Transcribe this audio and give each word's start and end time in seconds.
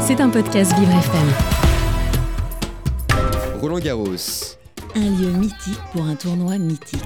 C'est 0.00 0.20
un 0.20 0.28
podcast 0.28 0.72
Vivre 0.78 0.90
FM. 0.90 1.28
Roland 3.60 3.78
Garros. 3.78 4.56
Un 4.96 5.10
lieu 5.10 5.28
mythique 5.28 5.80
pour 5.92 6.04
un 6.04 6.14
tournoi 6.14 6.58
mythique. 6.58 7.00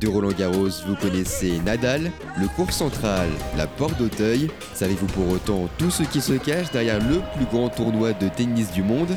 De 0.00 0.08
Roland 0.08 0.32
Garros, 0.32 0.70
vous 0.86 0.96
connaissez 0.96 1.60
Nadal, 1.64 2.10
le 2.38 2.48
cours 2.56 2.72
central, 2.72 3.28
la 3.56 3.66
porte 3.66 3.98
d'Auteuil. 3.98 4.50
Savez-vous 4.74 5.06
pour 5.06 5.28
autant 5.30 5.68
tout 5.78 5.90
ce 5.90 6.02
qui 6.02 6.20
se 6.20 6.32
cache 6.32 6.70
derrière 6.72 6.98
le 6.98 7.20
plus 7.36 7.46
grand 7.46 7.68
tournoi 7.68 8.14
de 8.14 8.28
tennis 8.28 8.72
du 8.72 8.82
monde? 8.82 9.14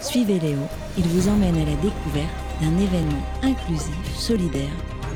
Suivez 0.00 0.38
Léo, 0.40 0.58
il 0.98 1.04
vous 1.04 1.28
emmène 1.28 1.56
à 1.56 1.64
la 1.64 1.76
découverte 1.76 2.28
d'un 2.60 2.76
événement 2.78 3.22
inclusif, 3.42 3.94
solidaire 4.16 4.74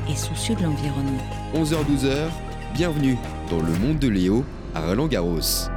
et 0.09 0.15
soucieux 0.15 0.55
de 0.55 0.63
l'environnement. 0.63 1.23
11h-12h, 1.53 2.29
bienvenue 2.73 3.17
dans 3.51 3.59
le 3.59 3.73
monde 3.79 3.99
de 3.99 4.07
Léo 4.07 4.43
à 4.73 4.81
Roland 4.81 5.07
Garros. 5.07 5.69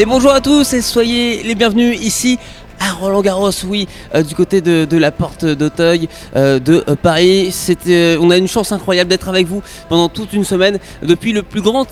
Et 0.00 0.06
bonjour 0.06 0.32
à 0.32 0.40
tous 0.40 0.72
et 0.72 0.80
soyez 0.80 1.42
les 1.42 1.54
bienvenus 1.54 2.00
ici 2.00 2.38
à 2.80 2.92
Roland 2.92 3.20
Garros, 3.20 3.50
oui, 3.66 3.86
euh, 4.14 4.22
du 4.22 4.34
côté 4.34 4.62
de, 4.62 4.96
la 4.96 5.12
porte 5.12 5.44
d'Auteuil 5.44 6.08
euh, 6.34 6.58
de 6.58 6.82
euh, 6.88 6.96
Paris. 6.96 7.54
On 8.20 8.30
a 8.30 8.36
une 8.36 8.48
chance 8.48 8.72
incroyable 8.72 9.10
d'être 9.10 9.28
avec 9.28 9.46
vous 9.46 9.62
pendant 9.88 10.08
toute 10.08 10.32
une 10.32 10.44
semaine 10.44 10.78
depuis 11.02 11.32
le 11.32 11.42
plus 11.42 11.60
grand 11.60 11.86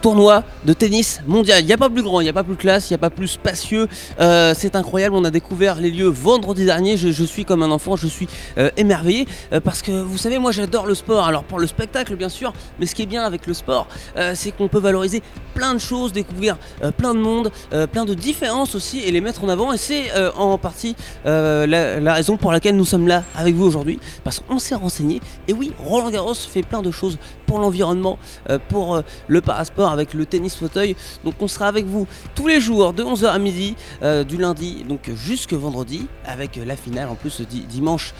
tournoi 0.00 0.42
de 0.64 0.72
tennis 0.72 1.20
mondial. 1.26 1.62
Il 1.62 1.66
n'y 1.66 1.72
a 1.72 1.78
pas 1.78 1.90
plus 1.90 2.02
grand, 2.02 2.20
il 2.20 2.24
n'y 2.24 2.30
a 2.30 2.32
pas 2.32 2.42
plus 2.42 2.56
classe, 2.56 2.88
il 2.88 2.94
n'y 2.94 2.96
a 2.96 2.98
pas 2.98 3.10
plus 3.10 3.28
spacieux. 3.28 3.86
C'est 4.18 4.74
incroyable, 4.74 5.14
on 5.14 5.24
a 5.24 5.30
découvert 5.30 5.76
les 5.76 5.90
lieux 5.90 6.08
vendredi 6.08 6.64
dernier. 6.64 6.96
Je, 6.96 7.10
je 7.10 7.24
suis 7.24 7.44
comme 7.44 7.62
un 7.62 7.70
enfant, 7.70 7.96
je 7.96 8.06
suis 8.06 8.28
émerveillé 8.76 9.26
parce 9.64 9.82
que 9.82 9.92
vous 9.92 10.18
savez, 10.18 10.38
moi 10.38 10.52
j'adore 10.52 10.86
le 10.86 10.94
sport. 10.94 11.26
Alors 11.26 11.44
pour 11.44 11.58
le 11.58 11.66
spectacle, 11.66 12.16
bien 12.16 12.28
sûr, 12.28 12.52
mais 12.78 12.86
ce 12.86 12.94
qui 12.94 13.02
est 13.02 13.06
bien 13.06 13.24
avec 13.24 13.46
le 13.46 13.54
sport, 13.54 13.86
c'est 14.34 14.52
qu'on 14.52 14.68
peut 14.68 14.80
valoriser 14.80 15.22
plein 15.54 15.74
de 15.74 15.80
choses, 15.80 16.12
découvrir 16.12 16.56
plein 16.96 17.14
de 17.14 17.20
monde, 17.20 17.50
plein 17.92 18.04
de 18.04 18.14
différences 18.14 18.74
aussi 18.74 19.00
et 19.00 19.10
les 19.10 19.20
mettre 19.20 19.44
en 19.44 19.48
avant. 19.48 19.72
Et 19.72 19.78
c'est 19.78 20.04
euh, 20.36 20.40
en 20.40 20.58
partie 20.58 20.96
euh, 21.26 21.66
la, 21.66 22.00
la 22.00 22.14
raison 22.14 22.36
pour 22.36 22.52
laquelle 22.52 22.76
nous 22.76 22.84
sommes 22.84 23.06
là 23.06 23.22
avec 23.36 23.54
vous 23.54 23.66
aujourd'hui, 23.66 23.98
parce 24.24 24.40
qu'on 24.40 24.58
s'est 24.58 24.74
renseigné. 24.74 25.20
Et 25.48 25.52
oui, 25.52 25.72
Roland 25.78 26.10
Garros 26.10 26.34
fait 26.34 26.62
plein 26.62 26.82
de 26.82 26.90
choses 26.90 27.18
pour 27.50 27.58
l'environnement, 27.58 28.16
euh, 28.48 28.60
pour 28.68 28.94
euh, 28.94 29.02
le 29.26 29.40
parasport 29.40 29.90
avec 29.90 30.14
le 30.14 30.24
tennis 30.24 30.54
fauteuil. 30.54 30.94
Donc 31.24 31.34
on 31.40 31.48
sera 31.48 31.66
avec 31.66 31.84
vous 31.84 32.06
tous 32.36 32.46
les 32.46 32.60
jours 32.60 32.92
de 32.92 33.02
11h 33.02 33.26
à 33.26 33.40
midi, 33.40 33.74
euh, 34.04 34.22
du 34.22 34.36
lundi 34.36 34.84
donc 34.88 35.10
jusque 35.16 35.52
vendredi, 35.52 36.06
avec 36.24 36.60
la 36.64 36.76
finale 36.76 37.08
en 37.08 37.16
plus 37.16 37.40
di- 37.40 37.62
dimanche 37.62 38.14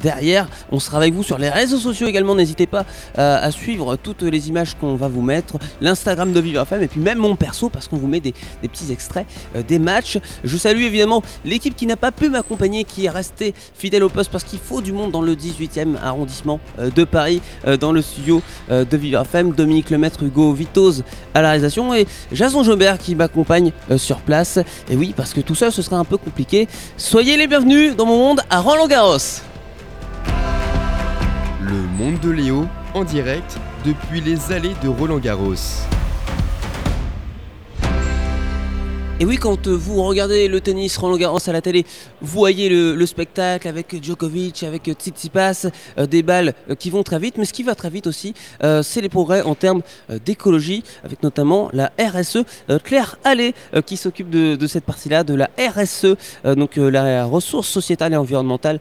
derrière. 0.00 0.48
On 0.70 0.78
sera 0.78 0.98
avec 0.98 1.14
vous 1.14 1.24
sur 1.24 1.38
les 1.38 1.48
réseaux 1.48 1.78
sociaux 1.78 2.06
également. 2.06 2.36
N'hésitez 2.36 2.68
pas 2.68 2.84
à 3.16 3.50
suivre 3.50 3.96
toutes 3.96 4.22
les 4.22 4.48
images 4.48 4.76
qu'on 4.78 4.94
va 4.94 5.08
vous 5.08 5.22
mettre, 5.22 5.58
l'Instagram 5.80 6.32
de 6.32 6.38
Vivre 6.40 6.62
FM 6.62 6.82
et 6.82 6.88
puis 6.88 7.00
même 7.00 7.18
mon 7.18 7.34
perso 7.34 7.70
parce 7.70 7.88
qu'on 7.88 7.96
vous 7.96 8.06
met 8.06 8.20
des, 8.20 8.34
petits 8.62 8.92
extraits 8.92 9.26
des 9.66 9.78
matchs. 9.80 10.18
Je 10.44 10.56
salue 10.56 10.82
évidemment 10.82 11.22
l'équipe 11.44 11.74
qui 11.74 11.86
n'a 11.86 11.96
pas 11.96 12.12
pu 12.12 12.28
m'accompagner, 12.28 12.84
qui 12.84 13.06
est 13.06 13.10
restée 13.10 13.52
fidèle 13.74 14.04
au 14.04 14.08
poste 14.08 14.30
parce 14.30 14.44
qu'il 14.44 14.60
faut 14.60 14.80
du 14.80 14.92
monde 14.92 15.10
dans 15.10 15.22
le 15.22 15.34
18e 15.34 15.96
arrondissement 16.02 16.60
de 16.78 17.04
Paris, 17.04 17.40
dans 17.80 17.92
le 17.92 18.02
studio 18.02 18.42
euh, 18.70 18.84
de 18.84 18.96
Vivre 18.96 19.20
FM. 19.22 19.52
Dominique 19.52 19.90
Lemaître, 19.90 20.22
Hugo 20.22 20.52
Vitoz 20.52 21.04
à 21.34 21.42
la 21.42 21.48
réalisation 21.48 21.94
et 21.94 22.06
Jason 22.32 22.62
Jobert 22.62 22.98
qui 22.98 23.14
m'accompagne 23.14 23.72
euh, 23.90 23.98
sur 23.98 24.18
place. 24.18 24.58
Et 24.90 24.96
oui, 24.96 25.14
parce 25.16 25.32
que 25.32 25.40
tout 25.40 25.54
ça, 25.54 25.70
ce 25.70 25.82
serait 25.82 25.96
un 25.96 26.04
peu 26.04 26.16
compliqué. 26.16 26.68
Soyez 26.96 27.36
les 27.36 27.46
bienvenus 27.46 27.96
dans 27.96 28.06
mon 28.06 28.18
monde 28.18 28.40
à 28.50 28.60
Roland 28.60 28.88
Garros. 28.88 29.18
Le 31.60 31.82
monde 31.98 32.18
de 32.20 32.30
Léo 32.30 32.66
en 32.94 33.04
direct 33.04 33.58
depuis 33.84 34.20
les 34.20 34.52
allées 34.52 34.74
de 34.82 34.88
Roland 34.88 35.18
Garros. 35.18 35.54
Et 39.22 39.26
oui, 39.26 39.36
quand 39.36 39.66
euh, 39.66 39.76
vous 39.76 40.02
regardez 40.02 40.48
le 40.48 40.62
tennis 40.62 40.96
Roland 40.96 41.18
Garros 41.18 41.46
à 41.46 41.52
la 41.52 41.60
télé, 41.60 41.84
vous 42.22 42.38
voyez 42.40 42.70
le, 42.70 42.94
le 42.94 43.04
spectacle 43.04 43.68
avec 43.68 44.02
Djokovic, 44.02 44.62
avec 44.62 44.90
Tsitsipas, 44.90 45.66
euh, 45.98 46.06
des 46.06 46.22
balles 46.22 46.54
euh, 46.70 46.74
qui 46.74 46.88
vont 46.88 47.02
très 47.02 47.18
vite. 47.18 47.36
Mais 47.36 47.44
ce 47.44 47.52
qui 47.52 47.62
va 47.62 47.74
très 47.74 47.90
vite 47.90 48.06
aussi, 48.06 48.32
c'est 48.82 49.02
les 49.02 49.10
progrès 49.10 49.42
en 49.42 49.54
termes 49.54 49.82
d'écologie, 50.24 50.84
avec 51.04 51.22
notamment 51.22 51.68
la 51.74 51.92
RSE. 52.00 52.44
Claire 52.82 53.18
Allais, 53.24 53.52
qui 53.84 53.98
s'occupe 53.98 54.30
de, 54.30 54.66
cette 54.66 54.84
partie-là, 54.84 55.22
de 55.22 55.34
la 55.34 55.50
RSE, 55.58 56.16
donc 56.56 56.76
la 56.76 57.24
ressource 57.24 57.68
sociétale 57.68 58.14
et 58.14 58.16
environnementale 58.16 58.80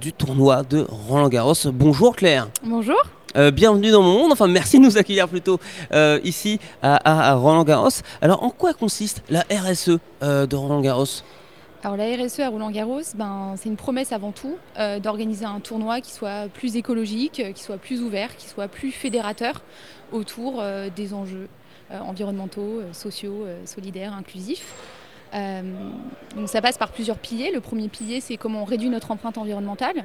du 0.00 0.12
tournoi 0.12 0.64
de 0.64 0.84
Roland 1.08 1.28
Garros. 1.28 1.54
Bonjour 1.72 2.14
Claire. 2.14 2.48
Bonjour. 2.62 2.98
Euh, 3.38 3.52
bienvenue 3.52 3.92
dans 3.92 4.02
mon 4.02 4.14
monde, 4.14 4.32
enfin 4.32 4.48
merci 4.48 4.80
de 4.80 4.84
nous 4.84 4.98
accueillir 4.98 5.28
plutôt 5.28 5.60
euh, 5.92 6.18
ici 6.24 6.58
à, 6.82 7.34
Roland 7.34 7.62
Garros. 7.62 7.90
Alors 8.20 8.42
en 8.42 8.50
quoi 8.50 8.74
consiste 8.74 9.22
la 9.30 9.42
RSE 9.42 9.98
euh, 10.24 10.46
de 10.46 10.56
Roland 10.56 10.80
Garros? 10.80 11.22
Alors 11.84 11.96
la 11.96 12.06
RSE 12.16 12.40
à 12.40 12.48
Roland 12.48 12.72
Garros, 12.72 13.02
ben, 13.14 13.54
c'est 13.56 13.68
une 13.68 13.76
promesse 13.76 14.10
avant 14.10 14.32
tout 14.32 14.56
d'organiser 15.00 15.44
un 15.44 15.60
tournoi 15.60 16.00
qui 16.00 16.10
soit 16.10 16.48
plus 16.52 16.74
écologique, 16.74 17.40
qui 17.54 17.62
soit 17.62 17.76
plus 17.76 18.02
ouvert, 18.02 18.36
qui 18.36 18.48
soit 18.48 18.66
plus 18.66 18.90
fédérateur 18.90 19.62
autour 20.10 20.60
des 20.96 21.14
enjeux 21.14 21.48
environnementaux, 21.92 22.82
sociaux, 22.92 23.46
solidaires, 23.64 24.12
inclusifs. 24.12 24.74
Donc 25.32 26.48
ça 26.48 26.60
passe 26.60 26.78
par 26.78 26.90
plusieurs 26.90 27.18
piliers. 27.18 27.52
Le 27.52 27.60
premier 27.60 27.86
pilier, 27.86 28.20
c'est 28.20 28.36
comment 28.36 28.62
on 28.62 28.64
réduit 28.64 28.88
notre 28.88 29.12
empreinte 29.12 29.38
environnementale. 29.38 30.04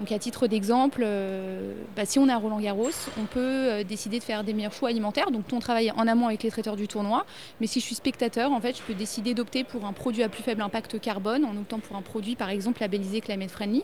Donc 0.00 0.12
à 0.12 0.18
titre 0.18 0.46
d'exemple, 0.46 1.02
euh, 1.04 1.74
bah, 1.94 2.06
si 2.06 2.18
on 2.18 2.26
à 2.30 2.36
Roland 2.38 2.58
Garros, 2.58 2.88
on 3.18 3.26
peut 3.26 3.38
euh, 3.38 3.84
décider 3.84 4.18
de 4.18 4.24
faire 4.24 4.44
des 4.44 4.54
meilleurs 4.54 4.72
choix 4.72 4.88
alimentaires. 4.88 5.30
Donc 5.30 5.44
on 5.52 5.58
travaille 5.58 5.90
en 5.90 6.08
amont 6.08 6.28
avec 6.28 6.42
les 6.42 6.50
traiteurs 6.50 6.76
du 6.76 6.88
tournoi. 6.88 7.26
Mais 7.60 7.66
si 7.66 7.80
je 7.80 7.84
suis 7.84 7.94
spectateur, 7.94 8.50
en 8.50 8.62
fait, 8.62 8.78
je 8.78 8.82
peux 8.82 8.94
décider 8.94 9.34
d'opter 9.34 9.62
pour 9.62 9.84
un 9.84 9.92
produit 9.92 10.22
à 10.22 10.30
plus 10.30 10.42
faible 10.42 10.62
impact 10.62 10.98
carbone 11.00 11.44
en 11.44 11.54
optant 11.54 11.80
pour 11.80 11.98
un 11.98 12.02
produit, 12.02 12.34
par 12.34 12.48
exemple, 12.48 12.80
labellisé 12.80 13.20
Climate 13.20 13.50
Friendly. 13.50 13.82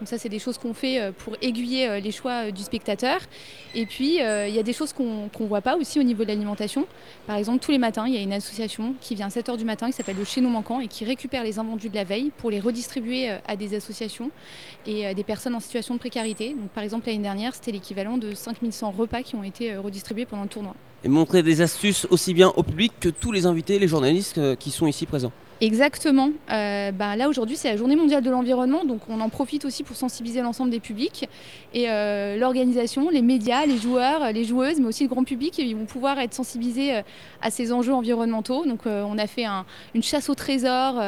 Donc 0.00 0.08
ça, 0.08 0.18
c'est 0.18 0.28
des 0.28 0.40
choses 0.40 0.58
qu'on 0.58 0.74
fait 0.74 1.00
euh, 1.00 1.12
pour 1.12 1.36
aiguiller 1.40 2.00
les 2.00 2.10
choix 2.10 2.50
du 2.50 2.62
spectateur. 2.62 3.20
Et 3.76 3.86
puis, 3.86 4.16
il 4.16 4.54
y 4.54 4.58
a 4.58 4.62
des 4.64 4.72
choses 4.72 4.92
qu'on 4.92 5.30
ne 5.38 5.46
voit 5.46 5.60
pas 5.60 5.76
aussi 5.76 6.00
au 6.00 6.02
niveau 6.02 6.24
de 6.24 6.28
l'alimentation. 6.28 6.86
Par 7.28 7.36
exemple, 7.36 7.60
tous 7.60 7.70
les 7.70 7.78
matins, 7.78 8.06
il 8.08 8.14
y 8.14 8.18
a 8.18 8.20
une 8.20 8.32
association 8.32 8.94
qui 9.00 9.14
vient 9.14 9.26
à 9.26 9.30
7h 9.30 9.56
du 9.56 9.64
matin 9.64 9.86
qui 9.86 9.92
s'appelle 9.92 10.16
le 10.16 10.24
Chez 10.24 10.40
nos 10.40 10.48
manquants 10.48 10.80
et 10.80 10.88
qui 10.88 11.04
récupère 11.04 11.44
les 11.44 11.60
invendus 11.60 11.88
de 11.88 11.94
la 11.94 12.04
veille 12.04 12.32
pour 12.38 12.50
les 12.50 12.58
redistribuer 12.58 13.30
à 13.46 13.54
des 13.54 13.76
associations 13.76 14.30
et 14.86 15.14
des 15.14 15.24
personnes 15.24 15.51
en 15.54 15.60
situation 15.60 15.94
de 15.94 15.98
précarité. 15.98 16.56
Par 16.74 16.84
exemple, 16.84 17.06
l'année 17.06 17.22
dernière, 17.22 17.54
c'était 17.54 17.72
l'équivalent 17.72 18.18
de 18.18 18.34
5100 18.34 18.90
repas 18.92 19.22
qui 19.22 19.34
ont 19.34 19.42
été 19.42 19.72
euh, 19.72 19.80
redistribués 19.80 20.26
pendant 20.26 20.44
le 20.44 20.48
tournoi. 20.48 20.74
Et 21.04 21.08
montrer 21.08 21.42
des 21.42 21.60
astuces 21.60 22.06
aussi 22.10 22.34
bien 22.34 22.52
au 22.56 22.62
public 22.62 22.92
que 23.00 23.08
tous 23.08 23.32
les 23.32 23.46
invités, 23.46 23.78
les 23.78 23.88
journalistes 23.88 24.38
euh, 24.38 24.56
qui 24.56 24.70
sont 24.70 24.86
ici 24.86 25.06
présents. 25.06 25.32
Exactement. 25.64 26.30
Euh, 26.50 26.90
bah, 26.90 27.14
là 27.14 27.28
aujourd'hui 27.28 27.54
c'est 27.56 27.70
la 27.70 27.76
journée 27.76 27.94
mondiale 27.94 28.20
de 28.24 28.30
l'environnement, 28.30 28.84
donc 28.84 29.02
on 29.08 29.20
en 29.20 29.28
profite 29.28 29.64
aussi 29.64 29.84
pour 29.84 29.94
sensibiliser 29.94 30.42
l'ensemble 30.42 30.70
des 30.70 30.80
publics 30.80 31.28
et 31.72 31.88
euh, 31.88 32.36
l'organisation, 32.36 33.10
les 33.10 33.22
médias, 33.22 33.64
les 33.64 33.78
joueurs, 33.78 34.32
les 34.32 34.42
joueuses, 34.42 34.80
mais 34.80 34.88
aussi 34.88 35.04
le 35.04 35.08
grand 35.08 35.22
public, 35.22 35.56
ils 35.58 35.76
vont 35.76 35.84
pouvoir 35.84 36.18
être 36.18 36.34
sensibilisés 36.34 36.96
euh, 36.96 37.02
à 37.42 37.52
ces 37.52 37.72
enjeux 37.72 37.94
environnementaux. 37.94 38.66
Donc 38.66 38.86
on 38.86 39.16
a 39.18 39.26
fait 39.28 39.44
un- 39.44 39.64
une 39.94 40.02
chasse 40.02 40.28
au 40.28 40.34
trésor 40.34 41.00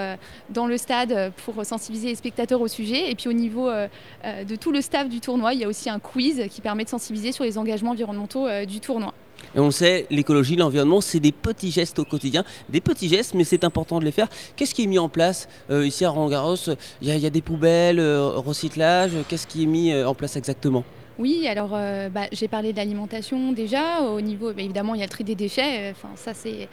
dans 0.50 0.66
le 0.69 0.76
stade 0.78 1.32
pour 1.44 1.64
sensibiliser 1.64 2.09
les 2.10 2.14
spectateurs 2.14 2.60
au 2.60 2.69
sujet. 2.69 3.10
Et 3.10 3.16
puis 3.16 3.28
au 3.28 3.32
niveau 3.32 3.69
de 3.70 4.56
tout 4.56 4.70
le 4.70 4.81
staff 4.81 5.09
du 5.09 5.19
tournoi, 5.20 5.54
il 5.54 5.60
y 5.60 5.64
a 5.64 5.69
aussi 5.69 5.91
un 5.91 5.98
quiz 5.98 6.47
qui 6.50 6.60
permet 6.60 6.84
de 6.84 6.88
sensibiliser 6.88 7.32
sur 7.32 7.43
les 7.44 7.59
engagements 7.59 7.91
environnementaux 7.91 8.47
du 8.66 8.78
tournoi. 8.81 9.12
On 9.56 9.70
sait, 9.70 10.06
l'écologie, 10.10 10.56
l'environnement, 10.56 11.00
c'est 11.00 11.20
des 11.20 11.30
petits 11.32 11.70
gestes 11.70 11.98
au 12.00 12.04
quotidien. 12.04 12.44
Des 12.68 12.80
petits 12.80 13.08
gestes, 13.08 13.34
mais 13.34 13.44
c'est 13.44 13.62
important 13.64 14.00
de 14.00 14.04
les 14.04 14.10
faire. 14.10 14.28
Qu'est-ce 14.56 14.74
qui 14.74 14.82
est 14.82 14.86
mis 14.88 14.98
en 14.98 15.08
place 15.08 15.48
euh, 15.70 15.86
ici 15.86 16.04
à 16.04 16.10
Roland 16.10 16.28
Garros 16.28 16.56
Il 17.00 17.16
y, 17.16 17.26
a- 17.26 17.30
des 17.30 17.40
poubelles, 17.42 18.00
euh, 18.00 18.28
recyclage. 18.30 19.12
Qu'est-ce 19.28 19.46
qui 19.46 19.62
est 19.62 19.66
mis 19.66 19.92
euh, 19.92 20.08
en 20.08 20.14
place 20.14 20.36
exactement? 20.36 20.82
Oui, 21.16 21.46
alors 21.46 21.70
bah, 21.70 22.26
j'ai 22.32 22.48
parlé 22.48 22.72
de 22.72 22.76
l'alimentation 22.78 23.52
déjà. 23.52 24.02
Au 24.02 24.20
niveau, 24.20 24.52
bah, 24.52 24.62
évidemment, 24.62 24.94
il 24.96 24.98
y 24.98 25.02
a 25.04 25.06
le 25.06 25.10
tri 25.10 25.22
des 25.22 25.36
déchets. 25.36 25.92
Enfin, 25.92 26.08
ça, 26.16 26.34
c'est, 26.34 26.68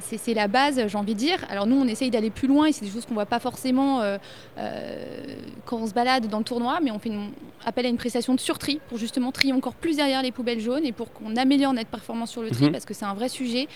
c'est, 0.00 0.34
la 0.34 0.48
base, 0.48 0.80
j'ai 0.86 0.98
envie 0.98 1.14
de 1.14 1.18
dire. 1.18 1.38
Alors 1.50 1.66
nous, 1.66 1.76
on 1.76 1.86
essaye 1.86 2.10
d'aller 2.10 2.30
plus 2.30 2.48
loin 2.48 2.66
et 2.66 2.72
c'est 2.72 2.84
des 2.84 2.90
choses 2.90 3.06
qu'on 3.06 3.14
voit 3.14 3.26
pas 3.26 3.38
forcément 3.38 4.00
euh, 4.00 4.18
euh, 4.58 5.36
quand 5.64 5.78
on 5.78 5.86
se 5.86 5.94
balade 5.94 6.26
dans 6.28 6.38
le 6.38 6.44
tournoi, 6.44 6.78
mais 6.82 6.90
on 6.90 6.98
fait 6.98 7.08
une, 7.08 7.30
appel 7.64 7.86
à 7.86 7.88
une 7.88 7.96
prestation 7.96 8.34
de 8.34 8.40
surtri 8.40 8.80
pour 8.88 8.98
justement 8.98 9.32
trier 9.32 9.52
encore 9.52 9.74
plus 9.74 9.96
derrière 9.96 10.22
les 10.22 10.32
poubelles 10.32 10.60
jaunes 10.60 10.84
et 10.84 10.92
pour 10.92 11.12
qu'on 11.12 11.36
améliore 11.36 11.72
notre 11.72 11.90
performance 11.90 12.30
sur 12.30 12.42
le 12.42 12.50
tri 12.50 12.66
Mhm. 12.66 12.72
parce 12.72 12.84
que 12.84 12.94
c'est 12.94 13.04
un 13.04 13.14
vrai 13.14 13.28
sujet. 13.28 13.68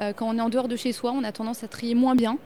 Euh, 0.00 0.12
quand 0.12 0.28
on 0.28 0.38
est 0.38 0.40
en 0.40 0.48
dehors 0.48 0.68
de 0.68 0.76
chez 0.76 0.92
soi, 0.92 1.12
on 1.14 1.24
a 1.24 1.32
tendance 1.32 1.62
à 1.62 1.68
trier 1.68 1.94
moins 1.94 2.14
bien 2.14 2.38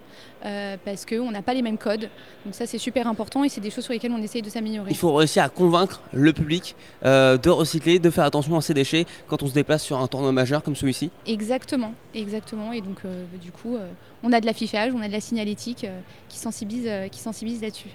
parce 0.87 1.05
qu'on 1.05 1.31
n'a 1.31 1.43
pas 1.43 1.53
les 1.53 1.61
mêmes 1.61 1.77
codes. 1.77 2.09
Donc 2.47 2.55
ça, 2.55 2.67
c'est 2.67 2.79
super 2.79 3.07
important 3.07 3.45
et 3.45 3.51
c'est 3.51 3.61
des 3.61 3.69
choses 3.69 3.85
sur 3.85 3.93
lesquelles 3.93 4.13
on 4.13 4.23
essaye 4.23 4.41
de 4.41 4.49
s'améliorer. 4.49 4.91
Il 4.91 4.97
faut 4.97 5.13
réussir 5.13 5.43
à 5.43 5.51
convaincre 5.51 6.01
le 6.15 6.33
public 6.33 6.75
de 7.03 7.49
recycler, 7.51 7.99
de 7.99 8.09
faire 8.09 8.25
attention 8.25 8.57
à 8.57 8.63
ses 8.63 8.73
déchets 8.73 9.05
quand 9.29 9.43
on 9.43 9.49
se 9.49 9.53
déplace 9.53 9.83
sur 9.83 9.99
un 9.99 10.07
tournoi 10.07 10.33
majeur 10.33 10.63
comme 10.63 10.77
celui-ci. 10.77 11.11
Exactement, 11.27 11.93
exactement. 12.15 12.73
Et 12.73 12.81
donc, 12.81 13.03
du 13.41 13.53
coup, 13.53 13.77
euh, 13.77 13.89
on 14.23 14.33
a 14.33 14.41
de 14.41 14.47
l'affichage, 14.47 14.93
on 14.95 15.01
a 15.03 15.09
de 15.09 15.13
la 15.13 15.21
signalétique 15.21 15.85
euh, 15.85 16.01
qui 16.29 16.39
sensibilise, 16.39 16.87
euh, 16.87 17.09
qui 17.09 17.21
sensibilise 17.21 17.63
là-dessus. 17.63 17.91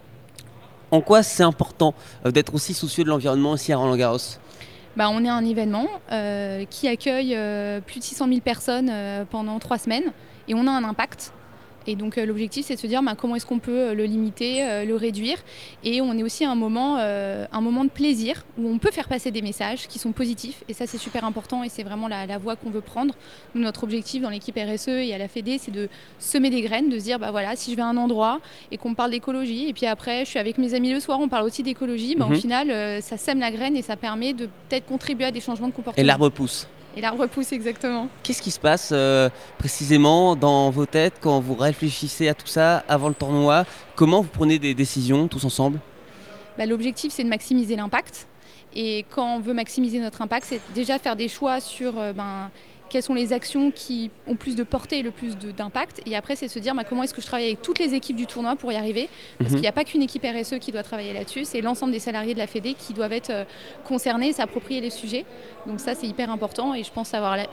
En 0.91 1.01
quoi 1.01 1.23
c'est 1.23 1.43
important 1.43 1.93
euh, 2.25 2.31
d'être 2.31 2.53
aussi 2.53 2.73
soucieux 2.73 3.03
de 3.03 3.09
l'environnement 3.09 3.55
ici 3.55 3.73
à 3.73 3.77
Roland 3.77 3.95
Garros? 3.95 4.17
Bah, 4.95 5.09
On 5.09 5.23
est 5.25 5.29
un 5.29 5.43
événement 5.43 5.87
euh, 6.11 6.63
qui 6.69 6.87
accueille 6.87 7.35
euh, 7.35 7.81
plus 7.81 7.99
de 7.99 8.03
600 8.05 8.27
000 8.29 8.39
personnes 8.39 8.89
euh, 8.89 9.25
pendant 9.29 9.59
trois 9.59 9.77
semaines 9.77 10.13
et 10.47 10.53
on 10.53 10.67
a 10.67 10.71
un 10.71 10.83
impact. 10.83 11.33
Et 11.87 11.95
donc 11.95 12.17
euh, 12.17 12.25
l'objectif, 12.25 12.65
c'est 12.65 12.75
de 12.75 12.79
se 12.79 12.87
dire 12.87 13.01
bah, 13.03 13.13
comment 13.17 13.35
est-ce 13.35 13.45
qu'on 13.45 13.59
peut 13.59 13.89
euh, 13.89 13.93
le 13.93 14.05
limiter, 14.05 14.63
euh, 14.63 14.85
le 14.85 14.95
réduire. 14.95 15.37
Et 15.83 16.01
on 16.01 16.13
est 16.17 16.23
aussi 16.23 16.43
à 16.45 16.51
un 16.51 16.55
moment, 16.55 16.97
un 16.97 17.61
moment 17.61 17.83
de 17.83 17.89
plaisir 17.89 18.45
où 18.57 18.67
on 18.69 18.77
peut 18.77 18.91
faire 18.91 19.07
passer 19.07 19.31
des 19.31 19.41
messages 19.41 19.87
qui 19.87 19.99
sont 19.99 20.11
positifs. 20.11 20.63
Et 20.69 20.73
ça, 20.73 20.87
c'est 20.87 20.97
super 20.97 21.23
important 21.25 21.63
et 21.63 21.69
c'est 21.69 21.83
vraiment 21.83 22.07
la, 22.07 22.25
la 22.25 22.37
voie 22.37 22.55
qu'on 22.55 22.69
veut 22.69 22.81
prendre. 22.81 23.13
Nous, 23.53 23.61
notre 23.61 23.83
objectif 23.83 24.21
dans 24.21 24.29
l'équipe 24.29 24.55
RSE 24.57 24.87
et 24.89 25.13
à 25.13 25.17
la 25.17 25.27
FED, 25.27 25.57
c'est 25.59 25.71
de 25.71 25.89
semer 26.19 26.49
des 26.49 26.61
graines, 26.61 26.89
de 26.89 26.97
se 26.97 27.03
dire, 27.03 27.19
bah 27.19 27.31
voilà, 27.31 27.55
si 27.55 27.71
je 27.71 27.75
vais 27.75 27.81
à 27.81 27.87
un 27.87 27.97
endroit 27.97 28.39
et 28.71 28.77
qu'on 28.77 28.89
me 28.91 28.95
parle 28.95 29.11
d'écologie, 29.11 29.67
et 29.69 29.73
puis 29.73 29.85
après, 29.85 30.25
je 30.25 30.29
suis 30.31 30.39
avec 30.39 30.57
mes 30.57 30.73
amis 30.73 30.91
le 30.91 30.99
soir, 30.99 31.19
on 31.19 31.27
parle 31.27 31.45
aussi 31.45 31.63
d'écologie, 31.63 32.15
bah, 32.15 32.25
Mhm. 32.25 32.31
au 32.31 32.35
final, 32.35 32.71
euh, 32.71 33.01
ça 33.01 33.17
sème 33.17 33.39
la 33.39 33.51
graine 33.51 33.75
et 33.75 33.81
ça 33.81 33.95
permet 33.95 34.33
de 34.33 34.45
peut-être 34.69 34.85
contribuer 34.85 35.25
à 35.25 35.31
des 35.31 35.41
changements 35.41 35.67
de 35.67 35.73
comportement. 35.73 36.01
Et 36.01 36.05
l'arbre 36.05 36.29
pousse. 36.29 36.67
Et 36.97 37.01
l'arbre 37.01 37.27
pousse, 37.27 37.51
exactement. 37.51 38.07
Qu'est-ce 38.23 38.41
qui 38.41 38.51
se 38.51 38.59
passe 38.59 38.91
euh, 38.93 39.29
précisément 39.57 40.35
dans 40.35 40.69
vos 40.69 40.85
têtes 40.85 41.15
quand 41.19 41.41
vous 41.41 41.55
réfléchissez 41.55 42.29
à 42.29 42.33
tout 42.33 42.47
ça 42.47 42.83
avant 42.87 43.09
le 43.09 43.13
tournoi? 43.13 43.65
Comment 43.95 44.21
vous 44.21 44.29
prenez 44.31 44.59
des 44.59 44.73
décisions 44.73 45.27
tous 45.27 45.43
ensemble? 45.43 45.79
Bah, 46.57 46.65
L'objectif, 46.65 47.11
c'est 47.11 47.23
de 47.25 47.29
maximiser 47.29 47.75
l'impact. 47.75 48.27
Et 48.73 49.05
quand 49.09 49.35
on 49.35 49.39
veut 49.39 49.53
maximiser 49.53 49.99
notre 49.99 50.21
impact, 50.21 50.45
c'est 50.49 50.61
déjà 50.73 50.97
faire 50.97 51.15
des 51.15 51.27
choix 51.27 51.59
sur 51.59 51.99
euh, 51.99 52.13
ben, 52.13 52.49
quelles 52.89 53.03
sont 53.03 53.13
les 53.13 53.33
actions 53.33 53.71
qui 53.71 54.11
ont 54.27 54.35
plus 54.35 54.55
de 54.55 54.63
portée 54.63 54.99
et 54.99 55.01
le 55.01 55.11
plus 55.11 55.35
d'impact. 55.37 56.01
Et 56.05 56.15
après, 56.15 56.35
c'est 56.35 56.47
se 56.47 56.59
dire 56.59 56.73
bah, 56.75 56.83
comment 56.83 57.03
est-ce 57.03 57.13
que 57.13 57.21
je 57.21 57.25
travaille 57.27 57.47
avec 57.47 57.61
toutes 57.61 57.79
les 57.79 57.93
équipes 57.93 58.15
du 58.15 58.27
tournoi 58.27 58.55
pour 58.55 58.71
y 58.71 58.75
arriver? 58.75 59.09
Parce 59.37 59.49
Mhm. 59.51 59.55
qu'il 59.55 59.61
n'y 59.63 59.67
a 59.67 59.71
pas 59.73 59.83
qu'une 59.83 60.01
équipe 60.03 60.23
RSE 60.23 60.59
qui 60.59 60.71
doit 60.71 60.83
travailler 60.83 61.13
là-dessus, 61.13 61.45
c'est 61.45 61.61
l'ensemble 61.61 61.91
des 61.91 61.99
salariés 61.99 62.33
de 62.33 62.39
la 62.39 62.47
Fédé 62.47 62.73
qui 62.73 62.93
doivent 62.93 63.13
être 63.13 63.29
euh, 63.31 63.43
concernés 63.85 64.29
et 64.29 64.33
s'approprier 64.33 64.81
les 64.81 64.89
sujets. 64.91 65.25
Donc 65.67 65.79
ça, 65.79 65.95
c'est 65.95 66.07
hyper 66.07 66.29
important. 66.29 66.73
Et 66.73 66.83
je 66.83 66.91
pense 66.91 67.13
avoir 67.13 67.35
la, 67.37 67.45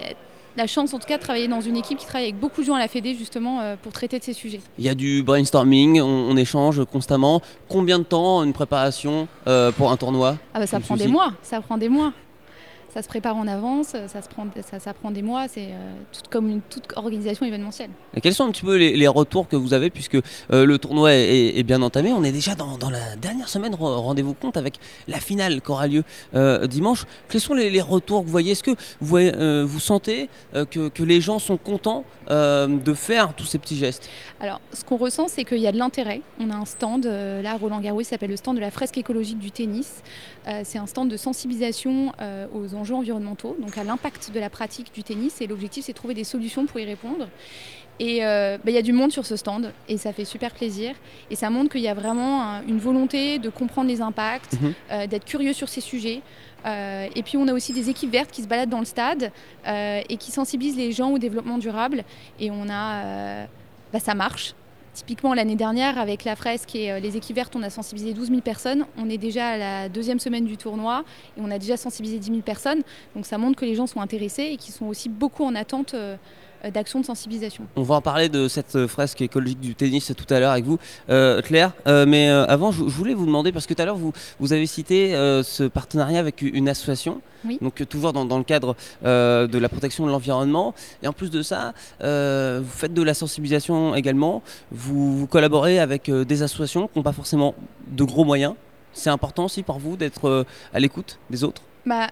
la 0.56 0.66
chance, 0.66 0.92
en 0.92 0.98
tout 0.98 1.06
cas, 1.08 1.16
de 1.16 1.22
travailler 1.22 1.48
dans 1.48 1.62
une 1.62 1.76
équipe 1.78 1.96
qui 1.98 2.04
travaille 2.04 2.28
avec 2.28 2.38
beaucoup 2.38 2.60
de 2.60 2.66
gens 2.66 2.74
à 2.74 2.78
la 2.78 2.88
Fédé, 2.88 3.14
justement, 3.14 3.60
euh, 3.62 3.74
pour 3.82 3.92
traiter 3.92 4.18
de 4.18 4.24
ces 4.24 4.34
sujets. 4.34 4.60
Il 4.78 4.84
y 4.84 4.88
a 4.90 4.94
du 4.94 5.22
brainstorming, 5.22 6.00
on, 6.02 6.04
on 6.30 6.36
échange 6.36 6.84
constamment. 6.84 7.40
Combien 7.68 7.98
de 7.98 8.04
temps 8.04 8.42
une 8.44 8.52
préparation 8.52 9.28
euh, 9.46 9.72
pour 9.72 9.90
un 9.90 9.96
tournoi? 9.96 10.36
Ah 10.52 10.60
bah 10.60 10.66
ça 10.66 10.78
prend 10.78 10.96
des 10.96 11.06
mois, 11.08 11.32
ça 11.42 11.60
prend 11.62 11.78
des 11.78 11.88
mois. 11.88 12.12
Ça 12.94 13.00
se 13.00 13.08
prépare 13.08 13.36
en 13.36 13.46
avance, 13.48 13.96
ça, 14.06 14.20
se 14.20 14.28
prend, 14.28 14.46
ça, 14.70 14.78
ça 14.78 14.92
prend 14.92 15.10
des 15.10 15.22
mois, 15.22 15.48
c'est 15.48 15.68
euh, 15.70 15.94
tout 16.12 16.20
comme 16.28 16.50
une 16.50 16.60
toute 16.60 16.84
organisation 16.94 17.46
événementielle. 17.46 17.88
Et 18.14 18.20
quels 18.20 18.34
sont 18.34 18.44
un 18.44 18.50
petit 18.50 18.66
peu 18.66 18.76
les, 18.76 18.94
les 18.96 19.08
retours 19.08 19.48
que 19.48 19.56
vous 19.56 19.72
avez 19.72 19.88
puisque 19.88 20.16
euh, 20.16 20.66
le 20.66 20.76
tournoi 20.76 21.14
est, 21.14 21.62
bien 21.62 21.80
entamé 21.80 22.12
On 22.12 22.22
est 22.22 22.32
déjà 22.32 22.54
dans, 22.54 22.76
dans 22.76 22.90
la 22.90 23.16
dernière 23.16 23.48
semaine, 23.48 23.72
re- 23.74 23.96
rendez-vous 23.96 24.34
compte, 24.34 24.58
avec 24.58 24.74
la 25.08 25.20
finale 25.20 25.62
qui 25.62 25.70
aura 25.70 25.86
lieu 25.86 26.04
euh, 26.34 26.66
dimanche. 26.66 27.06
Quels 27.30 27.40
sont 27.40 27.54
les, 27.54 27.70
les 27.70 27.80
retours 27.80 28.20
que 28.20 28.26
vous 28.26 28.30
voyez? 28.32 28.52
Est-ce 28.52 28.62
que 28.62 28.76
vous, 29.00 29.80
sentez 29.80 30.28
que, 30.52 30.88
que 30.88 31.02
les 31.02 31.22
gens 31.22 31.38
sont 31.38 31.56
contents 31.56 32.04
de 32.28 32.94
faire 32.94 33.32
tous 33.34 33.46
ces 33.46 33.58
petits 33.58 33.76
gestes? 33.76 34.10
Alors, 34.40 34.60
ce 34.72 34.84
qu'on 34.84 34.96
ressent, 34.98 35.28
c'est 35.28 35.44
qu'il 35.44 35.58
y 35.58 35.66
a 35.66 35.72
de 35.72 35.78
l'intérêt. 35.78 36.20
On 36.40 36.50
a 36.50 36.56
un 36.56 36.64
stand, 36.66 37.06
là, 37.06 37.56
Roland 37.56 37.80
Garros, 37.80 38.02
s'appelle 38.02 38.30
le 38.30 38.36
stand 38.36 38.56
de 38.56 38.60
la 38.60 38.70
fresque 38.70 38.98
écologique 38.98 39.38
du 39.38 39.50
tennis. 39.50 40.02
Euh, 40.48 40.62
c'est 40.64 40.78
un 40.78 40.86
stand 40.86 41.08
de 41.08 41.16
sensibilisation 41.16 42.12
euh, 42.20 42.46
aux 42.52 42.74
enjeux 42.74 42.94
environnementaux, 42.96 43.56
donc 43.60 43.78
à 43.78 43.84
l'impact 43.84 44.32
de 44.34 44.40
la 44.40 44.50
pratique 44.50 44.92
du 44.92 45.02
tennis. 45.04 45.40
Et 45.40 45.46
l'objectif, 45.46 45.84
c'est 45.84 45.92
de 45.92 45.96
trouver 45.96 46.14
des 46.14 46.24
solutions 46.24 46.66
pour 46.66 46.80
y 46.80 46.84
répondre. 46.84 47.28
Et 48.00 48.24
euh, 48.24 48.56
bah, 48.56 48.70
il 48.70 48.74
y 48.74 48.78
a 48.78 48.82
du 48.82 48.92
monde 48.92 49.12
sur 49.12 49.24
ce 49.26 49.36
stand 49.36 49.72
et 49.88 49.96
ça 49.98 50.12
fait 50.12 50.24
super 50.24 50.52
plaisir. 50.52 50.94
Et 51.30 51.36
ça 51.36 51.48
montre 51.50 51.70
qu'il 51.70 51.82
y 51.82 51.88
a 51.88 51.94
vraiment 51.94 52.42
un- 52.42 52.62
une 52.66 52.78
volonté 52.78 53.38
de 53.38 53.50
comprendre 53.50 53.86
les 53.88 54.00
impacts, 54.00 54.54
Mhm. 54.60 54.74
euh, 54.90 55.06
d'être 55.06 55.24
curieux 55.26 55.52
sur 55.52 55.68
ces 55.68 55.80
sujets. 55.80 56.22
Euh, 56.66 57.06
et 57.14 57.22
puis 57.22 57.36
on 57.36 57.46
a 57.48 57.52
aussi 57.52 57.72
des 57.72 57.90
équipes 57.90 58.10
vertes 58.10 58.30
qui 58.32 58.42
se 58.42 58.48
baladent 58.48 58.70
dans 58.70 58.78
le 58.80 58.84
stade 58.84 59.30
et 59.66 60.16
qui 60.16 60.30
sensibilisent 60.32 60.76
les 60.76 60.90
gens 60.92 61.10
au 61.10 61.18
développement 61.18 61.58
durable. 61.58 62.02
Et 62.40 62.50
on 62.50 62.68
a, 62.68 63.44
bah, 63.92 64.00
ça 64.00 64.14
marche. 64.14 64.54
Typiquement 64.94 65.32
l'année 65.32 65.54
dernière 65.56 65.98
avec 65.98 66.24
la 66.24 66.36
fresque 66.36 66.74
et 66.74 66.92
euh, 66.92 67.00
les 67.00 67.16
équipes 67.16 67.36
vertes, 67.36 67.56
on 67.56 67.62
a 67.62 67.70
sensibilisé 67.70 68.12
12 68.12 68.28
000 68.28 68.40
personnes. 68.42 68.84
On 68.98 69.08
est 69.08 69.16
déjà 69.16 69.48
à 69.48 69.56
la 69.56 69.88
deuxième 69.88 70.20
semaine 70.20 70.44
du 70.44 70.58
tournoi 70.58 71.04
et 71.38 71.40
on 71.40 71.50
a 71.50 71.58
déjà 71.58 71.78
sensibilisé 71.78 72.18
10 72.18 72.26
000 72.26 72.40
personnes. 72.40 72.82
Donc 73.14 73.24
ça 73.24 73.38
montre 73.38 73.58
que 73.58 73.64
les 73.64 73.74
gens 73.74 73.86
sont 73.86 74.00
intéressés 74.02 74.42
et 74.42 74.56
qu'ils 74.58 74.74
sont 74.74 74.86
aussi 74.86 75.08
beaucoup 75.08 75.44
en 75.44 75.54
attente 75.54 75.94
euh, 75.94 76.16
d'actions 76.70 77.00
de 77.00 77.04
sensibilisation. 77.04 77.64
On 77.76 77.82
va 77.82 77.96
en 77.96 78.00
parler 78.00 78.28
de 78.28 78.48
cette 78.48 78.76
euh, 78.76 78.86
fresque 78.88 79.20
écologique 79.22 79.60
du 79.60 79.74
tennis 79.74 80.12
tout 80.16 80.32
à 80.34 80.38
l'heure 80.40 80.52
avec 80.52 80.64
vous, 80.64 80.78
euh, 81.10 81.42
Claire. 81.42 81.72
Euh, 81.86 82.06
mais 82.06 82.30
euh, 82.30 82.44
avant, 82.46 82.70
je, 82.70 82.78
je 82.84 82.90
voulais 82.90 83.14
vous 83.14 83.26
demander, 83.26 83.52
parce 83.52 83.66
que 83.66 83.74
tout 83.74 83.82
à 83.82 83.84
l'heure, 83.84 83.96
vous, 83.96 84.12
vous 84.38 84.52
avez 84.52 84.66
cité 84.66 85.14
euh, 85.14 85.42
ce 85.42 85.64
partenariat 85.64 86.20
avec 86.20 86.42
une 86.42 86.68
association, 86.68 87.20
Oui. 87.44 87.58
donc 87.60 87.80
euh, 87.80 87.84
toujours 87.86 88.12
dans, 88.12 88.24
dans 88.24 88.38
le 88.38 88.44
cadre 88.44 88.76
euh, 89.04 89.46
de 89.46 89.58
la 89.58 89.68
protection 89.68 90.06
de 90.06 90.10
l'environnement. 90.10 90.74
Et 91.02 91.08
en 91.08 91.12
plus 91.12 91.30
de 91.30 91.42
ça, 91.42 91.74
euh, 92.02 92.60
vous 92.62 92.70
faites 92.70 92.94
de 92.94 93.02
la 93.02 93.14
sensibilisation 93.14 93.94
également. 93.94 94.42
Vous, 94.70 95.18
vous 95.18 95.26
collaborez 95.26 95.78
avec 95.78 96.08
euh, 96.08 96.24
des 96.24 96.42
associations 96.42 96.88
qui 96.88 96.98
n'ont 96.98 97.02
pas 97.02 97.12
forcément 97.12 97.54
de 97.88 98.04
gros 98.04 98.24
moyens. 98.24 98.54
C'est 98.92 99.10
important 99.10 99.46
aussi 99.46 99.62
pour 99.62 99.78
vous 99.78 99.96
d'être 99.96 100.28
euh, 100.28 100.44
à 100.74 100.78
l'écoute 100.78 101.18
des 101.30 101.44
autres? 101.44 101.62
Bah, 101.86 102.08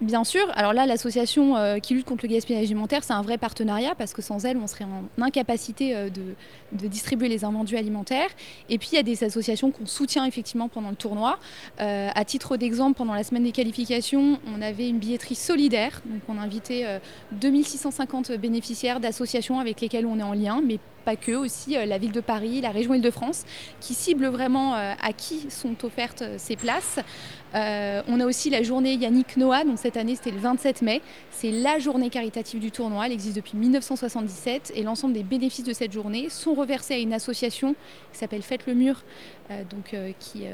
bien 0.00 0.24
sûr. 0.24 0.46
Alors 0.54 0.72
là, 0.72 0.86
l'association 0.86 1.56
euh, 1.56 1.78
qui 1.78 1.94
lutte 1.94 2.06
contre 2.06 2.24
le 2.24 2.32
gaspillage 2.32 2.64
alimentaire, 2.64 3.04
c'est 3.04 3.12
un 3.12 3.22
vrai 3.22 3.38
partenariat 3.38 3.94
parce 3.94 4.12
que 4.12 4.22
sans 4.22 4.44
elle, 4.44 4.56
on 4.56 4.66
serait 4.66 4.84
en 4.84 5.22
incapacité 5.22 5.94
euh, 5.94 6.08
de, 6.10 6.88
distribuer 6.88 7.28
les 7.28 7.44
invendus 7.44 7.76
alimentaires. 7.76 8.30
Et 8.68 8.78
puis, 8.78 8.90
il 8.92 8.94
y 8.96 8.98
a 8.98 9.02
des 9.02 9.24
associations 9.24 9.70
qu'on 9.70 9.86
soutient 9.86 10.24
effectivement 10.24 10.68
pendant 10.68 10.90
le 10.90 10.96
tournoi. 10.96 11.38
Euh, 11.80 12.08
à 12.14 12.24
titre 12.24 12.56
d'exemple, 12.56 12.96
pendant 12.96 13.14
la 13.14 13.24
semaine 13.24 13.44
des 13.44 13.52
qualifications, 13.52 14.38
on 14.46 14.62
avait 14.62 14.88
une 14.88 14.98
billetterie 14.98 15.34
solidaire. 15.34 16.00
Donc, 16.04 16.22
on 16.28 16.38
a 16.38 16.42
invité 16.42 16.86
euh, 16.86 16.98
2650 17.32 18.32
bénéficiaires 18.32 19.00
d'associations 19.00 19.60
avec 19.60 19.80
lesquelles 19.80 20.06
on 20.06 20.18
est 20.18 20.22
en 20.22 20.32
lien, 20.32 20.62
mais 20.64 20.78
pas 21.04 21.16
que, 21.16 21.32
aussi 21.32 21.70
la 21.72 21.96
ville 21.96 22.12
de 22.12 22.20
Paris, 22.20 22.60
la 22.60 22.70
région 22.70 22.92
Île-de-France, 22.92 23.44
qui 23.80 23.94
ciblent 23.94 24.26
vraiment 24.26 24.74
à 24.74 25.12
qui 25.14 25.50
sont 25.50 25.82
offertes 25.86 26.22
ces 26.36 26.56
places. 26.56 26.98
Euh, 27.54 28.02
on 28.06 28.20
a 28.20 28.26
aussi 28.26 28.50
la 28.50 28.62
journée 28.62 28.94
Yannick 28.94 29.36
Noah, 29.36 29.64
donc 29.64 29.78
cette 29.78 29.96
année 29.96 30.14
c'était 30.14 30.30
le 30.30 30.38
27 30.38 30.82
mai. 30.82 31.02
C'est 31.30 31.50
la 31.50 31.78
journée 31.78 32.10
caritative 32.10 32.60
du 32.60 32.70
tournoi, 32.70 33.06
elle 33.06 33.12
existe 33.12 33.36
depuis 33.36 33.56
1977 33.56 34.72
et 34.74 34.82
l'ensemble 34.82 35.14
des 35.14 35.22
bénéfices 35.22 35.64
de 35.64 35.72
cette 35.72 35.92
journée 35.92 36.28
sont 36.28 36.54
reversés 36.54 36.94
à 36.94 36.98
une 36.98 37.12
association 37.12 37.74
qui 38.12 38.18
s'appelle 38.18 38.42
Faites 38.42 38.66
le 38.66 38.74
Mur, 38.74 39.02
euh, 39.50 39.62
donc, 39.64 39.94
euh, 39.94 40.12
qui, 40.18 40.44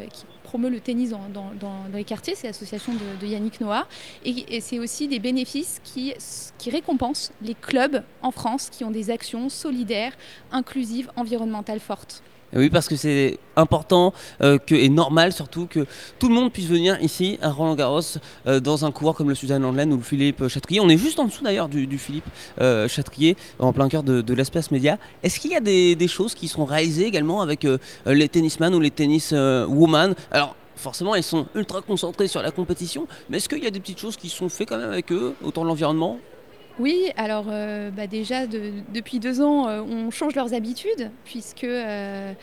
promeut 0.42 0.70
le 0.70 0.80
tennis 0.80 1.10
dans, 1.10 1.50
les 1.92 2.04
quartiers, 2.04 2.36
c'est 2.36 2.46
l'association 2.46 2.92
de, 3.20 3.26
Yannick 3.26 3.60
Noah. 3.60 3.88
Et, 4.24 4.56
et 4.56 4.60
c'est 4.60 4.78
aussi 4.78 5.08
des 5.08 5.18
bénéfices 5.18 5.80
qui, 5.82 6.14
qui 6.56 6.70
récompensent 6.70 7.32
les 7.42 7.54
clubs 7.54 8.04
en 8.22 8.30
France 8.30 8.70
qui 8.70 8.84
ont 8.84 8.92
des 8.92 9.10
actions 9.10 9.48
solidaires, 9.48 10.12
inclusives, 10.52 11.10
environnementales 11.16 11.80
fortes. 11.80 12.22
Et 12.52 12.58
Oui, 12.58 12.70
parce 12.70 12.88
que 12.88 12.96
c'est 12.96 13.38
important 13.56 14.12
euh, 14.42 14.58
que, 14.58 14.74
et 14.74 14.88
normal 14.88 15.32
surtout 15.32 15.66
que 15.66 15.86
tout 16.18 16.28
le 16.28 16.34
monde 16.34 16.52
puisse 16.52 16.66
venir 16.66 17.00
ici 17.02 17.38
à 17.42 17.50
Roland 17.50 17.74
Garros 17.74 18.00
euh, 18.46 18.60
dans 18.60 18.84
un 18.84 18.92
coureur 18.92 19.14
comme 19.14 19.28
le 19.28 19.34
Suzanne 19.34 19.62
Landelaine 19.62 19.92
ou 19.92 19.96
le 19.96 20.02
Philippe 20.02 20.46
Chatrier. 20.48 20.80
On 20.80 20.88
est 20.88 20.98
juste 20.98 21.18
en 21.18 21.24
dessous 21.24 21.42
d'ailleurs 21.42 21.68
du, 21.68 21.98
Philippe 21.98 22.26
euh, 22.60 22.88
Chatrier, 22.88 23.36
en 23.58 23.72
plein 23.72 23.88
cœur 23.88 24.02
de, 24.02 24.34
l'espace 24.34 24.70
média. 24.70 24.98
Est-ce 25.22 25.40
qu'il 25.40 25.50
y 25.50 25.56
a 25.56 25.60
des, 25.60 26.08
choses 26.08 26.34
qui 26.34 26.46
sont 26.46 26.64
réalisées 26.64 27.06
également 27.06 27.42
avec 27.42 27.64
euh, 27.64 27.78
les 28.06 28.28
tennisman 28.28 28.74
ou 28.74 28.80
les 28.80 28.90
tennis 28.90 29.32
woman? 29.32 30.14
Alors 30.30 30.54
forcément, 30.76 31.14
ils 31.14 31.22
sont 31.22 31.46
ultra 31.54 31.80
concentrés 31.82 32.28
sur 32.28 32.42
la 32.42 32.50
compétition, 32.52 33.08
mais 33.28 33.38
est-ce 33.38 33.48
qu'il 33.48 33.62
y 33.62 33.66
a 33.66 33.70
des 33.70 33.80
petites 33.80 33.98
choses 33.98 34.16
qui 34.16 34.28
sont 34.28 34.48
faites 34.48 34.68
quand 34.68 34.78
même 34.78 34.90
avec 34.90 35.10
eux, 35.10 35.34
autour 35.42 35.64
de 35.64 35.68
l'environnement? 35.68 36.18
Oui, 36.78 37.10
alors 37.16 37.46
euh, 37.48 37.90
bah 37.90 38.06
déjà 38.06 38.46
de- 38.46 38.72
depuis 38.92 39.18
deux 39.18 39.40
ans, 39.40 39.66
euh, 39.66 39.80
on 39.80 40.10
change 40.10 40.34
leurs 40.34 40.52
habitudes 40.52 41.10
puisque 41.24 41.64
euh, 41.64 42.34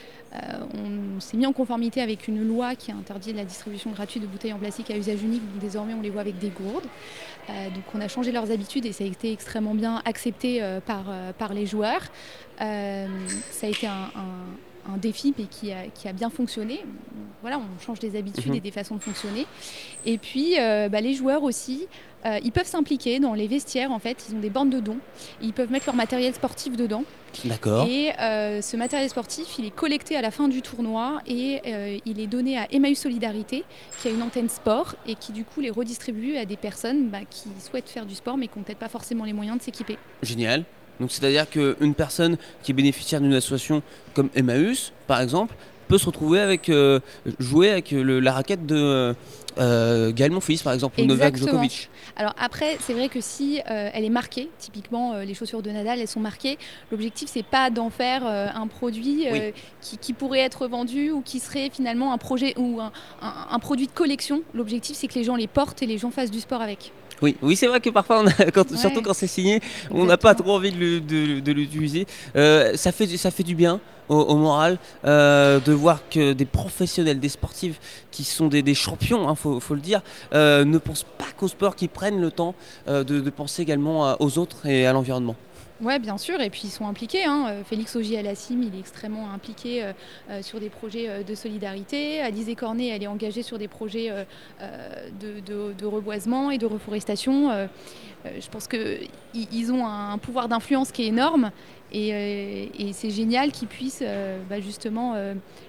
on 0.73 1.19
s'est 1.19 1.37
mis 1.37 1.45
en 1.45 1.53
conformité 1.53 2.01
avec 2.01 2.27
une 2.27 2.43
loi 2.47 2.73
qui 2.75 2.91
interdit 2.91 3.31
la 3.33 3.45
distribution 3.45 3.91
gratuite 3.91 4.23
de 4.23 4.27
bouteilles 4.27 4.53
en 4.53 4.57
plastique 4.57 4.89
à 4.89 4.97
usage 4.97 5.21
unique. 5.21 5.43
Donc 5.51 5.61
désormais, 5.61 5.93
on 5.93 6.01
les 6.01 6.09
voit 6.09 6.21
avec 6.21 6.39
des 6.39 6.49
gourdes. 6.49 6.87
Donc 7.47 7.83
on 7.93 8.01
a 8.01 8.07
changé 8.07 8.31
leurs 8.31 8.49
habitudes 8.49 8.87
et 8.87 8.91
ça 8.93 9.03
a 9.03 9.07
été 9.07 9.31
extrêmement 9.31 9.75
bien 9.75 10.01
accepté 10.05 10.63
par, 10.87 11.53
les 11.53 11.67
joueurs. 11.67 12.01
Ça 12.57 12.65
a 12.65 13.67
été 13.69 13.85
un- 13.85 14.09
un 14.91 14.97
défi 14.97 15.33
mais 15.37 15.45
qui 15.45 15.71
a, 15.71 15.87
qui 15.93 16.07
a 16.07 16.13
bien 16.13 16.29
fonctionné. 16.29 16.81
Voilà, 17.41 17.59
on 17.59 17.83
change 17.85 17.99
des 17.99 18.17
habitudes 18.17 18.47
Mhm. 18.47 18.55
et 18.55 18.59
des 18.61 18.71
façons 18.71 18.95
de 18.95 19.01
fonctionner. 19.01 19.45
Et 20.05 20.17
puis 20.17 20.55
euh, 20.59 20.89
bah, 20.89 21.01
les 21.01 21.13
joueurs 21.13 21.43
aussi, 21.43 21.87
euh, 22.25 22.39
ils 22.43 22.51
peuvent 22.53 22.65
s'impliquer 22.67 23.19
dans 23.19 23.33
les 23.33 23.47
vestiaires 23.47 23.91
en 23.91 23.99
fait. 23.99 24.25
Ils 24.29 24.35
ont 24.35 24.39
des 24.39 24.49
bornes 24.49 24.69
de 24.69 24.79
dons. 24.79 24.97
Ils 25.41 25.51
peuvent 25.53 25.71
mettre 25.71 25.85
leur 25.87 25.95
matériel 25.95 26.33
sportif 26.33 26.77
dedans. 26.77 27.03
D'accord. 27.45 27.87
Et 27.89 28.11
euh, 28.21 28.61
ce 28.61 28.77
matériel 28.77 29.09
sportif, 29.09 29.57
il 29.57 29.65
est 29.65 29.71
collecté 29.75 30.15
à 30.15 30.21
la 30.21 30.31
fin 30.31 30.47
du 30.47 30.61
tournoi 30.61 31.19
et 31.27 31.61
il 32.05 32.19
est 32.19 32.27
donné 32.27 32.57
à 32.57 32.67
Emmaüs 32.71 32.99
Solidarité, 32.99 33.63
qui 34.01 34.07
a 34.07 34.11
une 34.11 34.21
antenne 34.21 34.49
sport 34.49 34.95
et 35.07 35.15
qui 35.15 35.31
du 35.31 35.43
coup 35.43 35.59
les 35.59 35.69
redistribue 35.71 36.37
à 36.37 36.45
des 36.45 36.57
personnes 36.57 37.09
bah, 37.09 37.19
qui 37.29 37.49
souhaitent 37.59 37.89
faire 37.89 38.05
du 38.05 38.15
sport 38.15 38.37
mais 38.37 38.47
qui 38.47 38.57
n'ont 38.59 38.63
peut-être 38.63 38.77
pas 38.79 38.87
forcément 38.89 39.25
les 39.25 39.33
moyens 39.33 39.57
de 39.57 39.63
s'équiper. 39.63 39.97
Génial. 40.21 40.63
Donc 40.99 41.11
c'est-à-dire 41.11 41.49
qu'une 41.49 41.93
personne 41.95 42.37
qui 42.61 42.71
est 42.71 42.75
bénéficiaire 42.75 43.19
d'une 43.21 43.33
association 43.33 43.81
comme 44.13 44.29
Emmaüs, 44.35 44.93
par 45.07 45.21
exemple, 45.21 45.55
peut 45.87 45.97
se 45.97 46.05
retrouver 46.05 46.39
avec 46.39 46.69
euh, 46.69 46.99
jouer 47.39 47.69
avec 47.69 47.91
le- 47.91 48.19
la 48.19 48.31
raquette 48.31 48.65
de 48.65 49.13
euh, 49.59 50.11
Gaël 50.11 50.31
Monfils 50.31 50.63
par 50.63 50.73
exemple 50.73 50.99
ou 50.99 51.05
Novak. 51.05 51.35
Djokovic. 51.35 51.89
Alors 52.15 52.33
après, 52.39 52.77
c'est 52.79 52.93
vrai 52.93 53.09
que 53.09 53.21
si 53.21 53.59
euh, 53.69 53.89
elle 53.93 54.03
est 54.05 54.09
marquée, 54.09 54.49
typiquement 54.59 55.13
euh, 55.13 55.25
les 55.25 55.33
chaussures 55.33 55.61
de 55.61 55.69
Nadal, 55.71 55.99
elles 55.99 56.07
sont 56.07 56.19
marquées. 56.21 56.57
L'objectif, 56.91 57.29
c'est 57.31 57.45
pas 57.45 57.69
d'en 57.69 57.89
faire 57.89 58.25
euh, 58.25 58.47
un 58.55 58.67
produit 58.67 59.27
euh, 59.27 59.51
qui, 59.81 59.97
qui 59.97 60.13
pourrait 60.13 60.39
être 60.39 60.67
vendu 60.67 61.11
ou 61.11 61.21
qui 61.21 61.39
serait 61.39 61.69
finalement 61.71 62.13
un 62.13 62.17
projet 62.17 62.53
ou 62.57 62.79
un, 62.79 62.91
un- 63.21 63.47
un 63.51 63.59
produit 63.59 63.87
de 63.87 63.91
collection. 63.91 64.41
L'objectif, 64.53 64.95
c'est 64.95 65.07
que 65.07 65.15
les 65.15 65.23
gens 65.23 65.35
les 65.35 65.47
portent 65.47 65.81
et 65.83 65.85
les 65.85 65.97
gens 65.97 66.11
fassent 66.11 66.31
du 66.31 66.39
sport 66.39 66.61
avec. 66.61 66.91
Oui, 67.21 67.35
oui 67.41 67.55
c'est 67.55 67.67
vrai 67.67 67.79
que 67.79 67.89
parfois, 67.89 68.21
on 68.23 68.27
a- 68.27 68.51
quand- 68.51 68.69
Ouais. 68.71 68.77
surtout 68.77 69.01
quand 69.01 69.13
c'est 69.13 69.27
signé, 69.27 69.61
on 69.91 70.05
n'a 70.05 70.17
pas 70.17 70.35
trop 70.35 70.51
envie 70.55 70.71
de, 70.71 71.51
l'utiliser. 71.51 72.05
Euh, 72.35 72.75
ça, 72.75 72.91
fait, 72.91 73.07
du- 73.07 73.17
ça 73.17 73.31
fait 73.31 73.43
du 73.43 73.55
bien 73.55 73.79
au, 74.09 74.15
au 74.17 74.35
moral 74.35 74.77
euh, 75.05 75.59
de 75.59 75.71
voir 75.71 75.99
que 76.09 76.33
des 76.33 76.45
professionnels, 76.45 77.19
des 77.19 77.29
sportifs 77.29 77.79
qui 78.11 78.23
sont 78.23 78.47
des, 78.47 78.61
des 78.61 78.75
champions, 78.75 79.29
il 79.29 79.35
faut, 79.35 79.59
faut 79.59 79.75
le 79.75 79.81
dire, 79.81 80.01
euh, 80.33 80.65
ne 80.65 80.77
pensent 80.77 81.05
pas 81.17 81.25
qu'au 81.37 81.47
sport, 81.47 81.75
qui 81.75 81.87
prennent 81.87 82.19
le 82.21 82.31
temps 82.31 82.55
de, 82.87 83.03
de 83.03 83.29
penser 83.29 83.61
également 83.61 84.05
à- 84.05 84.17
aux 84.19 84.37
autres 84.37 84.65
et 84.65 84.85
à 84.85 84.91
l'environnement. 84.93 85.35
Ouais, 85.81 85.97
bien 85.97 86.17
sûr, 86.17 86.39
et 86.39 86.49
puis 86.49 86.61
ils 86.65 86.69
sont 86.69 86.87
impliqués. 86.87 87.25
hein. 87.25 87.47
Euh, 87.49 87.63
Félix 87.63 87.95
Augier 87.95 88.19
à 88.19 88.21
la 88.21 88.35
CIM, 88.35 88.61
il 88.61 88.75
est 88.75 88.79
extrêmement 88.79 89.31
impliqué 89.31 89.83
euh, 89.83 89.93
euh, 90.29 90.41
sur 90.43 90.59
des 90.59 90.69
projets 90.69 91.23
de 91.23 91.35
solidarité. 91.35 92.21
Alizé 92.21 92.55
Cornet, 92.55 92.87
elle 92.89 93.03
est 93.03 93.07
engagée 93.07 93.41
sur 93.41 93.57
des 93.57 93.67
projets 93.67 94.11
de, 95.19 95.85
reboisement 95.85 96.51
et 96.51 96.57
de 96.57 96.65
reforestation. 96.65 97.49
Je 98.25 98.49
pense 98.49 98.67
qu'ils 98.67 99.09
ils 99.33 99.71
ont 99.71 99.85
un 99.85 100.17
pouvoir 100.17 100.47
d'influence 100.47 100.91
qui 100.91 101.03
est 101.03 101.07
énorme. 101.07 101.51
Et, 101.91 102.69
c'est 102.93 103.09
génial 103.09 103.51
qu'ils 103.51 103.67
puissent 103.67 104.03
bah, 104.49 104.59
justement 104.59 105.15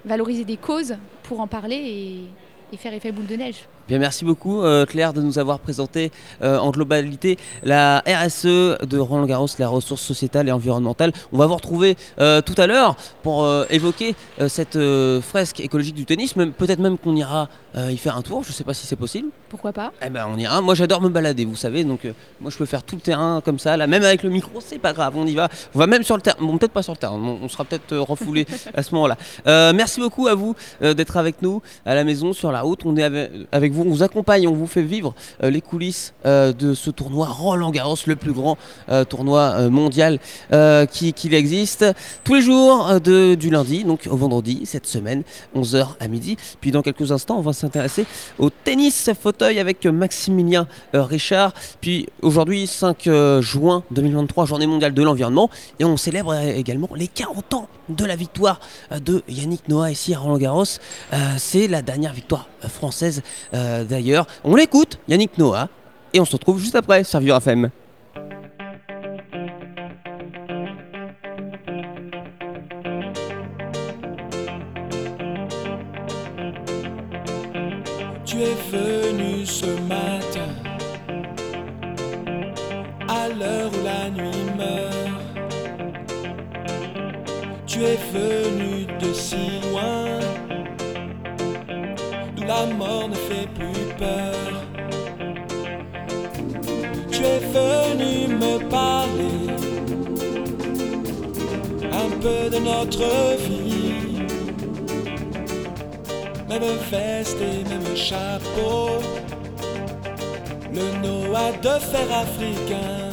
valoriser 0.04 0.44
des 0.44 0.56
causes 0.56 0.96
pour 1.22 1.40
en 1.40 1.46
parler 1.46 1.76
et, 1.76 2.24
et 2.72 2.76
faire 2.76 2.92
effet 2.92 3.10
boule 3.10 3.26
de 3.26 3.36
neige. 3.36 3.66
Bien, 3.86 3.98
merci 3.98 4.24
beaucoup 4.24 4.62
euh, 4.62 4.86
Claire 4.86 5.12
de 5.12 5.20
nous 5.20 5.38
avoir 5.38 5.58
présenté 5.58 6.10
euh, 6.40 6.56
en 6.56 6.70
globalité 6.70 7.36
la 7.62 8.02
RSE 8.06 8.46
de 8.46 8.98
Roland 8.98 9.26
Garros, 9.26 9.46
la 9.58 9.68
ressource 9.68 10.00
sociétale 10.00 10.48
et 10.48 10.52
environnementale. 10.52 11.12
On 11.34 11.36
va 11.36 11.46
vous 11.46 11.56
retrouver 11.56 11.98
euh, 12.18 12.40
tout 12.40 12.54
à 12.56 12.66
l'heure 12.66 12.96
pour 13.22 13.46
évoquer 13.68 14.14
cette 14.48 14.78
fresque 15.20 15.60
écologique 15.60 15.94
du 15.94 16.06
tennis. 16.06 16.32
Peut-être 16.32 16.78
même 16.78 16.96
qu'on 16.96 17.14
ira 17.14 17.48
y 17.76 17.96
faire 17.96 18.16
un 18.16 18.22
tour. 18.22 18.42
Je 18.42 18.50
ne 18.50 18.52
sais 18.54 18.64
pas 18.64 18.74
si 18.74 18.86
c'est 18.86 18.96
possible. 18.96 19.28
Pourquoi 19.48 19.72
pas? 19.72 19.92
Eh 20.04 20.10
ben 20.10 20.26
on 20.32 20.38
ira. 20.38 20.60
Moi 20.60 20.74
j'adore 20.74 21.00
me 21.00 21.08
balader, 21.08 21.44
vous 21.44 21.56
savez. 21.56 21.84
Donc 21.84 22.06
moi 22.40 22.50
je 22.50 22.56
peux 22.56 22.66
faire 22.66 22.82
tout 22.82 22.96
le 22.96 23.00
terrain 23.00 23.40
comme 23.44 23.58
ça, 23.58 23.76
là 23.76 23.86
même 23.86 24.02
avec 24.02 24.22
le 24.22 24.30
micro, 24.30 24.60
c'est 24.60 24.78
pas 24.78 24.92
grave. 24.92 25.14
On 25.16 25.26
y 25.26 25.34
va. 25.34 25.48
On 25.74 25.78
va 25.78 25.86
même 25.86 26.02
sur 26.02 26.16
le 26.16 26.22
terrain. 26.22 26.38
Bon 26.40 26.56
peut-être 26.58 26.72
pas 26.72 26.82
sur 26.82 26.92
le 26.92 26.98
terrain. 26.98 27.16
On, 27.16 27.44
on 27.44 27.48
sera 27.48 27.64
peut-être 27.64 27.96
refoulé 27.96 28.46
à 28.74 28.82
ce 28.82 28.94
moment-là. 28.94 29.16
Merci 29.72 30.00
beaucoup 30.00 30.26
à 30.28 30.34
vous 30.34 30.54
d'être 30.80 31.16
avec 31.16 31.42
nous 31.42 31.62
à 31.84 31.94
la 31.94 32.04
maison 32.04 32.32
sur 32.32 32.52
la 32.52 32.62
route. 32.62 32.80
On 32.84 32.96
est 32.96 33.02
avec, 33.02 33.30
avec 33.52 33.73
vous, 33.74 33.82
on 33.82 33.90
vous 33.90 34.02
accompagne, 34.02 34.48
on 34.48 34.54
vous 34.54 34.66
fait 34.66 34.82
vivre 34.82 35.14
euh, 35.42 35.50
les 35.50 35.60
coulisses 35.60 36.14
euh, 36.26 36.52
de 36.52 36.74
ce 36.74 36.90
tournoi 36.90 37.26
Roland 37.26 37.70
Garros, 37.70 37.96
le 38.06 38.16
plus 38.16 38.32
grand 38.32 38.56
euh, 38.88 39.04
tournoi 39.04 39.68
mondial 39.68 40.18
qui 40.90 41.14
existe 41.32 41.84
tous 42.22 42.34
les 42.34 42.42
jours 42.42 43.00
du 43.00 43.50
lundi, 43.50 43.84
donc 43.84 44.08
au 44.10 44.16
vendredi 44.16 44.62
cette 44.64 44.86
semaine, 44.86 45.22
11h 45.56 45.88
à 46.00 46.08
midi. 46.08 46.36
Puis 46.60 46.70
dans 46.70 46.82
quelques 46.82 47.12
instants, 47.12 47.38
on 47.38 47.42
va 47.42 47.52
s'intéresser 47.52 48.06
au 48.38 48.50
tennis 48.50 49.10
fauteuil 49.20 49.58
avec 49.58 49.84
Maximilien 49.86 50.66
Richard. 50.92 51.52
Puis 51.80 52.06
aujourd'hui, 52.22 52.66
5 52.66 53.06
euh, 53.06 53.42
juin 53.42 53.82
2023, 53.90 54.46
journée 54.46 54.66
mondiale 54.66 54.94
de 54.94 55.02
l'environnement. 55.02 55.50
Et 55.78 55.84
on 55.84 55.96
célèbre 55.96 56.34
également 56.34 56.88
les 56.94 57.08
40 57.08 57.54
ans 57.54 57.68
de 57.88 58.04
la 58.04 58.16
victoire 58.16 58.60
de 58.90 59.22
Yannick 59.28 59.68
Noah 59.68 59.90
ici 59.90 60.14
à 60.14 60.18
Roland 60.18 60.38
Garros. 60.38 60.64
C'est 61.36 61.68
la 61.68 61.82
dernière 61.82 62.12
victoire 62.12 62.48
française 62.68 63.22
d'ailleurs. 63.88 64.26
On 64.44 64.54
l'écoute, 64.54 64.98
Yannick 65.08 65.38
Noah. 65.38 65.68
Et 66.12 66.20
on 66.20 66.24
se 66.24 66.32
retrouve 66.32 66.60
juste 66.60 66.76
après 66.76 67.02
sur 67.02 67.18
Vivre 67.18 67.36
FM. 67.36 67.70
Tu 78.24 78.40
es 78.42 78.56
venu 78.72 79.46
ce 79.46 79.66
matin 79.88 80.50
à 83.08 83.28
l'heure 83.28 83.70
où 83.72 83.84
la 83.84 84.10
nuit 84.10 84.44
meurt. 84.56 85.04
Tu 87.66 87.82
es 87.84 87.98
venu 88.12 88.86
de 89.00 89.12
si 89.12 89.60
venu 97.54 98.34
me 98.34 98.58
parler 98.68 99.46
un 101.92 102.10
peu 102.20 102.50
de 102.50 102.58
notre 102.58 103.36
vie 103.46 103.84
même 106.60 106.78
veste 106.90 107.36
et 107.40 107.68
même 107.68 107.96
chapeau. 107.96 109.00
Le 110.72 110.86
Noah 111.02 111.52
de 111.62 111.80
fer 111.80 112.06
africain. 112.12 113.10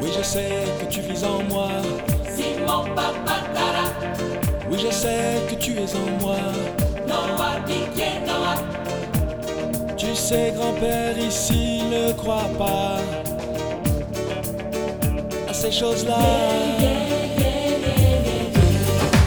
Oui, 0.00 0.08
je 0.16 0.22
sais 0.22 0.64
que 0.80 0.86
tu 0.92 1.00
vis 1.00 1.24
en 1.24 1.42
moi. 1.44 1.68
Simon 2.34 2.84
Papatara. 2.94 3.86
Oui, 4.70 4.78
je 4.78 4.90
sais 4.92 5.40
que 5.48 5.54
tu 5.54 5.72
es 5.72 5.94
en 5.94 6.22
moi. 6.22 6.36
Noah 7.08 7.58
Noah. 8.26 8.89
Tu 10.20 10.26
sais, 10.26 10.52
grand-père, 10.54 11.16
ici 11.18 11.80
ne 11.90 12.12
crois 12.12 12.50
pas 12.58 12.98
à 15.48 15.54
ces 15.54 15.72
choses-là. 15.72 16.18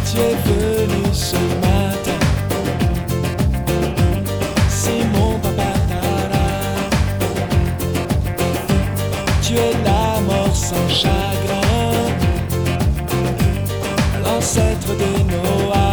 Tu 0.06 0.20
es 0.20 0.36
venu 0.46 1.04
ce 1.12 1.36
matin. 1.66 2.20
C'est 4.70 5.04
mon 5.16 5.40
papa. 5.40 5.74
Tu 9.42 9.56
es 9.56 9.74
la 9.84 10.22
mort 10.22 10.56
sans 10.56 10.88
chagrin. 10.88 12.04
L'ancêtre 14.24 14.90
des 14.96 15.24
Noahs. 15.24 15.93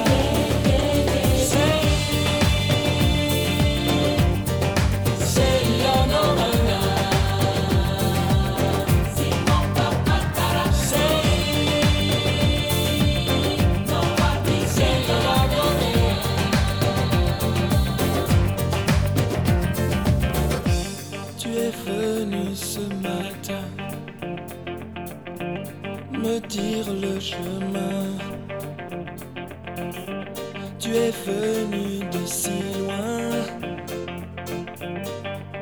Tu 30.79 30.89
es 30.95 31.11
venu 31.25 31.99
de 32.11 32.25
si 32.25 32.49
loin 32.79 33.29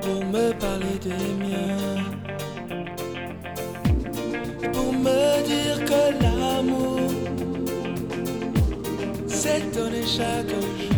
pour 0.02 0.26
me 0.26 0.52
parler 0.54 0.98
des 1.04 1.34
miens. 1.44 2.04
Pour 4.74 4.94
me 4.94 5.44
dire 5.46 5.86
que 5.86 6.02
l'amour 6.24 7.12
s'est 9.28 9.64
donné 9.74 10.02
chaque 10.08 10.50
jour. 10.50 10.90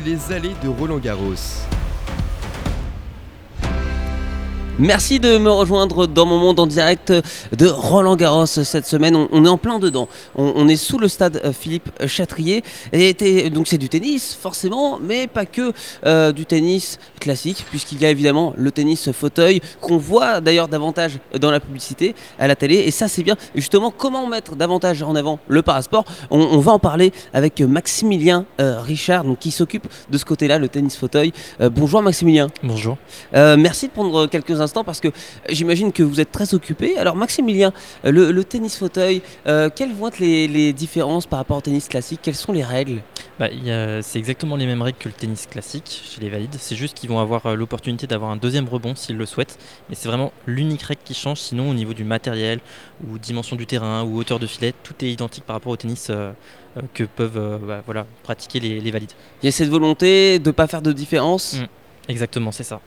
Les 0.00 0.32
allées 0.32 0.54
de 0.62 0.68
Roland 0.68 0.98
Garros. 0.98 1.75
Merci 4.78 5.20
de 5.20 5.38
me 5.38 5.50
rejoindre 5.50 6.06
dans 6.06 6.26
mon 6.26 6.36
monde 6.36 6.60
en 6.60 6.66
direct 6.66 7.10
de 7.10 7.66
Roland 7.66 8.14
Garros 8.14 8.44
cette 8.44 8.84
semaine. 8.84 9.16
On, 9.16 9.26
on 9.32 9.46
est 9.46 9.48
en 9.48 9.56
plein 9.56 9.78
dedans. 9.78 10.06
On, 10.34 10.52
on 10.54 10.68
est 10.68 10.76
sous 10.76 10.98
le 10.98 11.08
stade 11.08 11.40
euh, 11.46 11.54
Philippe 11.54 11.88
Chatrier. 12.06 12.62
Et 12.92 13.48
donc 13.48 13.68
c'est 13.68 13.78
du 13.78 13.88
tennis, 13.88 14.36
forcément, 14.38 14.98
mais 15.02 15.28
pas 15.28 15.46
que 15.46 15.72
euh, 16.04 16.30
du 16.30 16.44
tennis 16.44 16.98
classique, 17.20 17.64
puisqu'il 17.70 18.02
y 18.02 18.04
a 18.04 18.10
évidemment 18.10 18.52
le 18.54 18.70
tennis 18.70 19.10
fauteuil 19.12 19.62
qu'on 19.80 19.96
voit 19.96 20.42
d'ailleurs 20.42 20.68
davantage 20.68 21.20
dans 21.40 21.50
la 21.50 21.58
publicité 21.60 22.14
à 22.38 22.46
la 22.46 22.54
télé. 22.54 22.74
Et 22.74 22.90
ça, 22.90 23.08
c'est 23.08 23.22
bien. 23.22 23.36
Justement, 23.54 23.90
comment 23.90 24.26
mettre 24.26 24.56
davantage 24.56 25.02
en 25.02 25.16
avant 25.16 25.38
le 25.48 25.62
parasport? 25.62 26.04
On, 26.30 26.38
on 26.38 26.58
va 26.58 26.72
en 26.72 26.78
parler 26.78 27.14
avec 27.32 27.62
Maximilien 27.62 28.44
euh, 28.60 28.78
Richard, 28.82 29.24
donc, 29.24 29.38
qui 29.38 29.52
s'occupe 29.52 29.88
de 30.10 30.18
ce 30.18 30.26
côté-là, 30.26 30.58
le 30.58 30.68
tennis 30.68 30.98
fauteuil. 30.98 31.32
Euh, 31.62 31.70
bonjour 31.70 32.02
Maximilien. 32.02 32.48
Bonjour. 32.62 32.98
Merci 33.32 33.86
de 33.86 33.92
prendre 33.92 34.26
quelques 34.26 34.50
instants 34.50 34.65
parce 34.72 35.00
que 35.00 35.08
j'imagine 35.48 35.92
que 35.92 36.02
vous 36.02 36.20
êtes 36.20 36.32
très 36.32 36.54
occupé. 36.54 36.96
Alors 36.98 37.16
Maximilien, 37.16 37.72
euh, 38.04 38.10
le, 38.10 38.32
le 38.32 38.44
tennis 38.44 38.76
fauteuil, 38.76 39.22
euh, 39.46 39.70
quelles 39.74 39.92
vont 39.92 40.08
être 40.08 40.18
les, 40.18 40.48
les 40.48 40.72
différences 40.72 41.26
par 41.26 41.38
rapport 41.38 41.58
au 41.58 41.60
tennis 41.60 41.88
classique? 41.88 42.20
Quelles 42.22 42.34
sont 42.34 42.52
les 42.52 42.64
règles? 42.64 43.02
Bah, 43.38 43.48
c'est 44.02 44.18
exactement 44.18 44.56
les 44.56 44.66
mêmes 44.66 44.82
règles 44.82 44.98
que 44.98 45.08
le 45.08 45.14
tennis 45.14 45.46
classique 45.46 46.02
chez 46.04 46.20
les 46.20 46.30
valides. 46.30 46.56
C'est 46.58 46.76
juste 46.76 46.96
qu'ils 46.96 47.10
vont 47.10 47.18
avoir 47.18 47.46
euh, 47.46 47.54
l'opportunité 47.54 48.06
d'avoir 48.06 48.30
un 48.30 48.36
deuxième 48.36 48.68
rebond 48.68 48.94
s'ils 48.94 49.16
le 49.16 49.26
souhaitent. 49.26 49.58
Mais 49.88 49.94
c'est 49.94 50.08
vraiment 50.08 50.32
l'unique 50.46 50.82
règle 50.82 51.02
qui 51.04 51.14
change. 51.14 51.38
Sinon, 51.38 51.70
au 51.70 51.74
niveau 51.74 51.94
du 51.94 52.04
matériel 52.04 52.60
ou 53.06 53.18
dimension 53.18 53.56
du 53.56 53.66
terrain 53.66 54.04
ou 54.04 54.18
hauteur 54.18 54.38
de 54.38 54.46
filet, 54.46 54.72
tout 54.82 54.94
est 55.02 55.10
identique 55.10 55.44
par 55.44 55.56
rapport 55.56 55.72
au 55.72 55.76
tennis 55.76 56.10
que 56.92 57.04
peuvent 57.04 57.60
bah, 57.66 57.82
voilà, 57.86 58.06
pratiquer 58.22 58.60
les, 58.60 58.80
les 58.80 58.90
valides. 58.90 59.12
Il 59.42 59.46
y 59.46 59.48
a 59.48 59.52
cette 59.52 59.68
volonté 59.68 60.38
de 60.38 60.48
ne 60.48 60.52
pas 60.52 60.66
faire 60.66 60.82
de 60.82 60.92
différence? 60.92 61.54
Mm. 61.54 61.66
Exactement, 62.08 62.52
c'est 62.52 62.62
ça. 62.64 62.80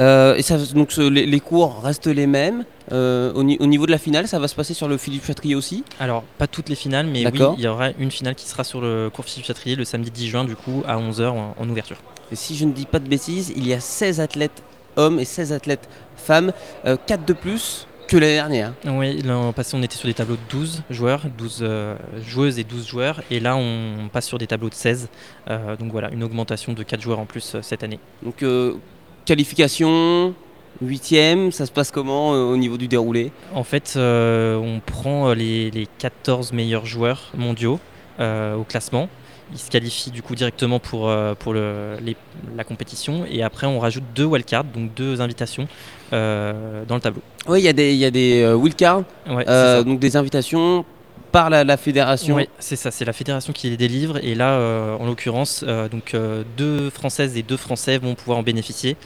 Euh, 0.00 0.34
et 0.36 0.42
ça, 0.42 0.58
donc 0.58 0.90
ce- 0.92 1.00
les, 1.00 1.26
les 1.26 1.40
cours 1.40 1.82
restent 1.82 2.06
les 2.08 2.26
mêmes. 2.26 2.64
Euh, 2.92 3.32
au, 3.34 3.42
ni- 3.44 3.56
au 3.60 3.66
niveau 3.66 3.86
de 3.86 3.90
la 3.90 3.98
finale, 3.98 4.26
ça 4.28 4.38
va 4.38 4.48
se 4.48 4.54
passer 4.54 4.74
sur 4.74 4.88
le 4.88 4.96
Philippe 4.98 5.24
Chatrier 5.24 5.54
aussi? 5.54 5.84
Alors, 6.00 6.22
pas 6.38 6.46
toutes 6.46 6.68
les 6.68 6.74
finales, 6.74 7.06
mais 7.06 7.22
oui, 7.30 7.38
il 7.58 7.64
y 7.64 7.68
aura 7.68 7.90
une 7.98 8.10
finale 8.10 8.34
qui 8.34 8.46
sera 8.48 8.64
sur 8.64 8.80
le 8.80 9.10
cours 9.14 9.24
Philippe 9.24 9.46
Chatrier 9.46 9.76
le 9.76 9.84
samedi 9.84 10.10
10 10.10 10.28
juin, 10.28 10.44
du 10.44 10.56
coup, 10.56 10.82
à 10.86 10.96
11h 10.98 11.28
en, 11.28 11.54
en 11.58 11.68
ouverture. 11.68 11.96
Et 12.32 12.36
si 12.36 12.56
je 12.56 12.64
ne 12.64 12.72
dis 12.72 12.86
pas 12.86 12.98
de 12.98 13.08
bêtises, 13.08 13.52
il 13.56 13.66
y 13.66 13.72
a 13.72 13.80
16 13.80 14.20
athlètes 14.20 14.62
hommes 14.96 15.18
et 15.20 15.24
16 15.24 15.52
athlètes 15.52 15.88
femmes, 16.16 16.52
4 16.84 17.24
de 17.24 17.32
plus 17.32 17.86
que 18.08 18.16
l'année 18.16 18.34
dernière. 18.34 18.72
Oui, 18.86 19.22
l'an 19.22 19.52
passé, 19.52 19.76
on 19.76 19.82
était 19.82 19.96
sur 19.96 20.08
des 20.08 20.14
tableaux 20.14 20.36
de 20.36 20.50
12 20.50 20.82
joueurs, 20.90 21.22
12 21.36 21.58
euh, 21.62 21.96
joueuses 22.26 22.58
et 22.58 22.64
12 22.64 22.86
joueurs. 22.86 23.22
Et 23.30 23.40
là, 23.40 23.56
on 23.56 24.08
passe 24.12 24.26
sur 24.26 24.38
des 24.38 24.46
tableaux 24.46 24.68
de 24.68 24.74
16. 24.74 25.08
Euh, 25.48 25.76
donc 25.76 25.90
voilà, 25.92 26.10
une 26.10 26.22
augmentation 26.22 26.72
de 26.72 26.82
4 26.82 27.00
joueurs 27.00 27.18
en 27.18 27.26
plus 27.26 27.54
euh, 27.54 27.62
cette 27.62 27.82
année. 27.82 27.98
Donc 28.22 28.44
qualification, 29.24 30.34
huitième, 30.82 31.52
ça 31.52 31.66
se 31.66 31.72
passe 31.72 31.90
comment 31.90 32.34
euh, 32.34 32.44
au 32.44 32.56
niveau 32.56 32.76
du 32.76 32.88
déroulé? 32.88 33.32
En 33.54 33.64
fait, 33.64 33.94
euh, 33.96 34.56
on 34.56 34.80
prend 34.80 35.32
les, 35.32 35.70
les 35.70 35.88
14 35.98 36.52
meilleurs 36.52 36.86
joueurs 36.86 37.32
mondiaux 37.36 37.80
euh, 38.20 38.54
au 38.54 38.64
classement. 38.64 39.08
Ils 39.52 39.58
se 39.58 39.70
qualifient 39.70 40.10
du 40.10 40.22
coup 40.22 40.34
directement 40.34 40.78
pour, 40.80 41.08
euh, 41.08 41.34
pour 41.34 41.52
le- 41.52 41.96
les- 42.02 42.16
la 42.56 42.64
compétition. 42.64 43.24
Et 43.30 43.42
après, 43.42 43.66
on 43.66 43.78
rajoute 43.78 44.04
deux 44.14 44.24
wildcards, 44.24 44.64
donc 44.64 44.94
deux 44.94 45.20
invitations 45.20 45.68
euh, 46.12 46.84
dans 46.86 46.94
le 46.94 47.00
tableau. 47.00 47.22
Oui, 47.46 47.60
il 47.60 47.64
y 47.64 47.68
a 47.68 47.72
des, 47.72 47.92
il 47.92 47.98
y 47.98 48.04
a 48.04 48.10
des 48.10 48.42
euh, 48.42 48.54
wildcards, 48.54 49.02
Ouais, 49.28 49.44
donc 49.84 50.00
des 50.00 50.16
invitations 50.16 50.84
par 51.30 51.50
la, 51.50 51.64
la 51.64 51.76
fédération. 51.76 52.36
Oui, 52.36 52.48
c'est 52.60 52.76
ça, 52.76 52.90
c'est 52.92 53.04
la 53.04 53.12
fédération 53.12 53.52
qui 53.52 53.68
les 53.68 53.76
délivre. 53.76 54.18
Et 54.24 54.34
là, 54.36 54.50
euh, 54.52 54.96
en 54.96 55.04
l'occurrence, 55.06 55.64
euh, 55.66 55.88
donc 55.88 56.14
euh, 56.14 56.44
deux 56.56 56.90
Françaises 56.90 57.36
et 57.36 57.42
deux 57.42 57.56
Français 57.56 57.98
vont 57.98 58.14
pouvoir 58.14 58.38
en 58.38 58.42
bénéficier. 58.42 58.96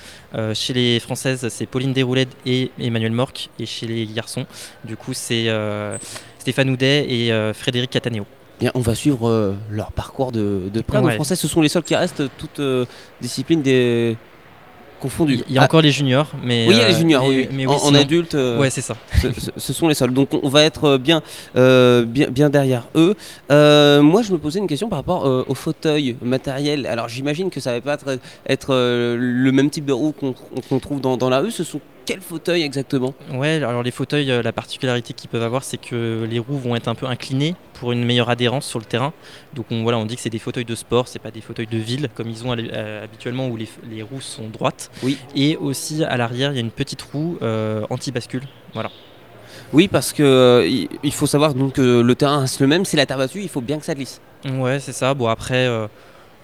Chez 0.54 0.72
les 0.74 1.00
Françaises, 1.00 1.48
c'est 1.48 1.64
Pauline 1.66 1.92
Desroulettes 1.94 2.36
et 2.46 2.70
Emmanuel 2.78 3.12
Morc. 3.12 3.48
Et 3.58 3.64
chez 3.66 3.86
les 3.86 4.04
garçons, 4.06 4.44
du 4.84 4.94
coup, 4.96 5.14
c'est 5.14 5.48
Stéphane 6.38 6.68
Houdet 6.70 7.06
et 7.08 7.52
Frédéric 7.54 7.90
Cataneo. 7.90 8.26
Bien, 8.60 8.70
on 8.74 8.80
va 8.80 8.94
suivre 8.94 9.28
euh, 9.28 9.54
leur 9.70 9.92
parcours 9.92 10.32
de, 10.32 10.62
de 10.72 10.80
près. 10.80 11.00
Nos 11.00 11.06
Ouais. 11.06 11.14
Français, 11.14 11.36
ce 11.36 11.46
sont 11.46 11.60
les 11.60 11.68
seuls 11.68 11.84
qui 11.84 11.94
restent, 11.94 12.22
toutes 12.38 12.58
euh, 12.60 12.84
disciplines 13.20 13.62
des... 13.62 14.16
confondues. 15.00 15.40
Il 15.48 15.54
y 15.54 15.58
a 15.58 15.62
Ah, 15.62 15.64
encore 15.66 15.80
les 15.80 15.92
juniors, 15.92 16.26
mais 16.42 16.66
oui, 16.66 16.74
il 16.74 16.78
y 16.78 16.82
a 16.82 16.88
les 16.88 16.94
euh, 16.94 16.98
juniors, 16.98 17.22
mais- 17.22 17.28
oui, 17.28 17.46
oui. 17.50 17.56
mais 17.56 17.66
en, 17.66 17.70
oui, 17.70 17.76
en 17.76 17.86
sinon- 17.86 18.00
adulte, 18.00 18.34
euh, 18.34 18.58
Ouais, 18.58 18.68
c'est 18.70 18.80
ça. 18.80 18.96
ce, 19.56 19.72
sont 19.72 19.86
les 19.86 19.94
seuls. 19.94 20.12
Donc 20.12 20.30
on 20.42 20.48
va 20.48 20.64
être 20.64 20.84
euh, 20.84 20.98
bien, 20.98 21.22
euh, 21.56 22.04
bien, 22.04 22.26
bien 22.30 22.50
derrière 22.50 22.88
eux. 22.96 23.14
Euh, 23.52 24.02
moi, 24.02 24.22
je 24.22 24.32
me 24.32 24.38
posais 24.38 24.58
une 24.58 24.66
question 24.66 24.88
par 24.88 24.98
rapport 24.98 25.24
euh, 25.26 25.44
au 25.48 25.54
fauteuil 25.54 26.16
matériel. 26.20 26.84
Alors 26.86 27.08
j'imagine 27.08 27.50
que 27.50 27.60
ça 27.60 27.72
va 27.74 27.80
pas 27.80 27.94
être, 27.94 28.18
être, 28.48 28.74
euh, 28.74 29.16
le 29.16 29.52
même 29.52 29.70
type 29.70 29.84
de 29.84 29.92
roue 29.92 30.12
qu'on 30.12 30.78
trouve 30.80 31.00
dans, 31.00 31.16
dans 31.16 31.30
la 31.30 31.38
rue. 31.38 31.52
Ce 31.52 31.62
sont 31.62 31.80
quels 32.08 32.20
fauteuils 32.22 32.62
exactement? 32.62 33.12
Ouais, 33.34 33.62
alors 33.62 33.82
les 33.82 33.90
fauteuils, 33.90 34.30
euh, 34.30 34.40
la 34.40 34.52
particularité 34.52 35.12
qu'ils 35.12 35.28
peuvent 35.28 35.42
avoir, 35.42 35.62
c'est 35.62 35.76
que 35.76 36.26
les 36.28 36.38
roues 36.38 36.56
vont 36.56 36.74
être 36.74 36.88
un 36.88 36.94
peu 36.94 37.04
inclinées 37.04 37.54
pour 37.74 37.92
une 37.92 38.02
meilleure 38.02 38.30
adhérence 38.30 38.64
sur 38.66 38.78
le 38.78 38.86
terrain. 38.86 39.12
Donc 39.52 39.66
on, 39.70 39.82
voilà, 39.82 39.98
on 39.98 40.06
dit 40.06 40.16
que 40.16 40.22
c'est 40.22 40.30
des 40.30 40.38
fauteuils 40.38 40.64
de 40.64 40.74
sport, 40.74 41.06
c'est 41.06 41.18
pas 41.18 41.30
des 41.30 41.42
fauteuils 41.42 41.66
de 41.66 41.76
ville 41.76 42.08
comme 42.14 42.30
ils 42.30 42.46
ont 42.46 42.56
euh, 42.56 43.04
habituellement 43.04 43.48
où 43.48 43.58
les, 43.58 44.02
roues 44.02 44.22
sont 44.22 44.48
droites. 44.48 44.90
Oui. 45.02 45.18
Et 45.34 45.58
aussi 45.58 46.02
à 46.02 46.16
l'arrière, 46.16 46.52
il 46.52 46.54
y 46.54 46.58
a 46.58 46.62
une 46.62 46.70
petite 46.70 47.02
roue 47.02 47.36
euh, 47.42 47.84
anti-bascule. 47.90 48.44
Voilà. 48.72 48.90
Oui, 49.74 49.86
parce 49.88 50.14
que 50.14 50.22
euh, 50.22 50.66
il 50.66 50.88
il 51.02 51.12
faut 51.12 51.26
savoir 51.26 51.52
donc 51.52 51.74
que 51.74 52.00
le 52.00 52.14
terrain 52.14 52.40
reste 52.40 52.60
le 52.60 52.66
même. 52.66 52.86
C'est 52.86 52.96
la 52.96 53.04
terre 53.04 53.18
battue, 53.18 53.42
il 53.42 53.50
faut 53.50 53.60
bien 53.60 53.78
que 53.78 53.84
ça 53.84 53.94
glisse. 53.94 54.20
Ouais, 54.46 54.80
c'est 54.80 54.92
ça. 54.92 55.12
Bon 55.12 55.26
après, 55.26 55.66
euh, 55.66 55.88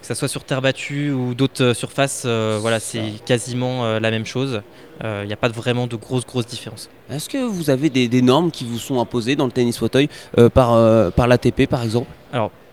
que 0.01 0.07
ça 0.07 0.15
soit 0.15 0.27
sur 0.27 0.43
terre 0.43 0.61
battue 0.61 1.11
ou 1.11 1.33
d'autres 1.33 1.63
euh, 1.63 1.73
surfaces, 1.73 2.23
euh, 2.25 2.57
voilà, 2.61 2.79
c'est 2.79 3.13
quasiment 3.25 3.85
euh, 3.85 3.99
la 3.99 4.11
même 4.11 4.25
chose. 4.25 4.61
Euh, 5.03 5.21
Il 5.23 5.27
n'y 5.27 5.33
a 5.33 5.37
pas 5.37 5.49
vraiment 5.49 5.87
de 5.87 5.95
grosses 5.95 6.25
grosses 6.25 6.47
différences. 6.47 6.89
Est-ce 7.09 7.27
que 7.27 7.37
vous 7.43 7.69
avez 7.69 7.89
des, 7.89 8.07
des 8.07 8.21
normes 8.21 8.51
qui 8.51 8.63
vous 8.65 8.79
sont 8.79 8.99
imposées 8.99 9.35
dans 9.35 9.45
le 9.45 9.51
tennis 9.51 9.77
fauteuil 9.77 10.09
par, 10.53 11.11
par 11.11 11.27
l'ATP 11.27 11.67
par 11.67 11.83
exemple? 11.83 12.07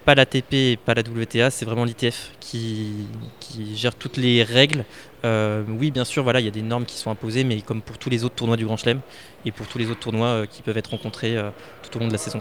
Pas 0.05 0.17
l'ATP 0.17 0.53
et 0.55 0.79
pas 0.85 0.95
la 0.95 1.03
WTA, 1.03 1.51
c'est 1.51 1.65
vraiment 1.65 1.85
l'ITF 1.85 2.33
qui, 2.41 2.93
qui 3.39 3.77
gère 3.77 3.95
toutes 3.95 4.17
les 4.17 4.43
règles. 4.43 4.85
Euh, 5.25 5.63
oui, 5.69 5.91
bien 5.91 6.05
sûr, 6.05 6.23
voilà, 6.23 6.41
il 6.41 6.45
y 6.45 6.49
a 6.49 6.53
des 6.53 6.63
normes 6.63 6.85
qui 6.85 6.97
sont 6.97 7.11
imposées, 7.11 7.45
mais 7.45 7.61
comme 7.61 7.81
pour 7.81 7.99
tous 7.99 8.11
les 8.11 8.25
autres 8.25 8.35
tournois 8.35 8.57
du 8.57 8.65
Grand 8.65 8.77
Chelem 8.77 9.01
et 9.45 9.53
pour 9.53 9.67
tous 9.67 9.79
les 9.79 9.91
autres 9.91 10.01
tournois 10.01 10.27
euh, 10.27 10.47
qui 10.47 10.63
peuvent 10.63 10.77
être 10.79 10.91
rencontrés 10.91 11.37
euh, 11.37 11.51
tout 11.83 11.97
au 11.97 12.01
long 12.01 12.09
de 12.09 12.13
la 12.13 12.19
saison. 12.19 12.41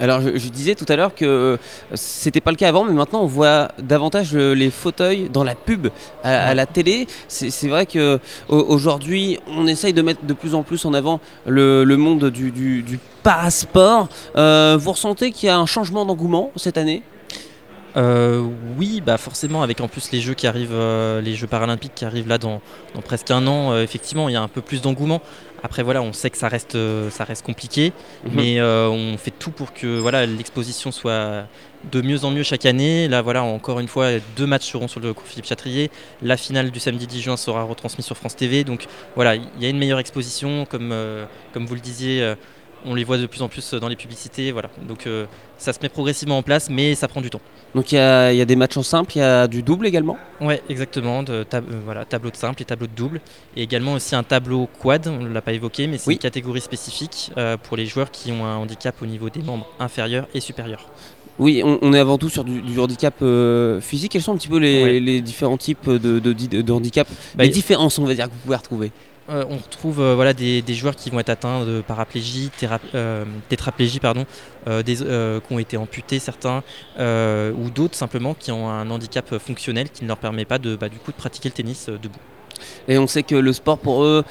Alors 0.00 0.20
je, 0.22 0.48
disais 0.48 0.74
tout 0.74 0.86
à 0.88 0.96
l'heure 0.96 1.14
que 1.14 1.58
c'était 1.94 2.40
pas 2.40 2.50
le 2.50 2.56
cas 2.56 2.68
avant, 2.68 2.84
mais 2.84 2.94
maintenant 2.94 3.22
on 3.22 3.26
voit 3.26 3.68
davantage 3.78 4.34
les 4.34 4.70
fauteuils 4.70 5.28
dans 5.28 5.44
la 5.44 5.54
pub 5.54 5.88
à, 6.24 6.54
la 6.54 6.66
télé. 6.66 7.06
C'est 7.28 7.68
vrai 7.68 7.84
que 7.86 8.18
au- 8.48 8.56
aujourd'hui 8.56 9.38
on 9.46 9.66
essaye 9.66 9.92
de 9.92 10.02
mettre 10.02 10.24
de 10.24 10.32
plus 10.32 10.54
en 10.54 10.62
plus 10.62 10.86
en 10.86 10.94
avant 10.94 11.20
le, 11.46 11.84
monde 11.96 12.30
du, 12.30 12.50
du, 12.50 12.82
du 12.82 12.98
parasport. 13.22 14.08
Vous 14.34 14.90
ressentez 14.90 15.30
qu'il 15.30 15.48
y 15.48 15.50
a 15.50 15.58
un 15.58 15.66
changement 15.66 16.06
d'engouement 16.06 16.50
cette 16.56 16.78
année? 16.78 17.02
Euh, 17.96 18.46
oui, 18.78 19.02
bah 19.04 19.18
forcément, 19.18 19.62
avec 19.62 19.80
en 19.80 19.88
plus 19.88 20.12
les 20.12 20.20
Jeux 20.20 20.34
qui 20.34 20.46
arrivent, 20.46 20.70
euh, 20.72 21.20
les 21.20 21.34
Jeux 21.34 21.46
paralympiques 21.46 21.94
qui 21.94 22.04
arrivent 22.04 22.28
là 22.28 22.38
dans, 22.38 22.60
dans 22.94 23.02
presque 23.02 23.30
un 23.30 23.46
an, 23.46 23.72
euh, 23.72 23.82
effectivement, 23.82 24.28
il 24.28 24.32
y 24.32 24.36
a 24.36 24.42
un 24.42 24.48
peu 24.48 24.62
plus 24.62 24.80
d'engouement. 24.80 25.20
Après, 25.62 25.82
voilà, 25.82 26.02
on 26.02 26.12
sait 26.12 26.30
que 26.30 26.38
ça 26.38 26.48
reste, 26.48 26.74
euh, 26.74 27.08
ça 27.10 27.22
reste 27.24 27.44
compliqué, 27.44 27.92
mais 28.32 28.58
euh, 28.58 28.88
on 28.88 29.16
fait 29.16 29.30
tout 29.30 29.52
pour 29.52 29.72
que 29.72 29.98
voilà 29.98 30.26
l'exposition 30.26 30.90
soit 30.90 31.46
de 31.92 32.00
mieux 32.02 32.24
en 32.24 32.32
mieux 32.32 32.42
chaque 32.42 32.66
année. 32.66 33.06
Là, 33.06 33.22
voilà, 33.22 33.44
encore 33.44 33.78
une 33.78 33.86
fois, 33.86 34.08
deux 34.36 34.46
matchs 34.46 34.72
seront 34.72 34.88
sur 34.88 34.98
le 34.98 35.14
cours 35.14 35.26
Philippe 35.26 35.46
Chatrier. 35.46 35.90
La 36.20 36.36
finale 36.36 36.72
du 36.72 36.80
samedi 36.80 37.06
10 37.06 37.20
juin 37.20 37.36
sera 37.36 37.62
retransmise 37.62 38.04
sur 38.04 38.16
France 38.16 38.34
TV. 38.34 38.64
Donc 38.64 38.86
voilà, 39.14 39.36
il 39.36 39.44
y 39.60 39.66
a 39.66 39.68
une 39.68 39.78
meilleure 39.78 40.00
exposition, 40.00 40.64
comme, 40.64 40.92
comme 41.52 41.66
vous 41.66 41.74
le 41.74 41.80
disiez. 41.80 42.34
On 42.84 42.94
les 42.94 43.04
voit 43.04 43.18
de 43.18 43.26
plus 43.26 43.42
en 43.42 43.48
plus 43.48 43.74
dans 43.74 43.88
les 43.88 43.96
publicités, 43.96 44.52
voilà. 44.52 44.70
Donc 44.88 45.06
euh, 45.06 45.26
ça 45.58 45.72
se 45.72 45.78
met 45.82 45.88
progressivement 45.88 46.38
en 46.38 46.42
place, 46.42 46.68
mais 46.70 46.94
ça 46.94 47.08
prend 47.08 47.20
du 47.20 47.30
temps. 47.30 47.40
Donc 47.74 47.92
il 47.92 47.94
y 47.94 47.98
a, 47.98 48.32
il 48.32 48.36
y 48.36 48.40
a 48.40 48.44
des 48.44 48.56
matchs 48.56 48.76
en 48.76 48.82
simple, 48.82 49.12
il 49.16 49.18
y 49.20 49.22
a 49.22 49.46
du 49.48 49.62
double 49.62 49.86
également? 49.86 50.18
Ouais, 50.40 50.62
exactement. 50.68 51.22
De 51.22 51.42
tab- 51.44 51.64
euh, 51.70 51.80
voilà, 51.84 52.04
tableau 52.04 52.30
de 52.30 52.36
simple 52.36 52.60
et 52.60 52.64
tableau 52.64 52.86
de 52.86 52.92
double. 52.94 53.20
Et 53.56 53.62
également 53.62 53.94
aussi 53.94 54.14
un 54.14 54.22
tableau 54.22 54.68
quad, 54.80 55.06
on 55.08 55.20
ne 55.22 55.28
l'a 55.32 55.40
pas 55.42 55.52
évoqué, 55.52 55.86
mais 55.86 55.98
c'est 55.98 56.08
Oui. 56.08 56.14
une 56.14 56.20
catégorie 56.20 56.60
spécifique 56.60 57.30
euh, 57.38 57.56
pour 57.56 57.76
les 57.76 57.86
joueurs 57.86 58.10
qui 58.10 58.30
ont 58.32 58.44
un 58.44 58.56
handicap 58.56 58.94
au 59.02 59.06
niveau 59.06 59.30
des 59.30 59.42
membres 59.42 59.66
inférieurs 59.80 60.26
et 60.34 60.40
supérieurs. 60.40 60.86
Oui, 61.38 61.62
on, 61.64 61.78
on 61.80 61.94
est 61.94 61.98
avant 61.98 62.18
tout 62.18 62.28
sur 62.28 62.44
du, 62.44 62.60
du 62.60 62.78
handicap 62.78 63.14
physique. 63.80 64.12
Quels 64.12 64.20
sont 64.22 64.34
un 64.34 64.36
petit 64.36 64.48
peu 64.48 64.58
les, 64.58 64.82
Ouais. 64.84 65.00
les 65.00 65.20
différents 65.22 65.56
types 65.56 65.88
de, 65.88 66.18
de, 66.18 66.32
de- 66.34 66.60
de 66.62 66.72
handicap? 66.72 67.08
Bah, 67.34 67.44
Les 67.44 67.50
différences, 67.50 67.98
on 67.98 68.04
va 68.04 68.14
dire, 68.14 68.26
que 68.26 68.32
vous 68.32 68.38
pouvez 68.44 68.56
retrouver. 68.56 68.92
Euh, 69.30 69.44
on 69.48 69.56
retrouve 69.56 70.00
euh, 70.00 70.14
voilà, 70.14 70.34
des, 70.34 70.62
des 70.62 70.74
joueurs 70.74 70.96
qui 70.96 71.08
vont 71.10 71.20
être 71.20 71.28
atteints 71.30 71.64
de 71.64 71.80
paraplégie, 71.80 72.50
euh, 72.94 73.24
tétraplégie, 73.48 74.00
pardon, 74.00 74.26
des, 74.66 74.96
qui 74.96 75.52
ont 75.52 75.58
été 75.58 75.76
amputés 75.76 76.18
certains, 76.18 76.62
ou 76.98 77.70
d'autres 77.70 77.94
simplement 77.96 78.34
qui 78.34 78.50
ont 78.52 78.68
un 78.68 78.90
handicap 78.90 79.38
fonctionnel 79.38 79.90
qui 79.90 80.02
ne 80.04 80.08
leur 80.08 80.18
permet 80.18 80.44
pas 80.44 80.58
de, 80.58 80.76
bah, 80.76 80.88
du 80.88 80.98
coup, 80.98 81.12
de 81.12 81.16
pratiquer 81.16 81.48
le 81.48 81.54
tennis 81.54 81.86
debout. 81.88 82.18
Et 82.88 82.98
on 82.98 83.06
sait 83.06 83.22
que 83.22 83.34
le 83.34 83.52
sport 83.52 83.78
pour 83.78 84.04
eux, 84.04 84.24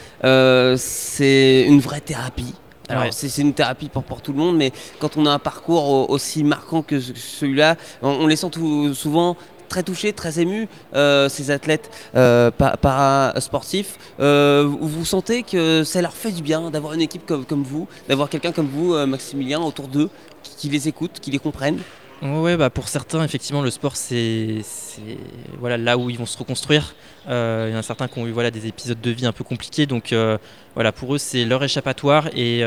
c'est 0.78 1.64
une 1.68 1.80
vraie 1.80 2.02
thérapie. 2.02 2.54
Alors 2.90 3.04
Ouais. 3.04 3.10
c'est 3.14 3.38
une 3.42 3.54
thérapie 3.54 3.88
pour, 3.88 4.04
pour 4.04 4.22
tout 4.22 4.34
le 4.34 4.38
monde, 4.40 4.58
mais 4.58 4.74
quand 5.00 5.16
on 5.16 5.26
a 5.26 5.32
un 5.32 5.40
parcours 5.40 5.88
au- 5.88 6.06
aussi 6.10 6.44
marquant 6.44 6.82
que 6.82 7.00
ce- 7.00 7.14
celui-là, 7.16 7.78
on, 8.02 8.10
on 8.10 8.28
les 8.28 8.36
sent 8.36 8.50
tout- 8.52 8.94
souvent 8.94 9.38
très 9.72 9.84
touchés, 9.84 10.12
très 10.12 10.40
émus, 10.40 10.68
euh, 10.94 11.30
ces 11.30 11.50
athlètes 11.50 11.90
euh, 12.16 12.52
pa- 12.52 12.76
parasportifs. 12.76 13.98
Euh, 14.20 14.68
vous 14.68 15.06
sentez 15.06 15.44
que 15.44 15.84
ça 15.86 16.02
leur 16.02 16.14
fait 16.14 16.34
du 16.34 16.44
bien 16.44 16.70
d'avoir 16.70 16.94
une 16.94 17.02
équipe 17.02 17.26
comme, 17.26 17.64
vous, 17.64 17.88
d'avoir 18.10 18.28
quelqu'un 18.30 18.52
comme 18.52 18.68
vous, 18.68 18.94
euh, 18.94 19.06
Maximilien, 19.06 19.62
autour 19.62 19.88
d'eux, 19.88 20.10
qui, 20.58 20.68
les 20.68 20.90
écoute, 20.90 21.20
qui 21.22 21.32
les 21.32 21.40
comprenne? 21.40 21.80
Ouais, 22.22 22.56
bah 22.58 22.70
pour 22.70 22.88
certains, 22.88 23.24
effectivement, 23.24 23.62
le 23.64 23.72
sport, 23.72 23.96
c'est 23.96 24.60
voilà, 25.58 25.78
là 25.78 25.98
où 25.98 26.10
ils 26.10 26.20
vont 26.20 26.28
se 26.28 26.38
reconstruire. 26.38 26.94
Il 27.28 27.72
y 27.72 27.76
en 27.76 27.80
a 27.80 27.82
certains 27.82 28.08
qui 28.10 28.20
ont 28.20 28.28
eu 28.28 28.32
voilà, 28.32 28.52
des 28.52 28.68
épisodes 28.68 29.02
de 29.02 29.12
vie 29.12 29.26
un 29.26 29.32
peu 29.32 29.44
compliqués, 29.44 29.86
donc 29.88 30.14
voilà, 30.76 30.92
pour 30.92 31.16
eux, 31.16 31.18
c'est 31.18 31.46
leur 31.46 31.64
échappatoire 31.64 32.28
et 32.36 32.64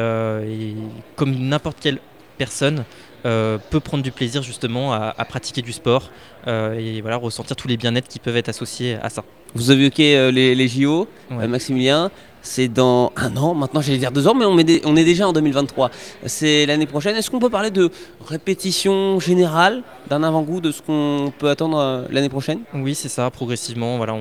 comme 1.14 1.32
n'importe 1.36 1.76
quelle 1.80 1.98
personne 2.36 2.84
euh, 3.26 3.58
peut 3.70 3.80
prendre 3.80 4.02
du 4.02 4.12
plaisir 4.12 4.42
justement 4.42 4.92
à, 4.92 5.14
à 5.16 5.24
pratiquer 5.24 5.62
du 5.62 5.72
sport 5.72 6.10
euh, 6.46 6.74
et 6.78 7.00
voilà, 7.00 7.16
ressentir 7.16 7.56
tous 7.56 7.68
les 7.68 7.76
bien-être 7.76 8.08
qui 8.08 8.18
peuvent 8.18 8.36
être 8.36 8.48
associés 8.48 8.98
à 9.02 9.08
ça. 9.10 9.24
Vous 9.54 9.70
avez 9.70 9.82
évoqué 9.82 10.16
euh, 10.16 10.30
les, 10.30 10.54
les 10.54 10.68
JO, 10.68 11.08
Ouais. 11.30 11.46
Maximilien. 11.46 12.10
C'est 12.46 12.68
dans 12.68 13.10
un 13.16 13.34
an, 13.38 13.54
maintenant 13.54 13.80
j'allais 13.80 13.96
dire 13.96 14.12
deux 14.12 14.28
ans, 14.28 14.34
mais 14.34 14.44
on, 14.44 14.58
est 14.58 15.04
déjà 15.04 15.26
en 15.26 15.32
2023. 15.32 15.90
C'est 16.26 16.66
l'année 16.66 16.84
prochaine. 16.84 17.16
Est-ce 17.16 17.30
qu'on 17.30 17.38
peut 17.38 17.48
parler 17.48 17.70
de 17.70 17.90
répétition 18.24 19.18
générale, 19.18 19.82
d'un 20.10 20.22
avant-goût 20.22 20.60
de 20.60 20.70
ce 20.70 20.82
qu'on 20.82 21.32
peut 21.38 21.48
attendre 21.48 21.78
euh, 21.78 22.04
l'année 22.10 22.28
prochaine? 22.28 22.60
Oui, 22.74 22.94
c'est 22.94 23.08
ça, 23.08 23.30
progressivement. 23.30 23.96
Voilà, 23.96 24.14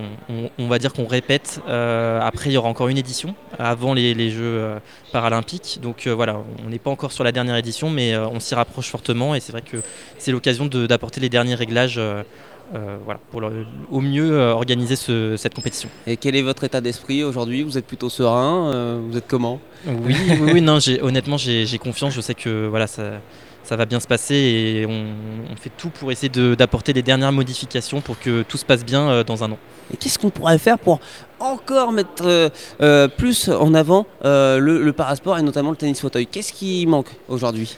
on, 0.58 0.68
va 0.70 0.80
dire 0.80 0.94
qu'on 0.94 1.06
répète. 1.06 1.60
Euh, 1.68 2.22
après, 2.24 2.50
il 2.50 2.54
y 2.54 2.58
aura 2.58 2.70
encore 2.70 2.88
une 2.88 2.98
édition 2.98 3.36
avant 3.60 3.94
les, 3.94 4.32
Jeux 4.32 4.42
euh, 4.42 4.80
paralympiques. 5.12 5.80
Donc 5.82 6.08
voilà, 6.08 6.38
on 6.66 6.70
n'est 6.70 6.80
pas 6.80 6.92
encore 6.92 7.12
sur 7.12 7.26
la 7.26 7.34
dernière 7.34 7.58
édition, 7.58 7.90
mais 7.90 8.16
on 8.16 8.40
s'y 8.40 8.56
rapproche 8.56 8.88
fortement. 8.90 9.36
Et 9.36 9.42
c'est 9.42 9.52
vrai 9.52 9.64
que 9.64 9.78
c'est 10.18 10.32
l'occasion 10.32 10.66
d'apporter 10.66 11.20
les 11.20 11.30
derniers 11.30 11.56
réglages 11.56 12.00
euh, 12.76 12.98
voilà, 13.06 13.20
pour 13.32 13.42
le- 13.42 13.66
au 13.92 14.02
mieux 14.02 14.32
euh, 14.34 14.52
organiser 14.54 14.96
ce- 14.96 15.36
cette 15.38 15.54
compétition. 15.54 15.90
Et 16.08 16.18
quel 16.18 16.36
est 16.36 16.42
votre 16.42 16.64
état 16.64 16.82
d'esprit 16.82 17.24
aujourd'hui? 17.24 17.64
Vous 17.64 17.78
êtes 17.78 17.86
plutôt 17.86 18.10
serein 18.10 18.72
euh, 18.74 19.00
Vous 19.08 19.18
êtes 19.18 19.28
comment? 19.28 19.60
Oui, 19.86 20.16
oui, 20.42 20.52
oui, 20.54 20.62
non, 20.62 20.80
honnêtement, 21.02 21.38
j'ai 21.38 21.78
confiance. 21.78 22.14
Je 22.14 22.22
sais 22.22 22.34
que 22.34 22.68
voilà, 22.68 22.88
ça, 22.88 23.04
ça 23.64 23.76
va 23.76 23.86
bien 23.86 24.00
se 24.00 24.08
passer 24.08 24.36
et 24.36 24.86
on, 24.88 25.06
on 25.52 25.56
fait 25.56 25.72
tout 25.78 25.90
pour 25.90 26.12
essayer 26.12 26.30
de- 26.30 26.56
d'apporter 26.56 26.94
les 26.94 27.02
dernières 27.02 27.32
modifications 27.32 28.02
pour 28.02 28.20
que 28.20 28.44
tout 28.44 28.58
se 28.58 28.66
passe 28.66 28.84
bien 28.86 29.10
euh, 29.10 29.24
dans 29.24 29.44
un 29.44 29.52
an. 29.52 29.58
Et 29.94 29.98
qu'est-ce 29.98 30.18
qu'on 30.18 30.30
pourrait 30.30 30.58
faire 30.58 30.80
pour 30.80 31.00
encore 31.40 31.92
mettre 31.92 32.52
plus 33.18 33.50
en 33.50 33.74
avant 33.74 34.06
le, 34.24 34.60
le 34.82 34.94
parasport 34.94 35.38
et 35.38 35.42
notamment 35.44 35.72
le 35.72 35.76
tennis 35.76 36.00
fauteuil? 36.00 36.26
Qu'est-ce 36.26 36.54
qui 36.54 36.86
manque 36.88 37.10
aujourd'hui? 37.28 37.76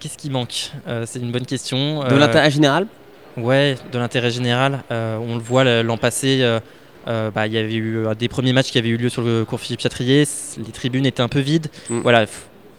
Qu'est-ce 0.00 0.16
qui 0.18 0.30
manque? 0.30 0.70
Euh, 0.86 1.04
C'est 1.06 1.18
une 1.18 1.32
bonne 1.32 1.46
question. 1.46 2.04
De 2.04 2.14
Euh, 2.14 2.18
l'intérêt 2.18 2.50
général? 2.50 2.86
Ouais, 3.36 3.76
de 3.92 3.98
l'intérêt 3.98 4.30
général. 4.30 4.82
Euh, 4.90 5.16
on 5.18 5.34
le 5.34 5.40
voit 5.42 5.64
l'an 5.82 5.96
passé. 5.96 6.38
euh, 6.42 7.30
bah, 7.30 7.46
Il 7.46 7.52
y 7.52 7.58
avait 7.58 7.74
eu 7.74 8.06
des 8.18 8.28
premiers 8.28 8.52
matchs 8.52 8.70
qui 8.70 8.78
avaient 8.78 8.88
eu 8.90 8.96
lieu 8.96 9.08
sur 9.08 9.22
le 9.22 9.44
cours 9.44 9.60
Philippe 9.60 9.80
Chatrier. 9.80 10.24
Les 10.58 10.72
tribunes 10.72 11.06
étaient 11.06 11.22
un 11.22 11.28
peu 11.28 11.40
vides. 11.40 11.68
Mm. 11.90 12.00
Voilà, 12.00 12.26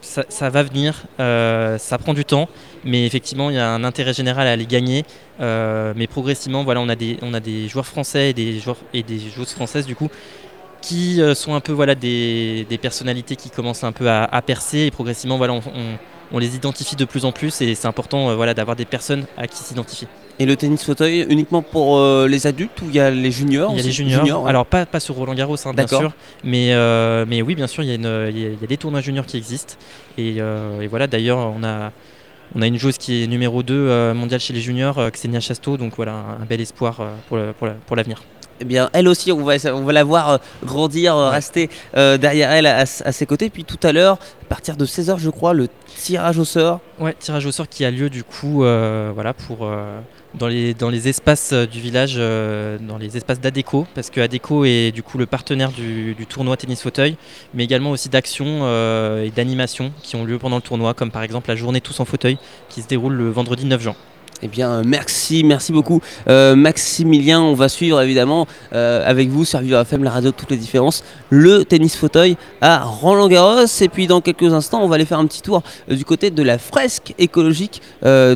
ça, 0.00 0.24
ça 0.28 0.48
va 0.50 0.62
venir. 0.62 1.02
euh, 1.18 1.76
ça 1.78 1.98
prend 1.98 2.14
du 2.14 2.24
temps, 2.24 2.48
mais 2.84 3.04
effectivement, 3.06 3.50
il 3.50 3.56
y 3.56 3.58
a 3.58 3.68
un 3.70 3.84
intérêt 3.84 4.14
général 4.14 4.46
à 4.46 4.56
les 4.56 4.66
gagner. 4.66 5.04
Euh, 5.40 5.92
mais 5.96 6.06
progressivement, 6.06 6.64
voilà, 6.64 6.80
on 6.80 6.88
a 6.88 6.96
des, 6.96 7.18
on 7.22 7.34
a 7.34 7.40
des 7.40 7.68
joueurs 7.68 7.86
français 7.86 8.30
et 8.30 8.32
des 8.32 8.60
joueurs 8.60 8.78
et 8.94 9.02
des 9.02 9.18
joueuses 9.18 9.52
françaises 9.52 9.86
du 9.86 9.94
coup 9.96 10.08
qui 10.82 11.20
sont 11.34 11.52
un 11.52 11.60
peu 11.60 11.72
voilà 11.72 11.94
des, 11.94 12.66
des 12.70 12.78
personnalités 12.78 13.36
qui 13.36 13.50
commencent 13.50 13.84
un 13.84 13.92
peu 13.92 14.08
à, 14.08 14.24
à 14.24 14.40
percer 14.40 14.78
et 14.86 14.90
progressivement 14.90 15.36
voilà 15.36 15.52
on, 15.52 15.58
on- 15.58 15.98
on 16.32 16.38
les 16.38 16.54
identifie 16.56 16.96
de 16.96 17.04
plus 17.04 17.24
en 17.24 17.32
plus 17.32 17.60
et 17.60 17.74
c'est 17.74 17.88
important 17.88 18.30
euh, 18.30 18.34
voilà 18.36 18.54
d'avoir 18.54 18.76
des 18.76 18.84
personnes 18.84 19.24
à 19.36 19.46
qui 19.46 19.58
s'identifier. 19.62 20.08
Et 20.38 20.46
le 20.46 20.56
tennis 20.56 20.82
fauteuil 20.84 21.26
uniquement 21.28 21.60
pour 21.60 21.98
euh, 21.98 22.26
les 22.26 22.46
adultes 22.46 22.80
ou 22.80 22.86
il 22.88 22.94
y 22.94 23.00
a 23.00 23.10
les 23.10 23.30
juniors 23.30 23.72
Il 23.72 23.76
y 23.76 23.80
a 23.80 23.82
les 23.82 23.92
juniors, 23.92 24.46
alors 24.48 24.64
pas, 24.64 24.86
pas 24.86 24.98
sur 25.00 25.14
Roland 25.16 25.34
Garros 25.34 25.56
hein, 25.66 25.72
bien 25.74 25.84
sûr, 26.00 26.12
mais, 26.44 26.72
euh, 26.72 27.26
mais 27.28 27.42
oui 27.42 27.54
bien 27.54 27.66
sûr 27.66 27.82
il 27.82 27.88
y, 27.88 27.92
a 27.92 27.96
une- 27.96 28.28
il 28.30 28.38
y 28.40 28.46
a- 28.46 28.48
il 28.48 28.60
y 28.60 28.64
a 28.64 28.66
des 28.66 28.76
tournois 28.78 29.00
juniors 29.02 29.26
qui 29.26 29.36
existent 29.36 29.74
et, 30.16 30.36
euh, 30.38 30.80
et 30.80 30.86
voilà 30.86 31.06
d'ailleurs 31.06 31.38
on 31.38 31.62
a, 31.62 31.92
on 32.54 32.62
a 32.62 32.66
une 32.66 32.78
joueuse 32.78 32.96
qui 32.96 33.22
est 33.22 33.26
numéro 33.26 33.62
2 33.62 34.12
mondiale 34.14 34.40
chez 34.40 34.52
les 34.54 34.60
juniors, 34.60 34.98
Xenia 35.12 35.40
Chasteau, 35.40 35.76
donc 35.76 35.92
voilà 35.96 36.12
un, 36.14 36.42
un 36.42 36.46
bel 36.48 36.60
espoir 36.60 37.00
pour 37.28 37.96
l'avenir. 37.96 38.22
Eh 38.60 38.64
bien, 38.64 38.90
elle 38.92 39.08
aussi, 39.08 39.32
on 39.32 39.42
va, 39.42 39.54
on 39.74 39.84
va 39.84 39.92
la 39.92 40.04
voir 40.04 40.28
euh, 40.30 40.38
grandir, 40.64 41.16
euh, 41.16 41.28
Ouais. 41.28 41.34
rester 41.36 41.70
euh, 41.96 42.18
derrière 42.18 42.50
elle 42.50 42.66
à, 42.66 42.80
à 42.82 42.84
ses 43.12 43.26
côtés. 43.26 43.48
Puis 43.50 43.64
tout 43.64 43.78
à 43.82 43.92
l'heure, 43.92 44.18
à 44.42 44.46
partir 44.48 44.76
de 44.76 44.84
16h, 44.84 45.18
je 45.18 45.30
crois, 45.30 45.54
le 45.54 45.68
tirage 45.96 46.38
au 46.38 46.44
sort. 46.44 46.80
Ouais, 46.98 47.14
tirage 47.18 47.46
au 47.46 47.52
sort 47.52 47.68
qui 47.68 47.84
a 47.84 47.90
lieu 47.90 48.10
du 48.10 48.22
coup 48.24 48.58
voilà, 48.62 49.32
pour, 49.32 49.66
dans, 50.34 50.46
les, 50.48 50.74
dans 50.74 50.90
les 50.90 51.08
espaces 51.08 51.52
du 51.52 51.80
village, 51.80 52.14
euh, 52.18 52.78
dans 52.80 52.98
les 52.98 53.16
espaces 53.16 53.40
d'Adeco, 53.40 53.86
parce 53.94 54.10
que 54.10 54.20
Adeco 54.20 54.64
est 54.64 54.92
du 54.92 55.02
coup 55.02 55.18
le 55.18 55.26
partenaire 55.26 55.70
du, 55.72 56.14
du 56.14 56.26
tournoi 56.26 56.56
tennis 56.56 56.82
fauteuil, 56.82 57.16
mais 57.54 57.64
également 57.64 57.90
aussi 57.90 58.08
d'actions 58.08 58.60
euh, 58.62 59.24
et 59.24 59.30
d'animations 59.30 59.92
qui 60.02 60.16
ont 60.16 60.24
lieu 60.24 60.38
pendant 60.38 60.56
le 60.56 60.62
tournoi, 60.62 60.94
comme 60.94 61.10
par 61.10 61.22
exemple 61.22 61.48
la 61.48 61.56
journée 61.56 61.80
tous 61.80 61.98
en 62.00 62.04
fauteuil 62.04 62.38
qui 62.68 62.82
se 62.82 62.88
déroule 62.88 63.14
le 63.14 63.30
vendredi 63.30 63.64
9 63.64 63.80
juin. 63.80 63.96
Eh 64.42 64.48
bien, 64.48 64.82
merci, 64.86 65.44
merci 65.44 65.70
beaucoup, 65.70 66.00
euh, 66.28 66.56
Maximilien. 66.56 67.42
On 67.42 67.52
va 67.52 67.68
suivre 67.68 68.00
évidemment 68.00 68.46
euh, 68.72 69.02
avec 69.06 69.28
vous 69.28 69.44
sur 69.44 69.60
Vivre 69.60 69.78
FM, 69.80 70.02
la 70.02 70.10
radio 70.10 70.30
de 70.30 70.34
toutes 70.34 70.50
les 70.50 70.56
différences, 70.56 71.04
le 71.28 71.64
tennis 71.66 71.94
fauteuil 71.94 72.38
à 72.62 72.82
Roland-Garros. 72.82 73.66
Et 73.82 73.88
puis, 73.90 74.06
dans 74.06 74.22
quelques 74.22 74.50
instants, 74.54 74.82
on 74.82 74.88
va 74.88 74.94
aller 74.94 75.04
faire 75.04 75.18
un 75.18 75.26
petit 75.26 75.42
tour 75.42 75.62
euh, 75.90 75.94
du 75.94 76.06
côté 76.06 76.30
de 76.30 76.42
la 76.42 76.56
fresque 76.56 77.14
écologique 77.18 77.82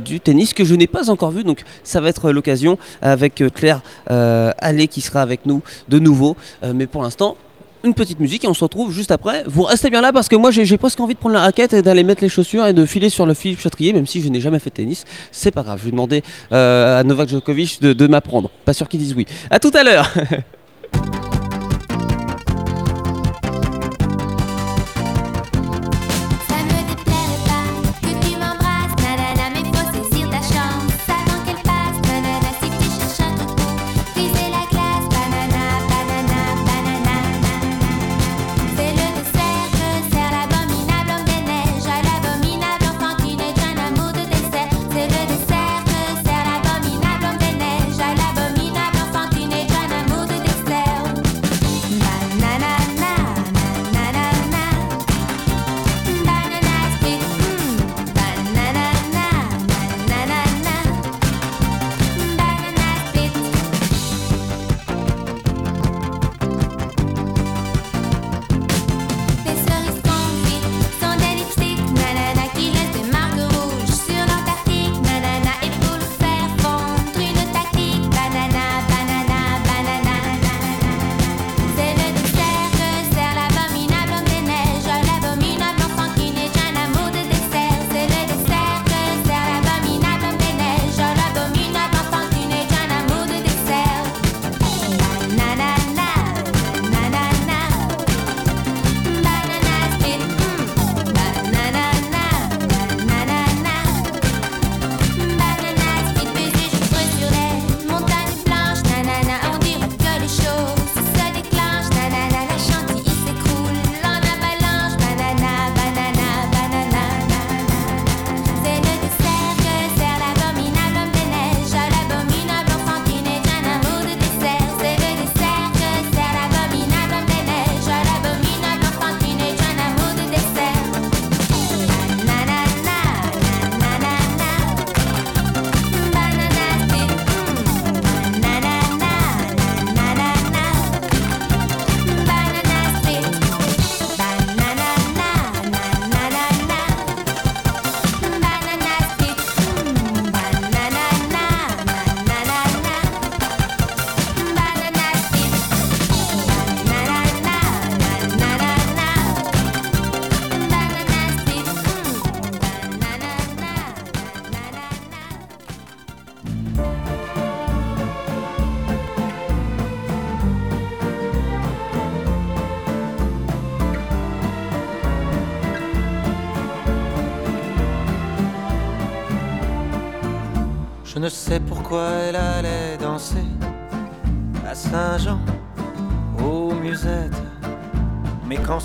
du 0.05 0.21
tennis 0.21 0.53
que 0.53 0.65
je 0.65 0.75
n'ai 0.75 0.87
pas 0.87 1.11
encore 1.11 1.31
vue. 1.31 1.45
Donc, 1.45 1.63
ça 1.85 2.01
va 2.01 2.11
être 2.11 2.31
l'occasion 2.33 2.79
avec 3.01 3.43
Claire 3.55 3.81
Allais 4.07 4.89
qui 4.89 5.01
sera 5.01 5.23
avec 5.23 5.47
nous 5.47 5.63
de 5.89 5.99
nouveau. 5.99 6.37
Mais 6.75 6.87
pour 6.87 7.03
l'instant, 7.03 7.37
une 7.85 7.95
petite 7.95 8.19
musique 8.19 8.45
et 8.45 8.49
on 8.49 8.55
se 8.55 8.65
retrouve 8.65 8.93
juste 8.93 9.11
après. 9.11 9.45
Vous 9.47 9.63
restez 9.63 9.91
bien 9.91 10.01
là 10.01 10.13
parce 10.13 10.29
que 10.29 10.37
moi 10.37 10.51
j'ai 10.51 10.77
presque 10.79 11.01
envie 11.01 11.15
de 11.15 11.19
prendre 11.19 11.35
la 11.35 11.43
raquette 11.43 11.73
et 11.73 11.83
d'aller 11.83 12.03
mettre 12.03 12.23
les 12.23 12.29
chaussures 12.29 12.67
et 12.67 12.73
de 12.73 12.87
filer 12.87 13.11
sur 13.11 13.27
le 13.27 13.35
Philippe 13.35 13.61
Chatrier, 13.61 13.93
même 13.93 14.07
si 14.07 14.23
je 14.23 14.29
n'ai 14.29 14.41
jamais 14.41 14.59
fait 14.59 14.71
de 14.71 14.75
tennis. 14.75 15.05
C'est 15.31 15.51
pas 15.51 15.63
grave, 15.63 15.79
je 15.81 15.85
vais 15.85 15.91
demander 15.91 16.23
euh, 16.53 17.01
à 17.01 17.05
Novak 17.05 17.29
Djokovic 17.29 17.81
de, 17.81 17.93
de 17.93 18.07
m'apprendre. 18.07 18.51
Pas 18.65 18.73
sûr 18.73 18.89
qu'ils 18.89 19.01
disent 19.01 19.15
oui. 19.15 19.27
À 19.51 19.61
tout 19.61 19.73
à 19.75 19.85
l'heure 19.85 20.13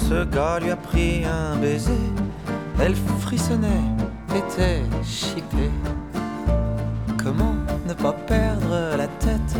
ce 0.08 0.24
gars 0.24 0.60
lui 0.60 0.72
a 0.72 0.76
pris 0.76 1.26
un 1.26 1.56
baiser, 1.58 1.92
elle 2.80 2.96
frissonnait, 3.20 3.86
était 4.36 4.84
chippée. 5.04 5.72
Comment 7.22 7.56
ne 7.88 7.94
pas 7.94 8.14
perdre 8.14 8.96
la 8.98 9.08
tête, 9.08 9.58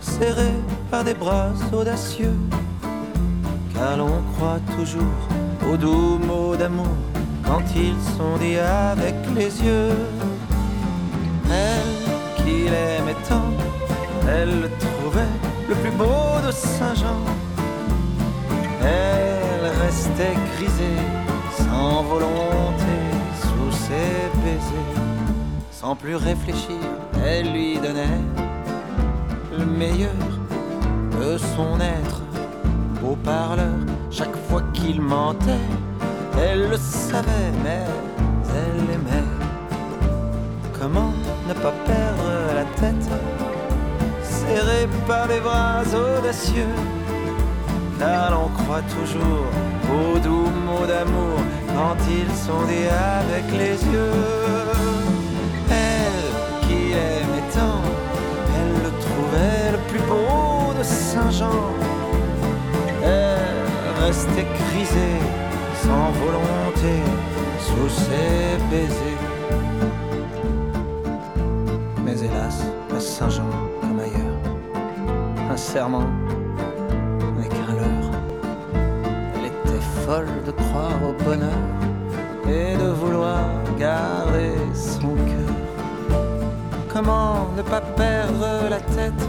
serrée 0.00 0.58
par 0.90 1.04
des 1.04 1.14
bras 1.14 1.52
audacieux, 1.72 2.36
car 3.74 3.96
l'on 3.96 4.22
croit 4.34 4.60
toujours 4.76 5.31
plus 26.02 26.16
réfléchir, 26.16 26.80
elle 27.24 27.52
lui 27.52 27.76
donnait 27.76 28.20
le 29.56 29.64
meilleur 29.64 30.10
de 31.20 31.38
son 31.38 31.78
être. 31.80 32.22
Beau 33.00 33.16
parleur, 33.24 33.78
chaque 34.10 34.36
fois 34.48 34.62
qu'il 34.74 35.00
mentait, 35.00 35.68
elle 36.40 36.70
le 36.70 36.76
savait, 36.76 37.52
mais 37.62 37.84
elle 38.56 38.94
aimait. 38.96 39.28
Comment 40.78 41.12
ne 41.48 41.54
pas 41.54 41.74
perdre 41.86 42.30
la 42.56 42.64
tête, 42.80 43.08
serrée 44.22 44.88
par 45.06 45.28
les 45.28 45.38
bras 45.38 45.82
audacieux, 45.82 46.74
car 48.00 48.32
l'on 48.32 48.48
croit 48.48 48.82
toujours 48.96 49.46
aux 49.94 50.18
doux 50.18 50.50
mots 50.66 50.86
d'amour 50.86 51.38
quand 51.68 51.96
ils 52.10 52.34
sont 52.34 52.64
dits 52.66 52.90
avec 53.20 53.44
les 53.52 53.76
yeux. 53.92 54.71
Grisée, 64.44 65.20
sans 65.82 66.10
volonté, 66.22 66.94
sous 67.60 67.88
ses 67.88 68.58
baisers. 68.70 69.22
Mais 72.04 72.18
hélas, 72.18 72.64
à 72.94 73.00
Saint-Jean 73.00 73.50
comme 73.80 74.00
ailleurs, 74.00 75.50
un 75.50 75.56
serment 75.56 76.08
n'est 77.38 77.48
qu'un 77.48 77.72
leurre. 77.72 78.10
Elle 79.36 79.46
était 79.46 79.84
folle 80.04 80.28
de 80.46 80.52
croire 80.52 80.98
au 81.08 81.12
bonheur 81.24 81.62
et 82.48 82.76
de 82.76 82.90
vouloir 82.90 83.44
garder 83.78 84.54
son 84.74 85.14
cœur. 85.14 86.18
Comment 86.92 87.48
ne 87.56 87.62
pas 87.62 87.80
perdre 87.80 88.68
la 88.68 88.80
tête, 88.80 89.28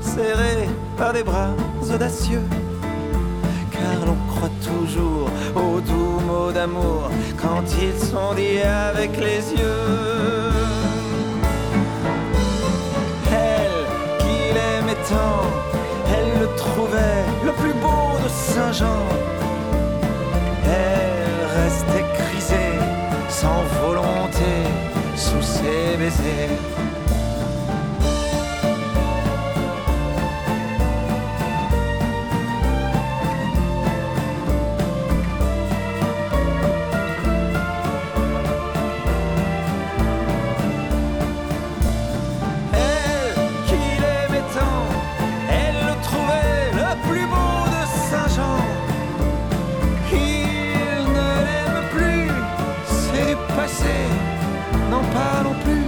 serrée 0.00 0.68
par 0.96 1.12
des 1.12 1.22
bras 1.22 1.50
audacieux? 1.92 2.42
Toujours 4.70 5.28
aux 5.54 5.80
doux 5.80 6.20
mots 6.26 6.52
d'amour 6.52 7.10
quand 7.42 7.64
ils 7.86 7.98
sont 8.10 8.34
dits 8.34 8.62
avec 8.90 9.10
les 9.26 9.42
yeux. 9.60 10.52
Elle 13.48 13.80
qui 14.22 14.36
l'aimait 14.56 15.02
tant, 15.12 15.42
elle 16.14 16.32
le 16.42 16.48
trouvait 16.56 17.24
le 17.44 17.52
plus 17.60 17.74
beau 17.84 18.06
de 18.24 18.28
Saint-Jean. 18.28 19.02
Elle 20.64 21.40
restait 21.58 22.06
grisée, 22.18 22.74
sans 23.28 23.62
volonté, 23.82 24.52
sous 25.14 25.42
ses 25.42 25.96
baisers. 25.98 26.85
Passé, 53.66 53.98
n'en 54.90 55.02
parlons 55.12 55.56
plus. 55.64 55.86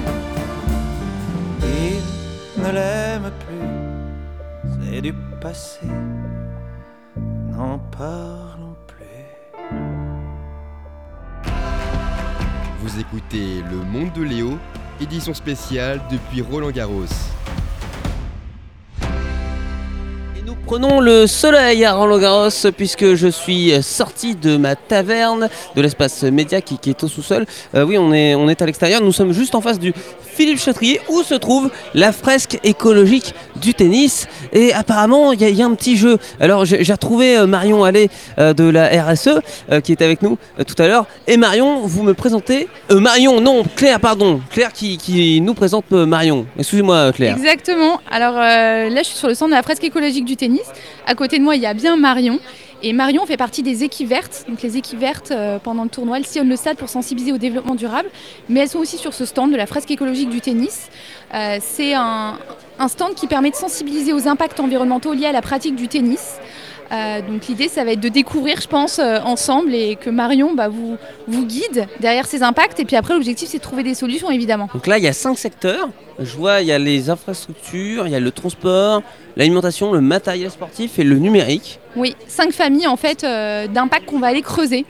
Il 1.63 2.63
ne 2.63 2.71
l'aime 2.73 3.31
plus, 3.47 4.91
c'est 4.91 5.01
du 5.01 5.13
passé, 5.41 5.87
n'en 7.53 7.79
parlons 7.97 8.75
plus. 8.89 9.07
Vous 12.81 12.99
écoutez 12.99 13.63
Le 13.71 13.77
Monde 13.77 14.13
de 14.13 14.23
Léo, 14.25 14.59
édition 15.01 15.33
spéciale 15.33 16.01
depuis 16.11 16.43
Roland 16.43 16.73
Garros. 16.73 17.05
Prenons 20.69 21.01
le 21.01 21.27
soleil 21.27 21.83
à 21.87 21.95
Roland 21.95 22.19
Garros 22.19 22.51
puisque 22.77 23.15
je 23.15 23.29
suis 23.29 23.83
sorti 23.83 24.35
de 24.35 24.59
ma 24.59 24.77
taverne 24.77 25.49
de 25.75 25.81
l'espace 25.81 26.25
média 26.25 26.61
qui, 26.61 26.79
est 26.91 27.03
au 27.03 27.09
sous-sol. 27.09 27.47
Euh, 27.75 27.87
oui, 27.87 27.97
on 27.97 28.13
est 28.13 28.61
à 28.61 28.67
l'extérieur. 28.67 29.01
Nous 29.01 29.13
sommes 29.13 29.33
juste 29.33 29.55
en 29.55 29.63
face 29.63 29.79
du 29.79 29.95
Philippe 30.39 30.61
Chatrier 30.61 31.01
où 31.09 31.25
se 31.25 31.35
trouve 31.35 31.69
la 31.95 32.13
fresque 32.13 32.61
écologique 32.63 33.35
du 33.57 33.75
tennis. 33.75 34.29
Et 34.53 34.73
apparemment, 34.73 35.33
il 35.33 35.41
y, 35.43 35.63
a- 35.63 35.67
un 35.67 35.75
petit 35.75 35.97
jeu. 35.97 36.19
Alors, 36.39 36.65
j'ai 36.65 36.93
retrouvé 36.93 37.37
euh, 37.37 37.49
Marion 37.49 37.83
Allais 37.83 38.09
euh, 38.39 38.55
de 38.55 38.63
la 38.63 38.87
RSE 39.05 39.31
euh, 39.73 39.81
qui 39.81 39.91
est 39.91 40.01
avec 40.01 40.23
nous 40.23 40.39
tout 40.65 40.81
à 40.81 40.87
l'heure. 40.87 41.07
Et 41.27 41.37
Marion, 41.37 41.81
vous 41.81 42.05
me 42.05 42.15
présentez. 42.15 42.69
Marion, 42.89 43.41
non, 43.41 43.65
Claire, 43.75 43.99
pardon. 43.99 44.41
Claire 44.53 44.73
qui, 44.73 44.97
qui 44.97 45.41
nous 45.41 45.55
présente 45.55 45.91
Marion. 45.91 46.47
Excusez-moi, 46.57 47.11
Claire. 47.13 47.37
Exactement. 47.37 48.01
Alors 48.09 48.35
là, 48.35 48.89
je 48.99 49.03
suis 49.03 49.17
sur 49.17 49.27
le 49.27 49.35
centre 49.35 49.51
de 49.51 49.57
la 49.57 49.65
fresque 49.65 49.83
écologique 49.83 50.25
du 50.25 50.37
tennis. 50.37 50.63
À 51.05 51.17
côté 51.17 51.41
de 51.41 51.43
moi, 51.43 51.57
il 51.57 51.63
y 51.63 51.67
a 51.67 51.75
bien 51.75 51.97
Marion. 51.97 52.39
Et 52.83 52.93
Marion 52.93 53.27
fait 53.27 53.37
partie 53.37 53.63
des 53.63 53.83
équivertes. 53.83 54.45
Donc 54.49 54.63
les 54.63 54.77
équivertes, 54.77 55.33
euh, 55.33 55.59
pendant 55.59 55.83
le 55.83 55.91
tournoi, 55.91 56.19
elles 56.19 56.27
sillonnent 56.27 56.49
le 56.49 56.57
stade 56.57 56.77
pour 56.77 56.89
sensibiliser 56.89 57.33
au 57.33 57.39
développement 57.39 57.75
durable. 57.75 58.09
Mais 58.49 58.61
elles 58.61 58.69
sont 58.69 58.79
aussi 58.79 58.99
sur 58.99 59.15
ce 59.15 59.25
stand 59.25 59.51
de 59.51 59.57
la 59.57 59.67
fresque 59.67 59.91
écologique 59.91 60.31
du 60.31 60.41
tennis. 60.41 60.89
Euh, 61.35 61.59
C'est 61.61 61.95
un 61.95 62.39
stand 62.87 63.15
qui 63.15 63.27
permet 63.27 63.51
de 63.51 63.57
sensibiliser 63.57 64.13
aux 64.13 64.29
impacts 64.29 64.61
environnementaux 64.61 65.13
liés 65.13 65.27
à 65.27 65.33
la 65.33 65.43
pratique 65.43 65.75
du 65.75 65.89
tennis. 65.89 66.39
Euh, 66.91 67.21
donc 67.21 67.47
l'idée, 67.49 67.69
ça 67.69 67.85
va 67.85 67.93
être 67.93 68.01
de 68.01 68.09
découvrir, 68.09 68.61
je 68.61 68.67
pense, 68.67 68.99
euh, 68.99 69.19
ensemble 69.25 69.75
et 69.75 69.97
que 69.97 70.09
Marion 70.11 70.55
bah, 70.55 70.69
vous, 70.69 70.97
vous 71.27 71.45
guide 71.45 71.87
derrière 72.01 72.27
ces 72.27 72.43
impacts. 72.43 72.81
Et 72.81 72.85
puis 72.85 72.97
après, 72.97 73.15
l'objectif, 73.15 73.49
c'est 73.49 73.59
de 73.59 73.63
trouver 73.63 73.83
des 73.83 73.95
solutions, 73.95 74.31
évidemment. 74.31 74.69
Donc 74.73 74.87
là, 74.87 74.99
il 74.99 75.05
y 75.05 75.09
a 75.09 75.13
cinq 75.13 75.37
secteurs. 75.39 75.89
Je 76.19 76.37
vois, 76.37 76.63
il 76.63 76.67
y 76.69 76.73
a 76.73 76.79
les 76.79 77.11
infrastructures, 77.11 78.07
il 78.07 78.13
y 78.13 78.17
a 78.17 78.21
le 78.21 78.31
transport, 78.31 79.03
l'alimentation, 79.37 79.93
le 79.93 80.01
matériel 80.01 80.51
sportif 80.51 80.99
et 80.99 81.05
le 81.05 81.17
numérique. 81.19 81.79
Oui, 81.95 82.17
cinq 82.27 82.53
familles 82.53 82.89
en 82.89 82.97
fait 82.97 83.23
euh, 83.23 83.67
d'impacts 83.69 84.07
qu'on 84.07 84.19
va 84.19 84.29
aller 84.29 84.43
creuser. 84.43 84.85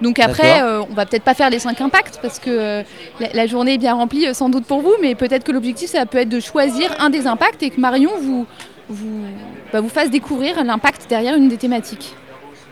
Donc 0.00 0.18
après, 0.18 0.62
euh, 0.62 0.82
on 0.82 0.94
va 0.94 1.06
peut-être 1.06 1.22
pas 1.22 1.34
faire 1.34 1.50
les 1.50 1.60
cinq 1.60 1.80
impacts 1.80 2.18
parce 2.22 2.38
que 2.40 2.50
euh, 2.50 2.82
la, 3.20 3.28
la 3.34 3.46
journée 3.46 3.74
est 3.74 3.78
bien 3.78 3.94
remplie 3.94 4.26
euh, 4.26 4.34
sans 4.34 4.48
doute 4.48 4.64
pour 4.64 4.80
vous, 4.80 4.94
mais 5.00 5.14
peut-être 5.14 5.44
que 5.44 5.52
l'objectif 5.52 5.90
ça 5.90 6.06
peut 6.06 6.18
être 6.18 6.28
de 6.28 6.40
choisir 6.40 6.90
un 6.98 7.10
des 7.10 7.26
impacts 7.26 7.62
et 7.62 7.70
que 7.70 7.80
Marion 7.80 8.10
vous, 8.20 8.46
vous, 8.88 9.20
bah, 9.72 9.80
vous 9.80 9.88
fasse 9.88 10.10
découvrir 10.10 10.62
l'impact 10.64 11.06
derrière 11.08 11.34
une 11.36 11.48
des 11.48 11.56
thématiques. 11.56 12.14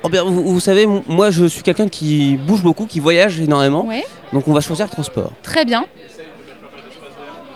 Oh 0.02 0.08
bien, 0.08 0.24
vous, 0.24 0.42
vous 0.42 0.60
savez, 0.60 0.86
moi 0.86 1.30
je 1.30 1.44
suis 1.46 1.62
quelqu'un 1.62 1.88
qui 1.88 2.36
bouge 2.36 2.62
beaucoup, 2.62 2.86
qui 2.86 3.00
voyage 3.00 3.38
énormément. 3.40 3.84
Ouais, 3.86 4.04
Donc 4.32 4.48
on 4.48 4.52
va 4.52 4.60
choisir 4.60 4.86
le 4.86 4.90
transport. 4.90 5.30
très 5.42 5.64
bien. 5.64 5.84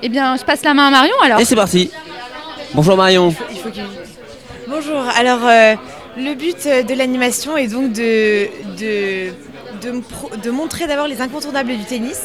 Eh 0.02 0.08
bien, 0.10 0.36
je 0.36 0.44
passe 0.44 0.62
la 0.64 0.74
main 0.74 0.88
à 0.88 0.90
Marion 0.90 1.14
alors. 1.22 1.40
Et 1.40 1.44
c'est 1.44 1.56
parti. 1.56 1.90
Bonjour 2.74 2.96
Marion. 2.96 3.34
Il 3.50 3.58
faut 3.58 3.70
qu'il- 3.70 3.84
Bonjour, 4.68 5.00
alors 5.16 5.40
euh, 5.46 5.74
le 6.16 6.34
but 6.34 6.66
euh, 6.66 6.82
de 6.82 6.94
l'animation 6.94 7.56
est 7.56 7.68
donc 7.68 7.92
de, 7.92 8.48
de, 8.78 9.30
de, 9.82 9.90
me 9.92 10.00
pro- 10.00 10.30
de 10.42 10.50
montrer 10.50 10.86
d'abord 10.86 11.06
les 11.06 11.20
incontournables 11.20 11.76
du 11.76 11.84
tennis 11.84 12.20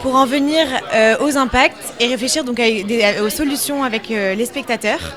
pour 0.00 0.16
en 0.16 0.26
venir 0.26 0.66
euh, 0.94 1.16
aux 1.20 1.36
impacts 1.36 1.92
et 2.00 2.06
réfléchir 2.08 2.44
donc 2.44 2.58
à 2.60 2.64
des- 2.64 3.02
à- 3.04 3.22
aux 3.22 3.28
solutions 3.30 3.84
avec 3.84 4.10
euh, 4.10 4.34
les 4.34 4.46
spectateurs. 4.46 5.16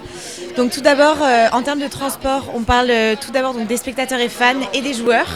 Donc 0.57 0.71
tout 0.71 0.81
d'abord, 0.81 1.17
euh, 1.21 1.47
en 1.51 1.61
termes 1.63 1.79
de 1.81 1.87
transport, 1.87 2.49
on 2.53 2.61
parle 2.61 2.89
euh, 2.89 3.15
tout 3.19 3.31
d'abord 3.31 3.53
donc 3.53 3.67
des 3.67 3.75
spectateurs 3.77 4.19
et 4.19 4.29
fans 4.29 4.53
et 4.73 4.81
des 4.81 4.93
joueurs 4.93 5.27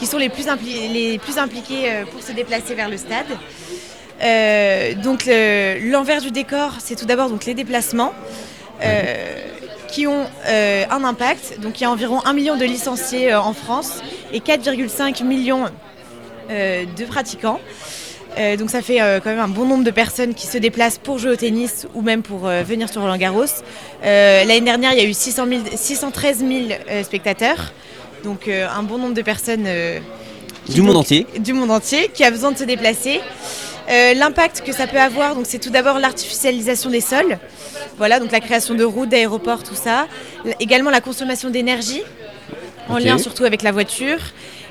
qui 0.00 0.06
sont 0.06 0.18
les 0.18 0.28
plus, 0.28 0.46
les 0.92 1.18
plus 1.18 1.38
impliqués 1.38 1.90
euh, 1.92 2.04
pour 2.10 2.22
se 2.22 2.32
déplacer 2.32 2.74
vers 2.74 2.88
le 2.88 2.96
stade. 2.96 3.26
Euh, 4.22 4.94
donc 4.94 5.26
le- 5.26 5.90
l'envers 5.90 6.20
du 6.20 6.32
décor, 6.32 6.76
c'est 6.80 6.96
tout 6.96 7.04
d'abord 7.06 7.28
donc 7.28 7.44
les 7.44 7.54
déplacements 7.54 8.12
euh, 8.82 9.36
qui 9.88 10.08
ont 10.08 10.26
euh, 10.48 10.84
un 10.90 11.04
impact. 11.04 11.60
Donc 11.60 11.80
il 11.80 11.84
y 11.84 11.86
a 11.86 11.90
environ 11.90 12.20
1 12.24 12.32
million 12.32 12.56
de 12.56 12.64
licenciés 12.64 13.32
en 13.32 13.52
France 13.52 14.02
et 14.32 14.40
4,5 14.40 15.22
millions 15.24 15.66
de 16.50 17.04
pratiquants. 17.06 17.58
Euh, 18.38 18.56
donc 18.56 18.70
ça 18.70 18.82
fait 18.82 19.00
euh, 19.00 19.20
quand 19.22 19.30
même 19.30 19.38
un 19.38 19.48
bon 19.48 19.64
nombre 19.64 19.84
de 19.84 19.90
personnes 19.90 20.34
qui 20.34 20.46
se 20.48 20.58
déplacent 20.58 20.98
pour 20.98 21.18
jouer 21.18 21.30
au 21.30 21.36
tennis 21.36 21.86
ou 21.94 22.02
même 22.02 22.22
pour 22.22 22.48
euh, 22.48 22.62
venir 22.62 22.88
sur 22.88 23.00
Roland 23.02 23.16
Garros. 23.16 23.44
L'année 24.02 24.60
dernière, 24.60 24.92
il 24.92 24.98
y 24.98 25.02
a 25.02 25.08
eu 25.08 25.14
600 25.14 25.46
000 25.48 25.60
613 25.76 26.38
000 26.38 26.50
euh, 26.90 27.02
spectateurs. 27.04 27.72
Donc 28.24 28.48
un 28.48 28.82
bon 28.82 28.96
nombre 28.98 29.12
de 29.14 29.20
personnes 29.22 29.66
Du 30.68 30.80
monde 30.80 30.96
entier. 30.96 31.26
du 31.38 31.52
monde 31.52 31.70
entier 31.70 32.10
qui 32.12 32.24
a 32.24 32.30
besoin 32.30 32.52
de 32.52 32.58
se 32.58 32.64
déplacer. 32.64 33.20
L'impact 33.86 34.62
que 34.64 34.72
ça 34.72 34.86
peut 34.86 34.98
avoir, 34.98 35.34
donc 35.34 35.44
c'est 35.46 35.58
tout 35.58 35.68
d'abord 35.68 35.98
l'artificialisation 35.98 36.88
des 36.88 37.02
sols, 37.02 37.38
voilà, 37.98 38.18
donc 38.20 38.32
la 38.32 38.40
création 38.40 38.72
de 38.74 38.82
routes, 38.82 39.10
d'aéroports, 39.10 39.62
tout 39.62 39.74
ça. 39.74 40.06
L- 40.46 40.54
également 40.58 40.88
la 40.88 41.02
consommation 41.02 41.50
d'énergie, 41.50 42.00
en 42.88 42.96
lien 42.96 43.18
surtout 43.18 43.44
avec 43.44 43.60
la 43.60 43.72
voiture, 43.72 44.16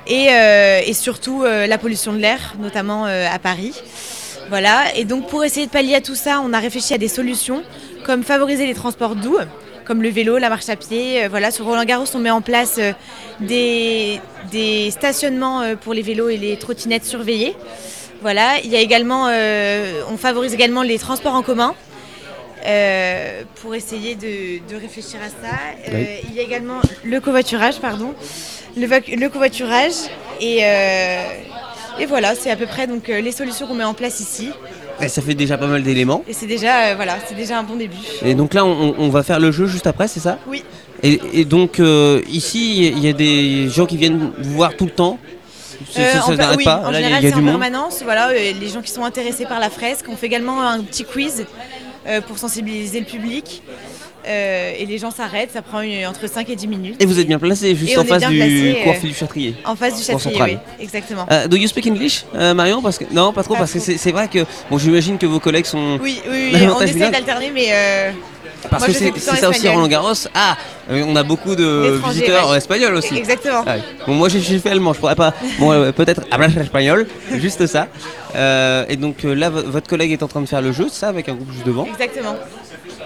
et, 0.06 0.28
euh, 0.30 0.80
et 0.84 0.92
surtout 0.92 1.42
euh, 1.42 1.66
la 1.66 1.78
pollution 1.78 2.12
de 2.12 2.18
l'air, 2.18 2.54
notamment 2.58 3.06
euh, 3.06 3.26
à 3.30 3.38
Paris. 3.38 3.74
Voilà, 4.48 4.94
et 4.94 5.04
donc 5.04 5.28
pour 5.28 5.44
essayer 5.44 5.66
de 5.66 5.70
pallier 5.70 5.94
à 5.94 6.00
tout 6.00 6.14
ça, 6.14 6.40
on 6.44 6.52
a 6.52 6.58
réfléchi 6.58 6.92
à 6.94 6.98
des 6.98 7.08
solutions 7.08 7.62
comme 8.04 8.22
favoriser 8.22 8.66
les 8.66 8.74
transports 8.74 9.16
doux, 9.16 9.38
comme 9.86 10.02
le 10.02 10.10
vélo, 10.10 10.36
la 10.38 10.50
marche 10.50 10.68
à 10.68 10.76
pied. 10.76 11.26
Voilà, 11.28 11.50
sur 11.50 11.64
Roland 11.64 11.84
Garros, 11.84 12.04
on 12.14 12.18
met 12.18 12.30
en 12.30 12.42
place 12.42 12.78
des, 13.40 14.20
des 14.50 14.90
stationnements 14.90 15.62
pour 15.80 15.94
les 15.94 16.02
vélos 16.02 16.28
et 16.28 16.36
les 16.36 16.58
trottinettes 16.58 17.06
surveillés. 17.06 17.56
Voilà, 18.24 18.58
il 18.64 18.70
y 18.70 18.76
a 18.76 18.80
également, 18.80 19.26
euh, 19.28 20.00
on 20.10 20.16
favorise 20.16 20.54
également 20.54 20.82
les 20.82 20.98
transports 20.98 21.34
en 21.34 21.42
commun. 21.42 21.74
Euh, 22.66 23.42
pour 23.60 23.74
essayer 23.74 24.14
de, 24.14 24.58
de 24.72 24.80
réfléchir 24.80 25.20
à 25.24 25.28
ça. 25.28 25.56
Euh, 25.88 25.92
Oui. 25.94 26.06
Il 26.28 26.34
y 26.34 26.40
a 26.40 26.42
également 26.42 26.80
le 27.04 27.20
covoiturage, 27.20 27.78
pardon. 27.80 28.14
Le, 28.76 29.28
covoiturage. 29.28 29.92
Et, 30.40 30.58
euh, 30.62 31.22
et 32.00 32.06
voilà, 32.06 32.34
c'est 32.34 32.50
à 32.50 32.56
peu 32.56 32.66
près 32.66 32.86
donc, 32.86 33.08
les 33.08 33.32
solutions 33.32 33.66
qu'on 33.66 33.74
met 33.74 33.84
en 33.84 33.94
place 33.94 34.20
ici. 34.20 34.50
Et 35.00 35.08
ça 35.08 35.22
fait 35.22 35.34
déjà 35.34 35.58
pas 35.58 35.66
mal 35.66 35.82
d'éléments. 35.82 36.24
Et 36.28 36.32
c'est 36.32 36.46
déjà, 36.46 36.94
voilà, 36.94 37.18
c'est 37.26 37.34
déjà 37.34 37.58
un 37.58 37.62
bon 37.64 37.76
début. 37.76 37.96
Et 38.24 38.34
donc 38.34 38.54
là, 38.54 38.64
on, 38.64 38.94
on 38.98 39.08
va 39.10 39.22
faire 39.22 39.40
le 39.40 39.50
jeu 39.52 39.66
juste 39.66 39.86
après, 39.86 40.08
c'est 40.08 40.20
ça? 40.20 40.38
Oui. 40.46 40.64
Et, 41.02 41.20
et 41.34 41.44
donc, 41.44 41.80
ici, 42.28 42.86
il 42.88 42.98
y 43.04 43.08
a 43.08 43.12
des 43.12 43.68
gens 43.68 43.86
qui 43.86 43.96
viennent 43.96 44.32
vous 44.38 44.54
voir 44.54 44.76
tout 44.76 44.86
le 44.86 44.90
temps? 44.92 45.18
Euh, 45.98 46.12
Ça, 46.12 46.20
ça 46.22 46.52
en, 46.52 46.56
oui, 46.56 46.64
pas? 46.64 46.82
en 46.86 46.90
Là, 46.90 47.00
général, 47.00 47.22
c'est 47.22 47.34
en 47.34 47.44
permanence. 47.44 48.00
Voilà, 48.04 48.28
euh, 48.28 48.52
les 48.58 48.68
gens 48.68 48.80
qui 48.80 48.90
sont 48.90 49.04
intéressés 49.04 49.44
par 49.44 49.60
la 49.60 49.70
fresque. 49.70 50.06
On 50.08 50.16
fait 50.16 50.26
également 50.26 50.62
un 50.62 50.80
petit 50.82 51.04
quiz 51.04 51.44
pour 52.26 52.38
sensibiliser 52.38 53.00
le 53.00 53.06
public. 53.06 53.62
Euh, 54.26 54.72
et 54.78 54.86
les 54.86 54.96
gens 54.96 55.10
s'arrêtent, 55.10 55.50
ça 55.52 55.60
prend 55.60 55.82
une- 55.82 56.06
entre 56.06 56.26
5 56.30 56.48
et 56.48 56.56
10 56.56 56.66
minutes. 56.66 56.96
Et 57.02 57.04
vous 57.04 57.18
êtes 57.20 57.26
bien 57.26 57.38
placé, 57.38 57.74
juste 57.76 57.92
Et 57.92 57.98
en 57.98 58.04
face 58.04 58.26
du 58.26 58.36
placé, 58.38 58.78
cours 58.82 58.92
euh, 58.92 58.96
Philippe 58.96 59.16
Chatrier. 59.18 59.54
En 59.66 59.76
face 59.76 59.98
du 59.98 60.02
Châtrier, 60.02 60.40
oui, 60.42 60.56
exactement. 60.80 61.26
Euh, 61.30 61.46
do 61.46 61.58
you 61.58 61.68
speak 61.68 61.86
English, 61.88 62.24
euh, 62.34 62.54
Marion? 62.54 62.80
Parce 62.80 62.96
que, 62.96 63.04
Non, 63.12 63.34
pas 63.34 63.42
trop, 63.42 63.52
Pas 63.52 63.60
parce 63.60 63.72
que 63.74 63.78
trop. 63.78 63.84
c'est 63.86 63.98
c'est 63.98 64.12
vrai 64.12 64.28
que 64.28 64.46
bon, 64.70 64.78
j'imagine 64.78 65.18
que 65.18 65.26
vos 65.26 65.40
collègues 65.40 65.66
sont. 65.66 65.98
Oui, 66.00 66.20
oui, 66.30 66.52
oui, 66.54 66.66
on 66.74 66.80
essaie 66.80 67.10
d'alterner, 67.10 67.50
mais 67.52 67.66
euh, 67.70 68.10
Parce 68.70 68.88
moi, 68.88 69.10
que 69.12 69.18
c'est 69.20 69.36
ça 69.36 69.48
aussi. 69.48 69.68
Roland 69.68 69.86
Garros. 69.88 70.12
Ah, 70.34 70.56
euh, 70.90 71.04
on 71.06 71.16
a 71.16 71.22
beaucoup 71.22 71.54
de 71.54 72.00
visiteurs 72.08 72.50
ouais. 72.50 72.58
espagnols 72.58 72.94
aussi. 72.94 73.16
Exactement. 73.16 73.62
Ah. 73.66 73.76
Bon, 74.06 74.14
moi 74.14 74.28
j'ai 74.28 74.58
fait 74.58 74.70
allemand, 74.70 74.92
je 74.92 75.00
pourrais 75.00 75.14
pas. 75.16 75.32
Bon, 75.58 75.70
euh, 75.72 75.92
peut-être 75.92 76.22
hablar 76.30 76.50
espagnol, 76.58 77.06
juste 77.34 77.66
ça. 77.66 77.88
Euh, 78.34 78.84
et 78.88 78.96
donc 78.96 79.22
là, 79.22 79.50
vo- 79.50 79.62
votre 79.70 79.88
collègue 79.88 80.12
est 80.12 80.22
en 80.22 80.28
train 80.28 80.40
de 80.40 80.46
faire 80.46 80.62
le 80.62 80.72
jeu, 80.72 80.88
ça, 80.90 81.08
avec 81.08 81.28
un 81.28 81.34
groupe 81.34 81.52
juste 81.52 81.66
devant. 81.66 81.86
Exactement. 81.86 82.34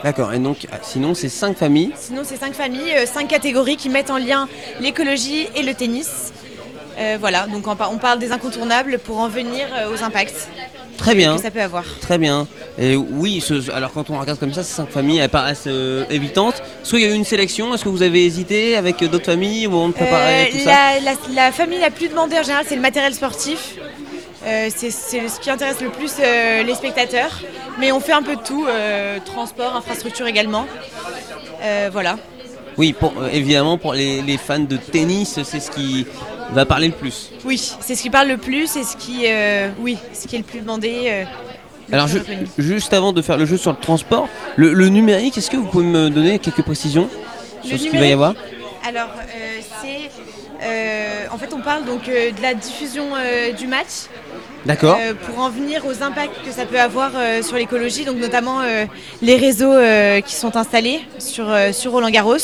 D'accord. 0.04 0.32
Et 0.32 0.38
donc, 0.38 0.66
ah, 0.72 0.76
sinon, 0.82 1.14
c'est 1.14 1.28
cinq 1.28 1.56
familles. 1.58 1.92
Sinon, 1.96 2.22
c'est 2.24 2.36
cinq 2.38 2.54
familles, 2.54 2.94
euh, 2.96 3.04
cinq 3.06 3.28
catégories 3.28 3.76
qui 3.76 3.88
mettent 3.88 4.10
en 4.10 4.18
lien 4.18 4.48
l'écologie 4.80 5.48
et 5.56 5.62
le 5.62 5.74
tennis. 5.74 6.32
Euh, 6.98 7.16
voilà, 7.20 7.46
donc 7.46 7.66
on, 7.66 7.76
par- 7.76 7.92
on 7.92 7.98
parle 7.98 8.18
des 8.18 8.32
incontournables 8.32 8.98
pour 8.98 9.18
en 9.18 9.28
venir 9.28 9.66
aux 9.92 10.02
impacts 10.02 10.48
Très 10.98 11.14
bien. 11.14 11.36
que 11.36 11.42
ça 11.42 11.50
peut 11.50 11.62
avoir. 11.62 11.84
Très 12.00 12.18
bien. 12.18 12.46
Et 12.78 12.94
oui, 12.96 13.40
ce- 13.40 13.70
alors 13.70 13.92
quand 13.92 14.10
on 14.10 14.18
regarde 14.20 14.38
comme 14.38 14.52
ça, 14.52 14.62
ces 14.62 14.74
cinq 14.74 14.90
familles, 14.90 15.18
elles 15.18 15.28
paraissent 15.30 15.64
euh, 15.66 16.04
évitantes. 16.10 16.62
Soit 16.82 16.98
il 17.00 17.06
y 17.06 17.08
a 17.08 17.14
eu 17.14 17.16
une 17.16 17.24
sélection, 17.24 17.72
est-ce 17.74 17.84
que 17.84 17.88
vous 17.88 18.02
avez 18.02 18.24
hésité 18.26 18.76
avec 18.76 19.02
d'autres 19.04 19.24
familles 19.24 19.66
au 19.66 19.70
moment 19.70 19.88
de 19.88 19.94
préparer 19.94 20.42
Euh, 20.42 20.52
tout 20.52 20.58
ça? 20.58 20.70
la, 21.00 21.00
la- 21.00 21.34
la 21.46 21.52
famille 21.52 21.78
la 21.80 21.90
plus 21.90 22.08
demandée 22.08 22.36
en 22.38 22.42
général, 22.42 22.64
c'est 22.68 22.76
le 22.76 22.82
matériel 22.82 23.14
sportif. 23.14 23.76
Euh, 24.46 24.68
c'est 24.74 24.90
ce 24.90 25.40
qui 25.40 25.50
intéresse 25.50 25.80
le 25.80 25.90
plus 25.90 26.12
les 26.18 26.74
spectateurs. 26.74 27.40
Mais 27.80 27.90
on 27.92 28.00
fait 28.00 28.12
un 28.12 28.22
peu 28.22 28.36
de 28.36 28.42
tout, 28.42 28.66
transport, 29.24 29.76
infrastructure 29.76 30.26
également. 30.26 30.66
Voilà. 31.92 32.18
Oui, 32.76 32.92
pour, 32.92 33.12
évidemment, 33.32 33.76
pour 33.78 33.92
les, 33.94 34.22
les 34.22 34.36
fans 34.36 34.60
de 34.60 34.76
tennis, 34.76 35.40
c'est 35.42 35.58
ce 35.60 35.70
qui 35.70 36.06
va 36.52 36.64
parler 36.66 36.88
le 36.88 36.94
plus. 36.94 37.30
Oui, 37.44 37.58
c'est 37.80 37.94
ce 37.94 38.02
qui 38.02 38.10
parle 38.10 38.28
le 38.28 38.36
plus 38.38 38.76
et 38.76 38.82
ce 38.84 38.96
qui, 38.96 39.24
euh, 39.26 39.68
oui, 39.80 39.96
ce 40.12 40.26
qui 40.26 40.36
est 40.36 40.38
le 40.40 40.44
plus 40.44 40.60
demandé. 40.60 41.02
euh, 41.06 41.24
le 41.88 41.94
Alors, 41.94 42.06
plus 42.08 42.48
juste 42.58 42.92
avant 42.92 43.12
de 43.12 43.22
faire 43.22 43.36
le 43.38 43.46
jeu 43.46 43.56
sur 43.56 43.70
le 43.72 43.78
transport, 43.78 44.28
le, 44.56 44.72
le 44.74 44.88
numérique, 44.88 45.38
est-ce 45.38 45.50
que 45.50 45.56
vous 45.56 45.66
pouvez 45.66 45.86
me 45.86 46.10
donner 46.10 46.38
quelques 46.38 46.62
précisions 46.62 47.08
sur 47.62 47.72
Le 47.72 47.78
ce 47.78 47.88
qu'il 47.88 47.98
va 47.98 48.06
y 48.06 48.12
avoir 48.12 48.34
Alors, 48.86 49.08
euh, 49.16 49.60
c'est. 49.82 50.10
euh, 50.66 51.26
en 51.32 51.38
fait, 51.38 51.48
on 51.54 51.60
parle 51.60 51.84
donc 51.84 52.08
euh, 52.08 52.30
de 52.30 52.42
la 52.42 52.54
diffusion 52.54 53.04
euh, 53.16 53.52
du 53.52 53.66
match. 53.66 54.06
D'accord. 54.66 54.98
pour 55.24 55.38
en 55.42 55.48
venir 55.48 55.86
aux 55.86 56.02
impacts 56.02 56.44
que 56.44 56.50
ça 56.50 56.66
peut 56.66 56.78
avoir 56.80 57.12
sur 57.42 57.56
l'écologie, 57.56 58.04
donc 58.04 58.16
notamment 58.18 58.58
les 59.22 59.36
réseaux 59.36 59.72
qui 60.26 60.34
sont 60.34 60.56
installés 60.56 61.00
sur, 61.18 61.46
sur 61.72 61.92
Roland 61.92 62.10
Garros. 62.10 62.36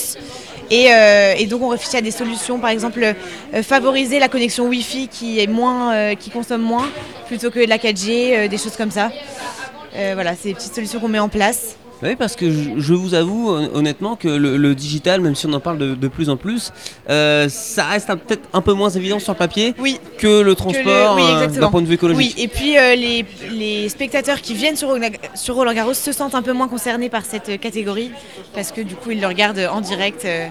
Et, 0.70 0.92
euh, 0.92 1.34
et 1.36 1.46
donc 1.46 1.62
on 1.62 1.68
réfléchit 1.68 1.96
à 1.96 2.00
des 2.00 2.10
solutions, 2.10 2.58
par 2.58 2.70
exemple 2.70 3.04
euh, 3.04 3.62
favoriser 3.62 4.18
la 4.18 4.28
connexion 4.28 4.66
Wi-Fi 4.66 5.08
qui 5.08 5.40
est 5.40 5.46
moins, 5.46 5.94
euh, 5.94 6.14
qui 6.14 6.30
consomme 6.30 6.62
moins, 6.62 6.88
plutôt 7.26 7.50
que 7.50 7.60
de 7.60 7.68
la 7.68 7.78
4G, 7.78 8.32
euh, 8.36 8.48
des 8.48 8.58
choses 8.58 8.76
comme 8.76 8.90
ça. 8.90 9.10
Voilà, 10.14 10.34
c'est 10.34 10.48
des 10.48 10.54
petites 10.54 10.74
solutions 10.74 10.98
qu'on 10.98 11.06
met 11.06 11.20
en 11.20 11.28
place. 11.28 11.76
Oui, 12.02 12.16
parce 12.16 12.36
que 12.36 12.50
je, 12.50 12.70
je 12.78 12.92
vous 12.94 13.14
avoue 13.14 13.50
hon- 13.50 13.70
honnêtement 13.74 14.16
que 14.16 14.28
le, 14.28 14.56
le 14.56 14.74
digital, 14.74 15.20
même 15.20 15.34
si 15.34 15.46
on 15.46 15.52
en 15.54 15.60
parle 15.60 15.78
de, 15.78 15.94
de 15.94 16.08
plus 16.08 16.28
en 16.28 16.36
plus, 16.36 16.70
euh, 17.08 17.48
ça 17.48 17.84
reste 17.84 18.08
peut-être 18.26 18.42
un 18.52 18.60
peu 18.60 18.72
moins 18.72 18.90
évident 18.90 19.18
sur 19.18 19.32
le 19.32 19.38
papier 19.38 19.74
Oui. 19.78 19.98
que 20.18 20.40
le 20.42 20.54
transport 20.54 21.16
oui, 21.16 21.22
euh, 21.26 21.46
d'un 21.46 21.70
point 21.70 21.80
de 21.82 21.86
vue 21.86 21.94
écologique. 21.94 22.34
Oui, 22.36 22.42
et 22.42 22.48
puis 22.48 22.76
euh, 22.76 22.94
les, 22.94 23.24
les 23.52 23.88
spectateurs 23.88 24.40
qui 24.42 24.54
viennent 24.54 24.76
sur, 24.76 24.88
Roland- 24.88 25.08
sur 25.34 25.54
Roland 25.54 25.72
Garros 25.72 25.94
se 25.94 26.12
sentent 26.12 26.34
un 26.34 26.42
peu 26.42 26.52
moins 26.52 26.68
concernés 26.68 27.08
par 27.08 27.24
cette 27.24 27.58
catégorie 27.60 28.10
parce 28.54 28.70
que 28.72 28.80
du 28.82 28.94
coup 28.96 29.12
ils 29.12 29.20
le 29.20 29.26
regardent 29.26 29.66
en 29.72 29.80
direct 29.80 30.24
euh, 30.24 30.48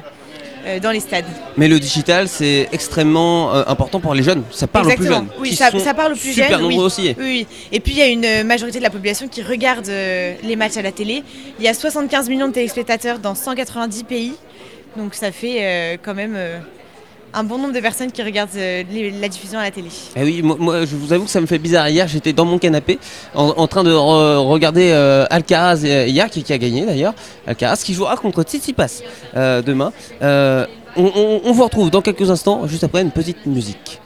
dans 0.81 0.91
les 0.91 0.99
stades. 0.99 1.25
Mais 1.57 1.67
le 1.67 1.79
digital, 1.79 2.27
c'est 2.27 2.69
extrêmement 2.71 3.53
euh, 3.53 3.63
important 3.67 3.99
pour 3.99 4.13
les 4.13 4.23
jeunes. 4.23 4.43
Ça 4.51 4.67
parle 4.67 4.87
aux 4.87 4.95
plus 4.95 5.07
jeunes. 5.07 5.27
Oui, 5.39 5.55
ça, 5.55 5.71
parle 5.93 6.13
aux 6.13 6.15
plus 6.15 6.33
super 6.33 6.49
jeunes. 6.49 6.61
nombreux 6.61 6.77
oui. 6.79 6.85
aussi. 6.85 7.15
Oui, 7.17 7.25
oui. 7.25 7.47
Et 7.71 7.79
puis 7.79 7.93
il 7.93 7.97
y 7.97 8.01
a 8.01 8.07
une 8.07 8.25
euh, 8.25 8.43
majorité 8.43 8.79
de 8.79 8.83
la 8.83 8.89
population 8.89 9.27
qui 9.27 9.41
regarde 9.41 9.87
euh, 9.89 10.35
les 10.43 10.55
matchs 10.55 10.77
à 10.77 10.81
la 10.81 10.91
télé. 10.91 11.23
Il 11.59 11.65
y 11.65 11.67
a 11.67 11.73
75 11.73 12.29
millions 12.29 12.47
de 12.47 12.53
téléspectateurs 12.53 13.19
dans 13.19 13.35
190 13.35 14.03
pays. 14.03 14.33
Donc 14.97 15.15
ça 15.15 15.31
fait 15.31 15.57
euh, 15.59 15.97
quand 16.03 16.13
même 16.13 16.33
euh, 16.35 16.59
un 17.33 17.43
bon 17.43 17.57
nombre 17.57 17.73
de 17.73 17.79
personnes 17.79 18.11
qui 18.11 18.21
regardent 18.21 18.49
euh, 18.55 18.83
les- 18.91 19.11
la 19.11 19.27
diffusion 19.27 19.59
à 19.59 19.63
la 19.63 19.71
télé. 19.71 19.87
Eh 20.15 20.23
oui, 20.23 20.41
moi, 20.41 20.55
moi, 20.59 20.85
je 20.85 20.95
vous 20.95 21.11
avoue 21.13 21.25
que 21.25 21.31
ça 21.31 21.41
me 21.41 21.45
fait 21.47 21.57
bizarre. 21.57 21.89
Hier, 21.89 22.07
j'étais 22.07 22.33
dans 22.33 22.45
mon 22.45 22.59
canapé 22.59 22.99
en, 23.33 23.49
en 23.49 23.67
train 23.67 23.83
de 23.83 23.91
re- 23.91 24.37
regarder 24.47 24.91
euh, 24.91 25.25
Alcaraz 25.29 25.81
euh, 25.83 26.05
hier, 26.07 26.29
qui, 26.29 26.43
qui 26.43 26.53
a 26.53 26.57
gagné 26.57 26.85
d'ailleurs. 26.85 27.13
Alcaraz 27.47 27.81
qui 27.83 27.93
jouera 27.93 28.15
contre 28.17 28.43
Tsitsipas 28.43 29.01
euh, 29.35 29.61
demain. 29.61 29.91
Euh, 30.21 30.65
on, 30.95 31.05
on- 31.15 31.41
on 31.45 31.51
vous 31.51 31.63
retrouve 31.63 31.89
dans 31.89 32.01
quelques 32.01 32.29
instants, 32.29 32.67
juste 32.67 32.83
après 32.83 33.01
une 33.01 33.11
petite 33.11 33.45
musique. 33.45 33.99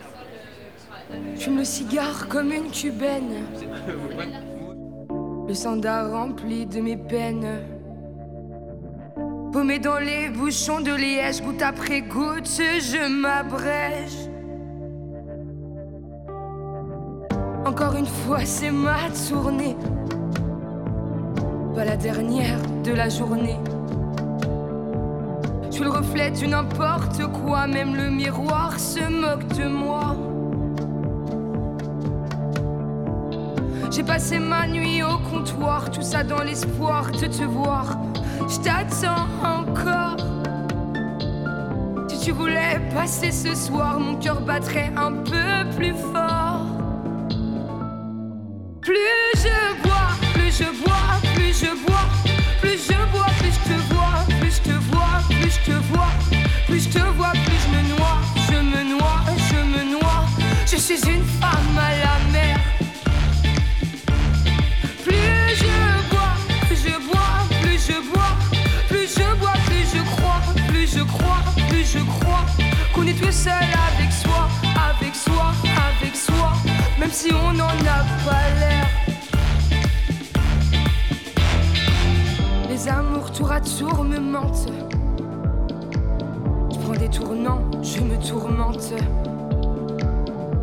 Fume 1.37 1.57
le 1.57 1.65
cigare 1.65 2.27
comme 2.29 2.51
une 2.51 2.71
cubaine. 2.71 3.43
Le 5.47 5.53
sandar 5.53 6.11
rempli 6.11 6.65
de 6.65 6.79
mes 6.81 6.97
peines. 6.97 7.59
Paumé 9.51 9.79
dans 9.79 9.97
les 9.97 10.29
bouchons 10.29 10.81
de 10.81 10.93
liège, 10.93 11.41
goutte 11.41 11.61
après 11.61 12.01
goutte, 12.01 12.47
je 12.47 13.07
m'abrège. 13.07 14.29
Encore 17.65 17.95
une 17.95 18.05
fois, 18.05 18.39
c'est 18.43 18.71
ma 18.71 19.09
tournée. 19.29 19.75
Pas 21.73 21.85
la 21.85 21.95
dernière 21.95 22.59
de 22.83 22.91
la 22.91 23.07
journée. 23.07 23.57
Je 25.65 25.71
suis 25.71 25.83
le 25.83 25.89
reflet 25.89 26.31
du 26.31 26.47
n'importe 26.47 27.21
quoi, 27.43 27.67
même 27.67 27.95
le 27.95 28.09
miroir 28.09 28.79
se 28.79 28.99
moque 29.09 29.47
de 29.57 29.67
moi. 29.67 30.15
J'ai 33.89 34.03
passé 34.03 34.37
ma 34.37 34.67
nuit 34.67 35.01
au 35.01 35.17
comptoir, 35.29 35.89
tout 35.89 36.01
ça 36.01 36.23
dans 36.23 36.43
l'espoir 36.43 37.09
de 37.11 37.25
te 37.25 37.43
voir. 37.43 37.97
Je 38.49 38.57
t'attends 38.59 39.27
encore. 39.43 40.17
Si 42.09 42.19
tu 42.19 42.31
voulais 42.31 42.79
passer 42.93 43.31
ce 43.31 43.55
soir, 43.55 43.99
mon 43.99 44.15
cœur 44.17 44.41
battrait 44.41 44.91
un 44.95 45.13
peu 45.13 45.75
plus 45.75 45.93
fort. 45.93 46.65
Plus 48.81 48.95
je 49.35 49.83
vois, 49.83 50.09
plus 50.33 50.51
je 50.51 50.65
vois. 50.83 51.26
Seul 73.47 73.69
avec 73.91 74.11
soi, 74.11 74.47
avec 74.89 75.15
soi, 75.15 75.51
avec 75.87 76.15
soi, 76.15 76.51
même 76.99 77.11
si 77.11 77.31
on 77.33 77.53
n'en 77.53 77.77
a 77.97 78.01
pas 78.25 78.45
l'air. 78.59 78.87
Les 82.69 82.87
amours 82.89 83.31
tour 83.31 83.51
à 83.51 83.61
tour 83.61 84.03
me 84.03 84.19
mentent. 84.19 84.71
Je 86.71 86.77
prends 86.79 86.99
des 86.99 87.09
tournants, 87.09 87.63
je 87.81 88.01
me 88.01 88.17
tourmente. 88.17 88.93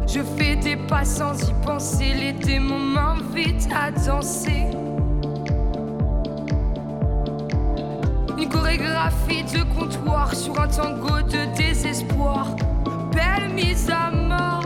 Je 0.06 0.20
fais 0.36 0.56
des 0.56 0.76
pas 0.76 1.04
sans 1.04 1.36
y 1.48 1.52
penser, 1.64 2.12
les 2.14 2.32
démons 2.32 2.78
m'invitent 2.96 3.68
à 3.74 3.90
danser. 3.90 4.64
Une 8.38 8.48
chorégraphie 8.48 9.44
de 9.44 9.62
comptoir 9.74 10.34
sur 10.34 10.60
un 10.60 10.68
tango 10.68 11.22
de 11.22 11.56
désespoir. 11.56 12.54
Belle 13.14 13.48
mise 13.54 13.88
à 13.90 14.10
mort. 14.10 14.62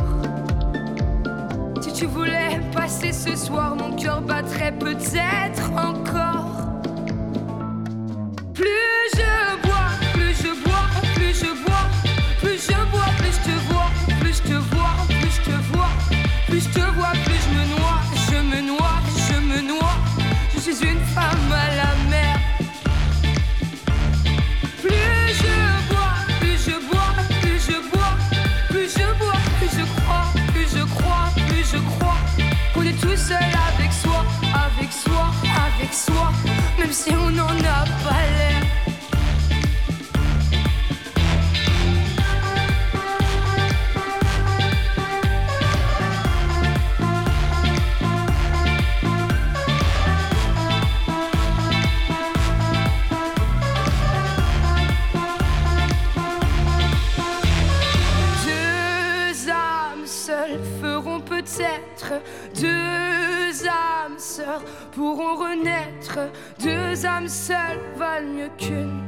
Si 1.83 1.93
tu 1.93 2.07
voulais 2.07 2.61
passer 2.73 3.13
ce 3.13 3.37
soir, 3.37 3.77
mon 3.77 3.95
cœur 3.97 4.23
battrait 4.23 4.73
peut-être 4.73 5.71
encore. 5.73 6.47
Plus 8.55 8.65
je 9.15 9.38
deux 62.55 63.67
âmes 63.67 64.19
sœurs 64.19 64.63
pourront 64.93 65.37
renaître. 65.37 66.19
Deux 66.61 67.07
âmes 67.07 67.29
seules 67.29 67.81
valent 67.97 68.29
mieux 68.29 68.51
qu'une. 68.59 69.03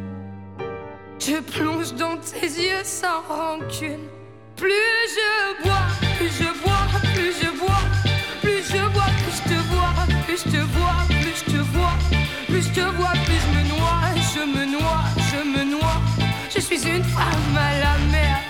Je 1.19 1.41
plonge 1.41 1.95
dans 1.95 2.17
tes 2.17 2.47
yeux 2.47 2.85
sans 2.85 3.21
rancune. 3.29 4.09
Plus 4.57 4.71
je 5.17 5.63
bois, 5.63 5.87
plus 6.19 6.29
je 6.29 6.51
bois, 6.63 6.87
plus 7.15 7.33
je 7.41 7.51
bois, 7.59 7.83
plus 8.43 8.63
je 8.63 8.83
bois, 8.93 9.11
plus 9.23 9.37
je 9.37 9.43
te 9.49 9.59
vois, 9.71 9.93
plus 10.27 10.39
je 10.39 10.45
te 10.45 10.61
vois, 10.75 10.97
plus 11.09 11.37
je 11.37 11.45
te 11.45 11.63
vois, 11.73 11.93
plus 12.47 12.63
je 12.63 12.73
te 12.73 12.81
vois, 12.97 13.13
plus 13.25 13.41
je 13.41 13.51
me 13.57 13.63
noie, 13.69 14.01
je 14.35 14.41
me 14.41 14.65
noie, 14.67 15.05
je 15.31 15.41
me 15.49 15.65
noie. 15.71 16.01
Je 16.55 16.61
suis 16.61 16.83
une 16.89 17.05
femme 17.05 17.57
à 17.57 17.79
la 17.81 17.99
mer. 18.11 18.50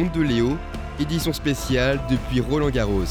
Monde 0.00 0.12
de 0.12 0.22
Léo, 0.22 0.56
édition 0.98 1.34
spéciale 1.34 2.00
depuis 2.08 2.40
Roland 2.40 2.70
Garros. 2.70 3.04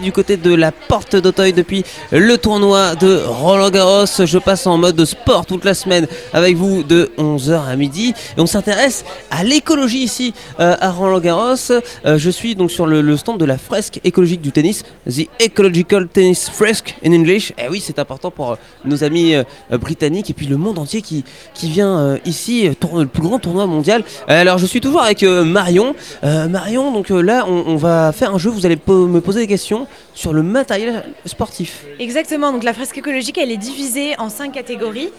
Du 0.00 0.10
côté 0.10 0.38
de 0.38 0.54
la 0.54 0.72
porte 0.72 1.16
d'Auteuil 1.16 1.52
depuis 1.52 1.84
le 2.12 2.38
tournoi 2.38 2.94
de 2.94 3.20
Roland 3.26 3.68
Garros. 3.68 4.06
Je 4.06 4.38
passe 4.38 4.66
en 4.66 4.78
mode 4.78 5.04
sport 5.04 5.44
toute 5.44 5.66
la 5.66 5.74
semaine 5.74 6.06
avec 6.32 6.56
vous 6.56 6.82
de 6.82 7.10
11h 7.18 7.68
à 7.68 7.76
midi 7.76 8.14
et 8.36 8.40
on 8.40 8.46
s'intéresse 8.46 9.04
à 9.30 9.44
l'écologie 9.44 10.02
ici 10.02 10.32
euh, 10.60 10.76
à 10.80 10.90
Roland 10.90 11.20
Garros. 11.20 11.56
Euh, 11.70 12.16
je 12.16 12.30
suis 12.30 12.54
donc 12.54 12.70
sur 12.70 12.86
le, 12.86 13.16
stand 13.18 13.38
de 13.38 13.44
la 13.44 13.58
fresque 13.58 14.00
écologique 14.02 14.40
du 14.40 14.50
tennis, 14.50 14.82
The 15.06 15.28
Ecological 15.44 16.08
Tennis 16.08 16.48
Fresque 16.48 16.96
in 17.04 17.12
English. 17.12 17.52
Et 17.58 17.68
oui, 17.68 17.82
c'est 17.84 17.98
important 17.98 18.30
pour 18.30 18.52
euh, 18.52 18.56
nos 18.86 19.04
amis 19.04 19.34
britanniques 19.70 20.30
et 20.30 20.34
puis 20.34 20.46
le 20.46 20.56
monde 20.56 20.78
entier 20.78 21.02
qui, 21.02 21.22
qui 21.52 21.68
vient 21.68 22.18
ici, 22.24 22.70
tourne- 22.80 23.02
le 23.02 23.08
plus 23.08 23.22
grand 23.22 23.38
tournoi 23.38 23.66
mondial. 23.66 24.04
Alors 24.26 24.56
je 24.56 24.64
suis 24.66 24.80
toujours 24.80 25.02
avec 25.02 25.22
Marion. 25.22 25.94
Marion, 26.22 26.92
donc 26.92 27.10
là 27.10 27.44
on, 27.46 27.76
va 27.76 28.12
faire 28.12 28.34
un 28.34 28.38
jeu, 28.38 28.50
vous 28.50 28.64
allez 28.64 28.78
me 28.86 29.20
poser 29.20 29.40
des 29.40 29.46
questions 29.46 29.81
sur 30.14 30.32
le 30.32 30.42
matériel 30.42 31.04
sportif. 31.26 31.84
Exactement, 31.98 32.52
donc 32.52 32.64
la 32.64 32.72
fresque 32.74 32.98
écologique, 32.98 33.38
elle 33.38 33.50
est 33.50 33.56
divisée 33.56 34.14
en 34.18 34.28
cinq 34.28 34.52
catégories. 34.52 35.10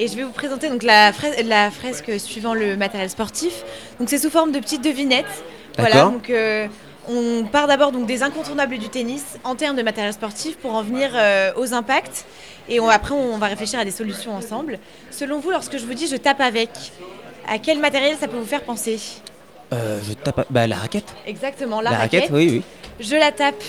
Et 0.00 0.06
je 0.06 0.14
vais 0.16 0.22
vous 0.22 0.30
présenter 0.32 0.68
donc 0.68 0.84
la, 0.84 1.10
fres- 1.10 1.44
la 1.44 1.70
fresque 1.72 2.20
suivant 2.20 2.54
le 2.54 2.76
matériel 2.76 3.10
sportif. 3.10 3.64
Donc 3.98 4.08
c'est 4.08 4.18
sous 4.18 4.30
forme 4.30 4.52
de 4.52 4.60
petites 4.60 4.82
devinettes. 4.84 5.26
Voilà, 5.76 6.02
donc 6.04 6.30
euh, 6.30 6.66
on 7.08 7.44
part 7.44 7.66
d'abord 7.66 7.90
donc 7.92 8.06
des 8.06 8.22
incontournables 8.22 8.78
du 8.78 8.88
tennis 8.88 9.24
en 9.44 9.54
termes 9.56 9.76
de 9.76 9.82
matériel 9.82 10.12
sportif 10.12 10.56
pour 10.56 10.74
en 10.74 10.82
venir 10.82 11.10
euh, 11.14 11.50
aux 11.56 11.74
impacts. 11.74 12.26
Et 12.68 12.78
on- 12.80 12.88
après 12.88 13.14
on 13.14 13.38
va 13.38 13.46
réfléchir 13.46 13.80
à 13.80 13.84
des 13.84 13.90
solutions 13.90 14.34
ensemble. 14.36 14.78
Selon 15.10 15.40
vous, 15.40 15.50
lorsque 15.50 15.78
je 15.78 15.84
vous 15.84 15.94
dis 15.94 16.06
je 16.06 16.16
tape 16.16 16.40
avec, 16.40 16.70
à 17.48 17.58
quel 17.58 17.78
matériel 17.80 18.16
ça 18.20 18.28
peut 18.28 18.36
vous 18.36 18.46
faire 18.46 18.62
penser? 18.62 19.00
Euh, 19.72 19.98
je 20.08 20.12
tape 20.14 20.46
bah, 20.50 20.66
la 20.66 20.76
raquette. 20.76 21.12
Exactement, 21.26 21.80
la, 21.80 21.90
La 21.90 21.98
raquette, 21.98 22.30
oui, 22.30 22.48
oui. 22.50 22.62
Je 23.00 23.16
la 23.16 23.32
tape, 23.32 23.62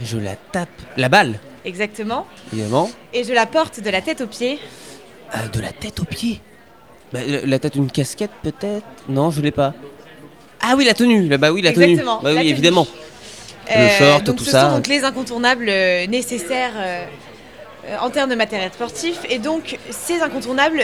Je 0.00 0.18
la 0.18 0.36
tape. 0.52 0.68
La 0.96 1.08
balle, 1.08 1.38
exactement. 1.64 2.26
évidemment. 2.52 2.90
Et 3.14 3.24
je 3.24 3.32
la 3.32 3.46
porte 3.46 3.80
de 3.80 3.90
la 3.90 4.00
tête 4.02 4.20
aux 4.20 4.26
pieds. 4.26 4.58
Euh, 5.34 5.48
de 5.48 5.60
la 5.60 5.72
tête 5.72 6.00
aux 6.00 6.04
pieds. 6.04 6.40
Bah, 7.12 7.20
la 7.24 7.58
tête 7.58 7.74
d'une 7.74 7.90
casquette 7.90 8.30
peut-être? 8.42 8.84
Non, 9.08 9.30
je 9.30 9.40
l'ai 9.40 9.52
pas. 9.52 9.72
Ah 10.60 10.74
oui, 10.76 10.84
la 10.84 10.94
tenue. 10.94 11.28
Bah 11.38 11.52
oui, 11.52 11.62
la 11.62 11.70
Exactement, 11.70 12.16
tenue. 12.18 12.24
Bah 12.24 12.30
la 12.30 12.34
oui, 12.34 12.40
tenue. 12.40 12.50
évidemment. 12.50 12.86
Euh, 13.74 13.84
Le 13.88 14.04
short, 14.04 14.24
donc 14.24 14.36
tout 14.36 14.44
ce 14.44 14.50
ça. 14.50 14.68
sont 14.70 14.76
donc 14.76 14.86
les 14.86 15.02
incontournables 15.04 15.68
euh, 15.68 16.06
nécessaires 16.06 16.72
euh, 16.76 17.04
euh, 17.86 17.96
en 18.00 18.10
termes 18.10 18.30
de 18.30 18.34
matériel 18.36 18.70
sportif. 18.72 19.18
Et 19.30 19.38
donc 19.38 19.78
ces 19.90 20.20
incontournables 20.20 20.82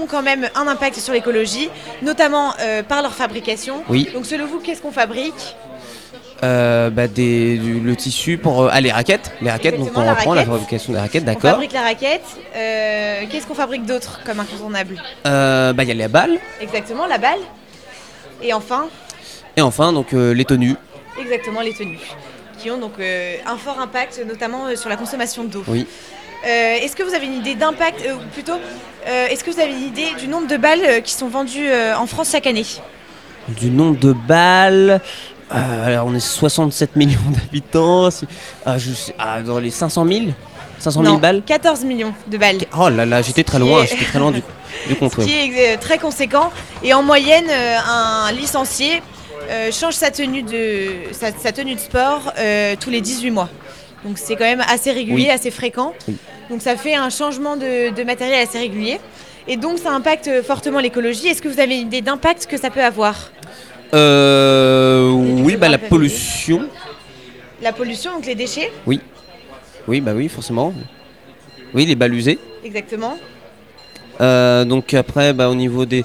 ont 0.00 0.06
quand 0.06 0.22
même 0.22 0.48
un 0.54 0.66
impact 0.66 0.96
sur 0.96 1.12
l'écologie, 1.12 1.68
notamment 2.02 2.52
euh, 2.60 2.82
par 2.82 3.02
leur 3.02 3.12
fabrication. 3.14 3.82
Oui. 3.88 4.08
Donc 4.12 4.26
selon 4.26 4.46
vous, 4.46 4.58
qu'est-ce 4.60 4.82
qu'on 4.82 4.92
fabrique? 4.92 5.56
Euh, 6.42 6.90
bah, 6.90 7.08
des, 7.08 7.56
du- 7.56 7.80
le 7.80 7.96
tissu 7.96 8.36
pour. 8.36 8.64
euh, 8.64 8.68
ah, 8.70 8.80
les 8.82 8.92
raquettes. 8.92 9.32
Les 9.40 9.50
raquettes, 9.50 9.78
donc 9.78 9.90
on 9.96 10.00
la 10.02 10.12
reprend 10.12 10.34
la 10.34 10.40
raquette. 10.42 10.52
fabrication 10.52 10.92
des 10.92 10.98
raquettes, 10.98 11.22
On 11.22 11.26
d'accord. 11.26 11.50
fabrique 11.52 11.72
la 11.72 11.80
raquette. 11.80 12.24
Euh, 12.54 13.22
qu'est-ce 13.30 13.46
qu'on 13.46 13.54
fabrique 13.54 13.86
d'autre 13.86 14.20
comme 14.26 14.38
incontournable? 14.40 14.96
Bah, 15.24 15.72
il 15.78 15.88
y 15.88 15.90
a 15.90 15.94
la 15.94 16.08
balle. 16.08 16.38
Exactement, 16.60 17.06
la 17.06 17.16
balle. 17.18 17.38
Et 18.42 18.52
enfin, 18.52 18.86
Et 19.56 19.62
enfin, 19.62 19.94
donc 19.94 20.12
les 20.12 20.44
tenues. 20.44 20.74
exactement 21.18 21.62
les 21.62 21.72
tenues, 21.72 21.98
qui 22.58 22.70
ont 22.70 22.76
donc 22.76 22.92
un 23.00 23.56
fort 23.56 23.80
impact, 23.80 24.22
notamment 24.28 24.76
sur 24.76 24.90
la 24.90 24.96
consommation 24.96 25.44
d'eau. 25.44 25.64
Oui. 25.68 25.86
Est-ce 26.44 26.94
que 26.94 27.02
vous 27.02 27.14
avez 27.14 27.24
une 27.24 27.38
idée 27.38 27.54
d'impact, 27.54 28.06
ou 28.14 28.18
plutôt, 28.34 28.58
est-ce 29.06 29.42
que 29.42 29.50
vous 29.50 29.58
avez 29.58 29.72
une 29.72 29.84
idée 29.86 30.08
du 30.20 30.28
nombre 30.28 30.48
de 30.48 30.58
balles 30.58 31.02
qui 31.02 31.14
sont 31.14 31.28
vendues 31.28 31.70
en 31.96 32.06
France 32.06 32.32
chaque 32.32 32.46
année? 32.46 32.66
Du 33.48 33.70
nombre 33.70 33.98
de 33.98 34.12
balles. 34.12 35.00
Euh, 35.54 35.86
alors, 35.86 36.06
on 36.06 36.14
est 36.14 36.20
67 36.20 36.96
millions 36.96 37.18
d'habitants. 37.30 38.08
ah, 38.64 38.78
je 38.78 38.92
sais- 38.92 39.14
ah, 39.18 39.42
dans 39.42 39.58
les 39.58 39.70
500 39.70 40.06
000 40.06 40.20
500 40.78 41.02
000 41.02 41.14
Non, 41.14 41.18
balles 41.20 41.42
14 41.46 41.84
millions 41.84 42.12
de 42.26 42.36
balles. 42.36 42.58
Oh 42.78 42.88
là 42.90 43.06
là, 43.06 43.22
j'étais 43.22 43.44
très 43.44 43.58
loin, 43.58 43.84
j'étais 43.86 44.04
très 44.04 44.18
loin 44.18 44.30
du, 44.30 44.42
du 44.88 44.94
compte. 44.96 45.12
Ce 45.18 45.24
qui 45.24 45.32
est 45.32 45.74
euh, 45.74 45.78
très 45.80 45.98
conséquent. 45.98 46.50
Et 46.82 46.92
en 46.92 47.02
moyenne, 47.02 47.46
euh, 47.48 47.76
un 47.88 48.30
licencié 48.32 49.00
euh, 49.48 49.70
change 49.72 49.94
sa 49.94 50.10
tenue 50.10 50.42
de, 50.42 50.88
sa, 51.12 51.28
sa 51.32 51.52
tenue 51.52 51.74
de 51.76 51.80
sport 51.80 52.32
euh, 52.38 52.74
tous 52.78 52.90
les 52.90 53.00
18 53.00 53.30
mois. 53.30 53.48
Donc 54.04 54.18
c'est 54.18 54.36
quand 54.36 54.44
même 54.44 54.62
assez 54.68 54.92
régulier, 54.92 55.24
Oui. 55.26 55.30
assez 55.30 55.50
fréquent. 55.50 55.94
Oui. 56.08 56.16
Donc 56.50 56.60
ça 56.60 56.76
fait 56.76 56.94
un 56.94 57.08
changement 57.10 57.56
de, 57.56 57.94
de 57.94 58.02
matériel 58.04 58.42
assez 58.46 58.58
régulier. 58.58 59.00
Et 59.48 59.56
donc 59.56 59.78
ça 59.78 59.92
impacte 59.92 60.42
fortement 60.42 60.80
l'écologie. 60.80 61.28
Est-ce 61.28 61.40
que 61.40 61.48
vous 61.48 61.60
avez 61.60 61.76
une 61.80 61.86
idée 61.86 62.02
d'impact 62.02 62.46
que 62.46 62.58
ça 62.58 62.68
peut 62.68 62.84
avoir? 62.84 63.30
Euh, 63.94 65.10
oui, 65.10 65.56
bah 65.56 65.68
la 65.68 65.78
pollution. 65.78 66.68
La 67.62 67.72
pollution, 67.72 68.12
donc 68.12 68.26
les 68.26 68.34
déchets 68.34 68.70
Oui. 68.86 69.00
Oui, 69.88 70.00
bah 70.00 70.12
oui, 70.14 70.28
forcément. 70.28 70.72
Oui, 71.74 71.86
les 71.86 71.94
balles 71.94 72.14
usées. 72.14 72.38
Exactement. 72.64 73.16
Euh, 74.20 74.64
donc 74.64 74.94
après, 74.94 75.32
bah, 75.32 75.48
au 75.48 75.54
niveau 75.54 75.84
des, 75.86 76.04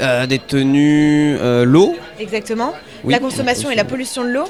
euh, 0.00 0.26
des 0.26 0.38
tenues, 0.38 1.36
euh, 1.40 1.64
l'eau. 1.64 1.94
Exactement. 2.18 2.72
Oui, 3.04 3.12
la 3.12 3.18
consommation 3.18 3.70
et 3.70 3.74
la 3.74 3.84
pollution 3.84 4.24
de 4.24 4.28
l'eau. 4.30 4.48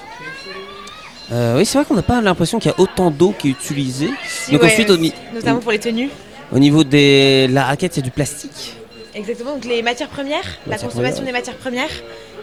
Oui, 1.56 1.66
c'est 1.66 1.78
vrai 1.78 1.84
qu'on 1.84 1.94
n'a 1.94 2.02
pas 2.02 2.20
l'impression 2.20 2.58
qu'il 2.58 2.70
y 2.70 2.74
a 2.74 2.80
autant 2.80 3.10
d'eau 3.10 3.34
qui 3.36 3.48
est 3.48 3.50
utilisée. 3.52 4.10
Si, 4.26 4.52
donc 4.52 4.62
ouais, 4.62 4.72
ensuite, 4.72 4.90
au, 4.90 4.96
notamment 5.34 5.58
pour 5.58 5.72
les 5.72 5.80
tenues. 5.80 6.10
au 6.52 6.58
niveau 6.58 6.84
de 6.84 7.52
la 7.52 7.64
raquette, 7.64 7.96
il 7.96 8.00
y 8.00 8.02
a 8.02 8.04
du 8.04 8.10
plastique. 8.10 8.76
Exactement, 9.14 9.54
donc 9.54 9.64
les 9.64 9.82
matières 9.82 10.08
premières, 10.08 10.44
la 10.66 10.76
consommation 10.76 10.98
premières. 10.98 11.24
des 11.24 11.32
matières 11.32 11.56
premières 11.56 11.90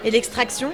et 0.03 0.11
l'extraction. 0.11 0.71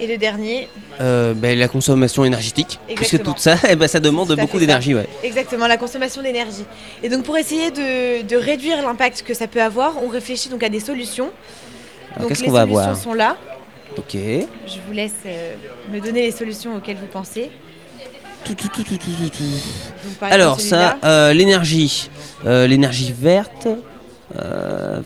Et 0.00 0.06
le 0.06 0.16
dernier, 0.16 0.68
Euh, 1.00 1.34
bah, 1.34 1.54
la 1.54 1.68
consommation 1.68 2.24
énergétique. 2.24 2.78
Puisque 2.86 3.02
Exactement. 3.14 3.34
tout 3.34 3.40
ça, 3.40 3.56
eh 3.68 3.74
ben, 3.76 3.88
ça 3.88 3.98
demande 4.00 4.32
beaucoup 4.36 4.58
d'énergie. 4.58 4.94
Ouais. 4.94 5.08
exactement, 5.24 5.66
la 5.66 5.76
consommation 5.76 6.22
d'énergie. 6.22 6.64
Et 7.02 7.08
donc 7.08 7.24
pour 7.24 7.36
essayer 7.36 7.70
de, 7.70 8.22
de 8.22 8.36
réduire 8.36 8.80
l'impact 8.82 9.22
que 9.22 9.34
ça 9.34 9.46
peut 9.46 9.62
avoir, 9.62 10.02
on 10.02 10.08
réfléchit 10.08 10.48
donc 10.48 10.62
à 10.62 10.68
des 10.68 10.80
solutions. 10.80 11.30
Alors, 12.16 12.28
qu'est-ce 12.28 12.40
les 12.42 12.46
qu'on 12.46 12.52
va 12.52 12.60
solutions 12.62 12.80
avoir 12.80 12.96
sont 12.96 13.14
là. 13.14 13.36
Ok. 13.96 14.14
Je 14.14 14.78
vous 14.86 14.92
laisse 14.92 15.12
euh, 15.26 15.54
me 15.92 16.00
donner 16.00 16.22
les 16.22 16.32
solutions 16.32 16.76
auxquelles 16.76 16.96
vous 16.96 17.06
pensez. 17.06 17.50
Tout, 18.44 18.54
tout, 18.54 18.68
tout. 18.68 18.84
Donc, 18.84 20.30
Alors 20.32 20.60
ça, 20.60 20.96
euh, 21.04 21.32
l'énergie, 21.32 22.08
l'énergie 22.44 23.12
verte. 23.12 23.66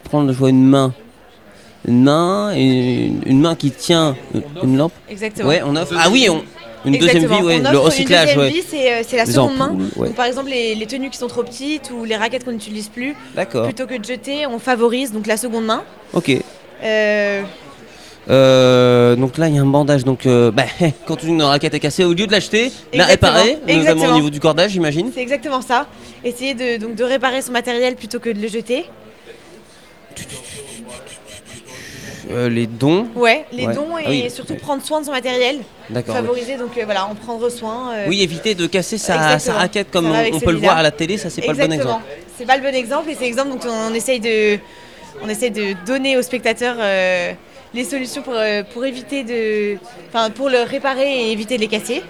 prendre 0.04 0.32
je 0.32 0.38
vois 0.38 0.50
une 0.50 0.64
main, 0.66 0.92
une 1.86 2.04
main 2.04 2.52
une, 2.54 3.20
une 3.26 3.40
main 3.40 3.54
qui 3.54 3.70
tient 3.70 4.16
une, 4.62 4.76
lampe. 4.76 4.92
Exactement. 5.10 5.48
Ouais, 5.48 5.62
on 5.64 5.74
offre. 5.76 5.94
Ah 5.98 6.08
oui, 6.10 6.28
on, 6.30 6.42
une 6.84 6.98
deuxième 6.98 7.26
vie, 7.26 7.42
ouais, 7.42 7.58
le 7.60 7.78
recyclage, 7.78 8.34
Une 8.34 8.40
deuxième 8.40 8.54
ouais. 8.54 8.60
vie, 8.60 8.66
c'est, 8.68 8.92
euh, 8.92 9.02
c'est 9.06 9.16
la 9.16 9.26
seconde 9.26 9.56
main. 9.56 9.66
ampoules, 9.70 9.88
ouais. 9.96 10.08
Donc, 10.08 10.16
par 10.16 10.26
exemple, 10.26 10.50
les, 10.50 10.74
les 10.74 10.86
tenues 10.86 11.10
qui 11.10 11.18
sont 11.18 11.28
trop 11.28 11.42
petites 11.44 11.90
ou 11.90 12.04
les 12.04 12.16
raquettes 12.16 12.44
qu'on 12.44 12.52
n'utilise 12.52 12.88
plus, 12.88 13.14
D'accord. 13.36 13.64
plutôt 13.64 13.86
que 13.86 13.96
de 13.96 14.04
jeter, 14.04 14.46
on 14.46 14.58
favorise 14.58 15.12
donc 15.12 15.26
la 15.26 15.36
seconde 15.36 15.66
main. 15.66 15.82
Ok. 16.12 16.30
Euh, 16.82 17.42
Euh, 18.30 19.16
donc 19.16 19.36
là, 19.36 19.48
il 19.48 19.54
y 19.56 19.58
a 19.58 19.62
un 19.62 19.66
bandage. 19.66 20.04
Donc, 20.04 20.26
euh, 20.26 20.50
bah, 20.50 20.64
quand 21.06 21.22
une 21.22 21.42
raquette 21.42 21.74
est 21.74 21.80
cassée, 21.80 22.04
au 22.04 22.12
lieu 22.12 22.26
de 22.26 22.32
l'acheter, 22.32 22.70
la 22.94 23.04
réparer, 23.04 23.58
notamment 23.66 24.06
au 24.06 24.12
niveau 24.12 24.30
du 24.30 24.40
cordage, 24.40 24.70
j'imagine. 24.72 25.10
C'est 25.14 25.22
exactement 25.22 25.60
ça. 25.60 25.86
Essayer 26.24 26.54
de, 26.54 26.80
donc, 26.80 26.94
de 26.94 27.04
réparer 27.04 27.42
son 27.42 27.52
matériel 27.52 27.96
plutôt 27.96 28.20
que 28.20 28.30
de 28.30 28.40
le 28.40 28.48
jeter. 28.48 28.84
Euh, 32.30 32.48
les 32.48 32.66
dons. 32.66 33.06
Ouais, 33.14 33.44
les 33.52 33.66
Ouais. 33.66 33.74
dons 33.74 33.98
et 33.98 34.02
Ah 34.06 34.10
oui. 34.10 34.30
surtout 34.30 34.54
prendre 34.54 34.82
soin 34.82 35.00
de 35.00 35.06
son 35.06 35.12
matériel. 35.12 35.58
D'accord, 35.90 36.14
oui. 36.14 36.20
Favoriser, 36.20 36.56
donc 36.56 36.76
euh, 36.78 36.84
voilà, 36.84 37.06
en 37.06 37.14
prendre 37.14 37.48
soin. 37.48 37.92
euh, 37.94 38.06
Oui, 38.08 38.22
éviter 38.22 38.54
de 38.54 38.66
casser 38.66 38.98
sa, 38.98 39.16
raquette 39.52 39.90
comme 39.90 40.06
on, 40.32 40.40
peut 40.40 40.52
le 40.52 40.58
voir 40.58 40.76
à 40.78 40.82
la 40.82 40.90
télé. 40.90 41.18
Ça, 41.18 41.30
c'est 41.30 41.42
pas 41.42 41.52
le 41.52 41.58
bon 41.58 41.72
exemple. 41.72 42.04
C'est 42.38 42.46
pas 42.46 42.56
le 42.56 42.62
bon 42.62 42.74
exemple 42.74 43.10
et 43.10 43.14
c'est 43.14 43.24
l'exemple 43.24 43.50
dont 43.50 43.68
on 43.68 43.94
essaye 43.94 44.20
de, 44.20 44.58
on 45.22 45.28
essaye 45.28 45.50
de 45.50 45.74
donner 45.86 46.16
aux 46.16 46.22
spectateurs 46.22 46.76
les 47.74 47.84
solutions 47.84 48.22
pour, 48.22 48.34
pour 48.72 48.84
éviter 48.84 49.24
de, 49.24 49.78
enfin 50.08 50.30
pour 50.30 50.48
le 50.50 50.62
réparer 50.62 51.26
et 51.28 51.32
éviter 51.32 51.56
de 51.56 51.60
les 51.62 51.68
casser. 51.68 52.02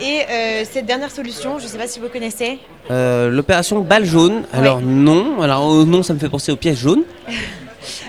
Et 0.00 0.20
euh, 0.28 0.64
cette 0.70 0.86
dernière 0.86 1.10
solution, 1.10 1.58
je 1.58 1.66
sais 1.66 1.78
pas 1.78 1.86
si 1.86 2.00
vous 2.00 2.08
connaissez. 2.08 2.58
Euh, 2.90 3.28
L'opération 3.30 3.80
balle 3.80 4.04
jaune. 4.04 4.42
Alors 4.52 4.80
non. 4.80 5.40
Alors 5.42 5.66
au 5.66 5.84
nom, 5.84 6.02
ça 6.02 6.14
me 6.14 6.18
fait 6.18 6.28
penser 6.28 6.50
aux 6.52 6.56
pièces 6.56 6.78
jaunes. 6.78 7.04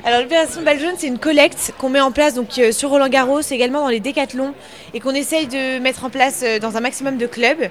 Alors 0.05 0.21
l'opération 0.21 0.61
balle 0.63 0.79
jaune, 0.79 0.95
c'est 0.97 1.07
une 1.07 1.17
collecte 1.17 1.73
qu'on 1.77 1.89
met 1.89 2.01
en 2.01 2.11
place 2.11 2.33
donc 2.33 2.57
euh, 2.59 2.73
sur 2.73 2.89
Roland 2.89 3.07
Garros, 3.07 3.39
également 3.39 3.81
dans 3.81 3.87
les 3.89 4.01
décathlons, 4.01 4.53
et 4.93 4.99
qu'on 4.99 5.15
essaye 5.15 5.47
de 5.47 5.79
mettre 5.79 6.03
en 6.03 6.09
place 6.09 6.43
euh, 6.43 6.59
dans 6.59 6.75
un 6.75 6.81
maximum 6.81 7.17
de 7.17 7.25
clubs. 7.25 7.69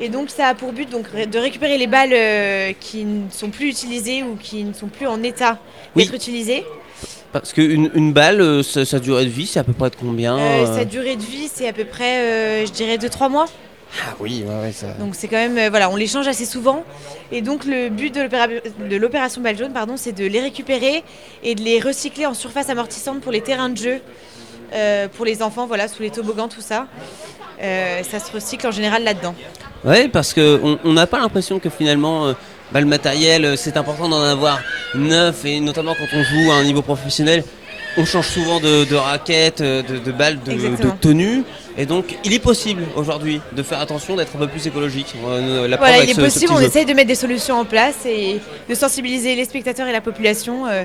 Et 0.00 0.08
donc 0.08 0.30
ça 0.30 0.48
a 0.48 0.54
pour 0.54 0.72
but 0.72 0.90
donc 0.90 1.06
de 1.14 1.38
récupérer 1.38 1.78
les 1.78 1.86
balles 1.86 2.12
euh, 2.12 2.72
qui 2.80 3.04
ne 3.04 3.30
sont 3.30 3.50
plus 3.50 3.68
utilisées 3.68 4.24
ou 4.24 4.36
qui 4.36 4.64
ne 4.64 4.72
sont 4.72 4.88
plus 4.88 5.06
en 5.06 5.22
état 5.22 5.58
Oui. 5.94 6.04
d'être 6.04 6.14
utilisées. 6.14 6.64
Parce 7.32 7.52
qu'une 7.52 7.90
une 7.94 8.12
balle, 8.12 8.64
sa, 8.64 8.98
durée 8.98 9.24
de 9.26 9.30
vie, 9.30 9.46
c'est 9.46 9.60
à 9.60 9.64
peu 9.64 9.74
près 9.74 9.90
de 9.90 9.96
combien 9.96 10.38
Euh, 10.38 10.64
euh 10.64 10.76
Sa 10.76 10.84
durée 10.84 11.16
de 11.16 11.22
vie, 11.22 11.48
c'est 11.52 11.68
à 11.68 11.72
peu 11.72 11.84
près, 11.84 12.20
euh, 12.20 12.66
je 12.66 12.72
dirais, 12.72 12.96
2-3 12.96 13.28
mois. 13.28 13.46
Ah 13.96 14.14
oui, 14.20 14.44
ouais, 14.46 14.54
ouais, 14.66 14.72
ça. 14.72 14.88
Donc 14.98 15.14
c'est 15.14 15.28
quand 15.28 15.36
même, 15.36 15.56
euh, 15.58 15.70
voilà, 15.70 15.90
on 15.90 15.96
les 15.96 16.06
change 16.06 16.28
assez 16.28 16.44
souvent. 16.44 16.84
Et 17.32 17.40
donc 17.40 17.64
le 17.64 17.88
but 17.88 18.14
de 18.14 18.20
l'opéra- 18.22 18.46
de 18.48 18.96
l'opération 18.96 19.40
balle 19.40 19.56
jaune, 19.56 19.72
pardon, 19.72 19.94
c'est 19.96 20.12
de 20.12 20.26
les 20.26 20.40
récupérer 20.40 21.02
et 21.42 21.54
de 21.54 21.62
les 21.62 21.80
recycler 21.80 22.26
en 22.26 22.34
surface 22.34 22.68
amortissante 22.68 23.20
pour 23.20 23.32
les 23.32 23.40
terrains 23.40 23.70
de 23.70 23.76
jeu, 23.78 24.00
euh, 24.74 25.08
pour 25.08 25.24
les 25.24 25.42
enfants, 25.42 25.66
voilà, 25.66 25.88
sous 25.88 26.02
les 26.02 26.10
toboggans, 26.10 26.48
tout 26.48 26.60
ça. 26.60 26.86
Euh, 27.62 28.02
ça 28.08 28.18
se 28.20 28.30
recycle 28.30 28.66
en 28.66 28.70
général 28.70 29.02
là-dedans. 29.04 29.34
Ouais, 29.84 30.08
parce 30.08 30.32
que 30.34 30.60
on- 30.62 30.78
on 30.84 30.92
n'a 30.92 31.06
pas 31.06 31.18
l'impression 31.18 31.58
que 31.58 31.70
finalement, 31.70 32.26
euh, 32.26 32.32
bah, 32.72 32.80
le 32.80 32.86
matériel, 32.86 33.56
c'est 33.56 33.76
important 33.76 34.08
d'en 34.08 34.20
avoir 34.22 34.60
neuf, 34.94 35.44
et 35.44 35.58
notamment 35.60 35.94
quand 35.94 36.06
on 36.16 36.22
joue 36.22 36.50
à 36.52 36.56
un 36.56 36.64
niveau 36.64 36.82
professionnel, 36.82 37.42
on 37.96 38.04
change 38.04 38.28
souvent 38.28 38.60
de, 38.60 38.84
de 38.84 38.94
raquettes, 38.94 39.60
de, 39.62 39.80
de 39.82 40.12
balles, 40.12 40.38
de, 40.42 40.52
de 40.52 40.90
tenues. 41.00 41.42
Et 41.80 41.86
donc, 41.86 42.18
il 42.24 42.32
est 42.34 42.40
possible 42.40 42.82
aujourd'hui 42.96 43.40
de 43.52 43.62
faire 43.62 43.78
attention, 43.80 44.16
d'être 44.16 44.34
un 44.34 44.38
peu 44.40 44.48
plus 44.48 44.66
écologique. 44.66 45.14
Euh, 45.24 45.68
la 45.68 45.76
Voilà, 45.76 46.02
il 46.02 46.10
est 46.10 46.14
ce- 46.14 46.20
possible, 46.20 46.52
on 46.52 46.58
jeu. 46.58 46.64
essaye 46.64 46.84
de 46.84 46.92
mettre 46.92 47.06
des 47.06 47.14
solutions 47.14 47.54
en 47.54 47.64
place 47.64 48.04
et 48.04 48.40
de 48.68 48.74
sensibiliser 48.74 49.36
les 49.36 49.44
spectateurs 49.44 49.86
et 49.86 49.92
la 49.92 50.00
population 50.00 50.66
euh, 50.66 50.82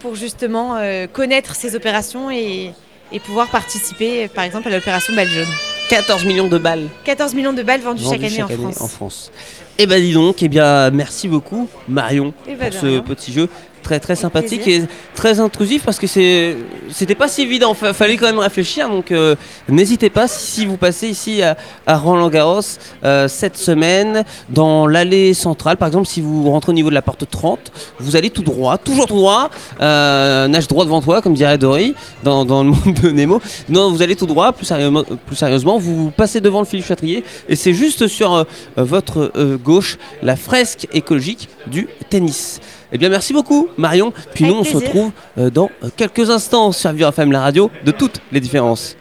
pour 0.00 0.14
justement 0.14 0.76
euh, 0.76 1.06
connaître 1.06 1.54
ces 1.54 1.76
opérations 1.76 2.30
et, 2.30 2.72
et 3.12 3.20
pouvoir 3.20 3.48
participer, 3.48 4.28
par 4.28 4.44
exemple, 4.44 4.68
à 4.68 4.70
l'opération 4.70 5.14
balle 5.14 5.28
jaune. 5.28 5.44
14 5.90 6.24
millions 6.24 6.48
de 6.48 6.58
balles 6.58 6.88
14 7.04 7.34
millions 7.34 7.52
de 7.52 7.62
balles 7.62 7.80
vendues 7.80 8.02
vendues 8.02 8.28
chaque 8.28 8.50
année, 8.50 8.64
en, 8.80 8.88
France. 8.88 9.30
Eh 9.78 9.86
ben 9.86 10.00
dis 10.02 10.14
donc, 10.14 10.42
eh 10.42 10.48
bien 10.48 10.90
merci 10.90 11.28
beaucoup 11.28 11.68
Marion 11.86 12.34
Eh 12.48 12.56
ben, 12.56 12.70
pour 12.72 12.80
ce 12.80 12.86
rien. 12.86 13.00
petit 13.02 13.32
jeu 13.32 13.48
très 13.86 14.00
très 14.00 14.16
sympathique 14.16 14.62
plaisir. 14.62 14.84
et 14.84 15.14
très 15.14 15.38
intrusif 15.38 15.84
parce 15.84 15.98
que 16.00 16.08
c'est 16.08 16.56
c'était 16.90 17.14
pas 17.14 17.28
si 17.28 17.42
évident, 17.42 17.72
Fa- 17.74 17.92
fallait 17.92 18.16
quand 18.16 18.26
même 18.26 18.40
réfléchir. 18.40 18.88
Donc 18.88 19.12
euh, 19.12 19.36
n'hésitez 19.68 20.10
pas 20.10 20.26
si 20.26 20.66
vous 20.66 20.76
passez 20.76 21.08
ici 21.08 21.40
à, 21.42 21.56
à 21.86 21.96
Roland 21.96 22.28
Garros 22.28 22.60
euh, 23.04 23.28
cette 23.28 23.56
semaine 23.56 24.24
dans 24.48 24.88
l'allée 24.88 25.34
centrale. 25.34 25.76
Par 25.76 25.86
exemple 25.86 26.08
si 26.08 26.20
vous 26.20 26.50
rentrez 26.50 26.70
au 26.72 26.74
niveau 26.74 26.90
de 26.90 26.94
la 26.94 27.02
porte 27.02 27.30
30 27.30 27.60
vous 28.00 28.16
allez 28.16 28.30
tout 28.30 28.42
droit, 28.42 28.76
toujours 28.76 29.06
tout 29.06 29.14
droit. 29.14 29.50
Euh, 29.80 30.48
nage 30.48 30.66
droit 30.66 30.84
devant 30.84 31.00
toi 31.00 31.22
comme 31.22 31.34
dirait 31.34 31.58
Dory 31.58 31.94
dans, 32.24 32.44
dans 32.44 32.64
le 32.64 32.70
monde 32.76 32.94
de 33.02 33.10
Nemo. 33.10 33.40
Non 33.68 33.92
vous 33.92 34.02
allez 34.02 34.16
tout 34.16 34.26
droit. 34.26 34.52
Plus 34.52 34.66
sérieusement, 34.66 35.04
plus 35.26 35.36
sérieusement 35.36 35.78
vous 35.78 36.10
passez 36.10 36.40
devant 36.40 36.58
le 36.60 36.66
fil 36.66 36.82
châtrier 36.84 37.22
et 37.48 37.54
c'est 37.54 37.72
juste 37.74 38.08
sur 38.08 38.44
votre 38.76 39.30
gauche 39.62 39.96
la 40.22 40.34
fresque 40.34 40.88
écologique 40.92 41.48
du 41.68 41.86
tennis. 42.10 42.60
Eh 42.92 42.98
bien 42.98 43.08
merci 43.08 43.32
beaucoup 43.32 43.68
Marion, 43.76 44.12
puis 44.34 44.44
Avec 44.44 44.54
nous 44.54 44.60
on 44.60 44.64
se 44.64 44.76
retrouve 44.76 45.10
euh, 45.38 45.50
dans 45.50 45.70
euh, 45.82 45.88
quelques 45.96 46.30
instants 46.30 46.72
sur 46.72 46.92
Vivre 46.92 47.08
FM 47.08 47.32
la 47.32 47.40
radio 47.40 47.70
de 47.84 47.90
toutes 47.90 48.20
les 48.30 48.40
différences. 48.40 48.96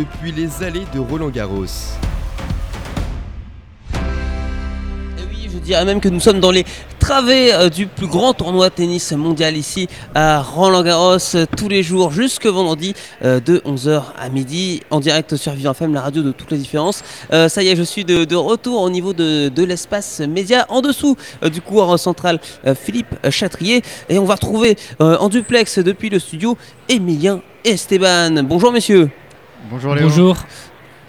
Depuis 0.00 0.32
les 0.32 0.62
allées 0.62 0.86
de 0.94 0.98
Roland 0.98 1.28
Garros. 1.28 1.66
Et 3.94 5.22
oui, 5.28 5.50
je 5.52 5.58
dirais 5.58 5.84
même 5.84 6.00
que 6.00 6.08
nous 6.08 6.20
sommes 6.20 6.40
dans 6.40 6.50
les 6.50 6.64
travées 6.98 7.52
euh, 7.52 7.68
du 7.68 7.86
plus 7.86 8.06
grand 8.06 8.32
tournoi 8.32 8.70
de 8.70 8.74
tennis 8.74 9.12
mondial 9.12 9.58
ici 9.58 9.88
à 10.14 10.40
Roland 10.40 10.82
Garros 10.82 11.18
euh, 11.34 11.44
tous 11.54 11.68
les 11.68 11.82
jours 11.82 12.12
jusque 12.12 12.46
vendredi 12.46 12.94
euh, 13.24 13.40
de 13.40 13.58
11h 13.58 14.04
à 14.18 14.30
midi 14.30 14.80
en 14.90 15.00
direct 15.00 15.36
sur 15.36 15.52
Vivant 15.52 15.72
FM, 15.72 15.92
la 15.92 16.00
radio 16.00 16.22
de 16.22 16.32
toutes 16.32 16.50
les 16.50 16.58
différences. 16.58 17.02
Ça 17.30 17.62
y 17.62 17.68
est, 17.68 17.76
je 17.76 17.82
suis 17.82 18.04
de, 18.04 18.34
retour 18.34 18.80
au 18.80 18.88
niveau 18.88 19.12
de, 19.12 19.64
l'espace 19.64 20.20
média 20.20 20.64
en 20.70 20.80
dessous 20.80 21.16
du 21.52 21.60
couloir 21.60 21.98
central 21.98 22.40
Philippe 22.74 23.14
Chatrier 23.28 23.82
et 24.08 24.18
on 24.18 24.24
va 24.24 24.34
retrouver 24.34 24.76
en 24.98 25.28
duplex 25.28 25.78
depuis 25.78 26.08
le 26.08 26.18
studio 26.18 26.56
Emilien 26.88 27.42
Esteban. 27.64 28.42
Bonjour 28.44 28.72
messieurs. 28.72 29.10
Bonjour 29.68 29.94
Léo. 29.94 30.08
Bonjour. 30.08 30.36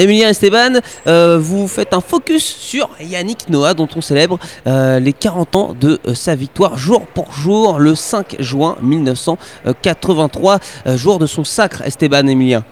Emilien 0.01 0.29
Esteban, 0.29 0.79
euh, 1.05 1.37
vous 1.37 1.67
faites 1.67 1.93
un 1.93 2.01
focus 2.01 2.43
sur 2.43 2.89
Yannick 2.99 3.49
Noah 3.49 3.75
dont 3.75 3.87
on 3.95 4.01
célèbre 4.01 4.39
euh, 4.65 4.99
les 4.99 5.13
40 5.13 5.55
ans 5.55 5.75
de 5.79 5.99
euh, 6.07 6.15
sa 6.15 6.33
victoire 6.33 6.75
jour 6.75 7.05
pour 7.05 7.31
jour 7.33 7.77
le 7.77 7.93
5 7.93 8.37
juin 8.39 8.77
1983, 8.81 10.59
euh, 10.87 10.97
jour 10.97 11.19
de 11.19 11.27
son 11.27 11.43
sacre 11.43 11.83
Esteban 11.83 12.25
Emilien. 12.25 12.63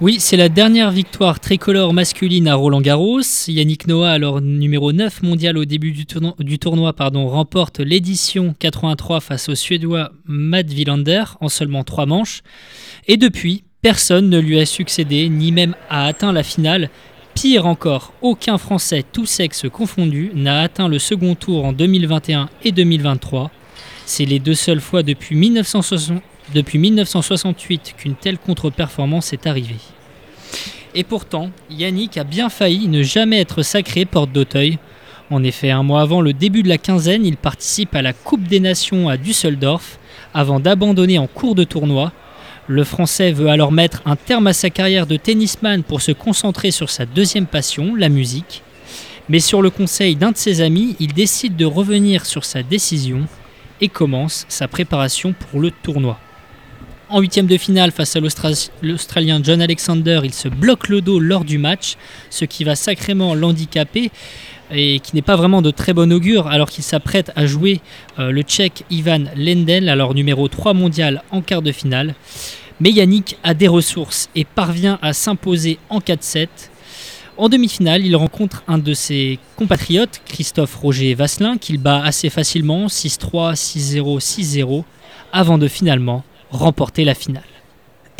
Oui, 0.00 0.18
c'est 0.20 0.36
la 0.36 0.48
dernière 0.48 0.90
victoire 0.90 1.40
tricolore 1.40 1.94
masculine 1.94 2.46
à 2.46 2.54
Roland 2.54 2.82
Garros. 2.82 3.22
Yannick 3.48 3.86
Noah, 3.86 4.10
alors 4.10 4.40
numéro 4.42 4.92
9 4.92 5.22
mondial 5.22 5.56
au 5.56 5.64
début 5.64 5.92
du 5.92 6.04
tournoi, 6.04 6.34
du 6.38 6.58
tournoi 6.58 6.92
pardon, 6.92 7.28
remporte 7.28 7.80
l'édition 7.80 8.54
83 8.58 9.20
face 9.20 9.48
au 9.48 9.54
Suédois 9.54 10.10
Matt 10.26 10.70
Wilander 10.70 11.24
en 11.40 11.48
seulement 11.48 11.82
3 11.82 12.04
manches. 12.04 12.42
Et 13.06 13.16
depuis, 13.16 13.64
personne 13.82 14.28
ne 14.28 14.38
lui 14.38 14.60
a 14.60 14.66
succédé, 14.66 15.28
ni 15.28 15.52
même 15.52 15.74
a 15.88 16.06
atteint 16.06 16.32
la 16.32 16.42
finale. 16.42 16.90
Pire 17.34 17.66
encore, 17.66 18.12
aucun 18.20 18.58
Français, 18.58 19.04
tous 19.12 19.26
sexes 19.26 19.66
confondus, 19.72 20.32
n'a 20.34 20.60
atteint 20.60 20.88
le 20.88 20.98
second 20.98 21.34
tour 21.34 21.64
en 21.64 21.72
2021 21.72 22.48
et 22.64 22.72
2023. 22.72 23.50
C'est 24.06 24.24
les 24.24 24.38
deux 24.38 24.54
seules 24.54 24.80
fois 24.80 25.02
depuis 25.02 25.36
1960 25.36 26.22
depuis 26.54 26.78
1968 26.78 27.94
qu'une 27.96 28.14
telle 28.14 28.38
contre-performance 28.38 29.32
est 29.32 29.46
arrivée. 29.46 29.76
Et 30.94 31.04
pourtant, 31.04 31.50
Yannick 31.70 32.16
a 32.16 32.24
bien 32.24 32.48
failli 32.48 32.88
ne 32.88 33.02
jamais 33.02 33.40
être 33.40 33.62
sacré 33.62 34.04
porte 34.04 34.32
d'Auteuil. 34.32 34.78
En 35.30 35.44
effet, 35.44 35.70
un 35.70 35.82
mois 35.82 36.00
avant 36.00 36.22
le 36.22 36.32
début 36.32 36.62
de 36.62 36.68
la 36.68 36.78
quinzaine, 36.78 37.26
il 37.26 37.36
participe 37.36 37.94
à 37.94 38.02
la 38.02 38.14
Coupe 38.14 38.44
des 38.44 38.60
Nations 38.60 39.08
à 39.08 39.16
Düsseldorf 39.16 39.98
avant 40.32 40.60
d'abandonner 40.60 41.18
en 41.18 41.26
cours 41.26 41.54
de 41.54 41.64
tournoi. 41.64 42.12
Le 42.70 42.84
Français 42.84 43.32
veut 43.32 43.48
alors 43.48 43.72
mettre 43.72 44.02
un 44.04 44.14
terme 44.14 44.46
à 44.46 44.52
sa 44.52 44.68
carrière 44.68 45.06
de 45.06 45.16
tennisman 45.16 45.82
pour 45.82 46.02
se 46.02 46.12
concentrer 46.12 46.70
sur 46.70 46.90
sa 46.90 47.06
deuxième 47.06 47.46
passion, 47.46 47.94
la 47.94 48.10
musique. 48.10 48.62
Mais 49.30 49.40
sur 49.40 49.62
le 49.62 49.70
conseil 49.70 50.16
d'un 50.16 50.32
de 50.32 50.36
ses 50.36 50.60
amis, 50.60 50.94
il 51.00 51.14
décide 51.14 51.56
de 51.56 51.64
revenir 51.64 52.26
sur 52.26 52.44
sa 52.44 52.62
décision 52.62 53.26
et 53.80 53.88
commence 53.88 54.44
sa 54.50 54.68
préparation 54.68 55.32
pour 55.32 55.60
le 55.60 55.70
tournoi. 55.70 56.18
En 57.08 57.20
huitième 57.20 57.46
de 57.46 57.56
finale 57.56 57.90
face 57.90 58.16
à 58.16 58.20
l'Austra- 58.20 58.68
l'Australien 58.82 59.40
John 59.42 59.62
Alexander, 59.62 60.20
il 60.24 60.34
se 60.34 60.48
bloque 60.48 60.88
le 60.88 61.00
dos 61.00 61.20
lors 61.20 61.44
du 61.44 61.56
match, 61.56 61.96
ce 62.28 62.44
qui 62.44 62.64
va 62.64 62.76
sacrément 62.76 63.34
l'handicaper 63.34 64.10
et 64.70 65.00
qui 65.00 65.14
n'est 65.14 65.22
pas 65.22 65.36
vraiment 65.36 65.62
de 65.62 65.70
très 65.70 65.92
bon 65.92 66.12
augure 66.12 66.46
alors 66.46 66.70
qu'il 66.70 66.84
s'apprête 66.84 67.32
à 67.36 67.46
jouer 67.46 67.80
euh, 68.18 68.30
le 68.30 68.42
Tchèque 68.42 68.84
Ivan 68.90 69.24
Lendl, 69.36 69.88
alors 69.88 70.14
numéro 70.14 70.48
3 70.48 70.74
mondial 70.74 71.22
en 71.30 71.40
quart 71.40 71.62
de 71.62 71.72
finale. 71.72 72.14
Mais 72.80 72.90
Yannick 72.90 73.36
a 73.42 73.54
des 73.54 73.68
ressources 73.68 74.28
et 74.34 74.44
parvient 74.44 74.98
à 75.02 75.12
s'imposer 75.12 75.78
en 75.90 75.98
4-7. 75.98 76.48
En 77.36 77.48
demi-finale, 77.48 78.04
il 78.04 78.16
rencontre 78.16 78.62
un 78.66 78.78
de 78.78 78.94
ses 78.94 79.38
compatriotes, 79.56 80.20
Christophe 80.26 80.74
Roger 80.76 81.14
Vasselin, 81.14 81.56
qu'il 81.56 81.78
bat 81.78 82.02
assez 82.02 82.30
facilement, 82.30 82.86
6-3, 82.86 83.54
6-0, 83.54 84.20
6-0, 84.20 84.84
avant 85.32 85.58
de 85.58 85.68
finalement 85.68 86.24
remporter 86.50 87.04
la 87.04 87.14
finale. 87.14 87.42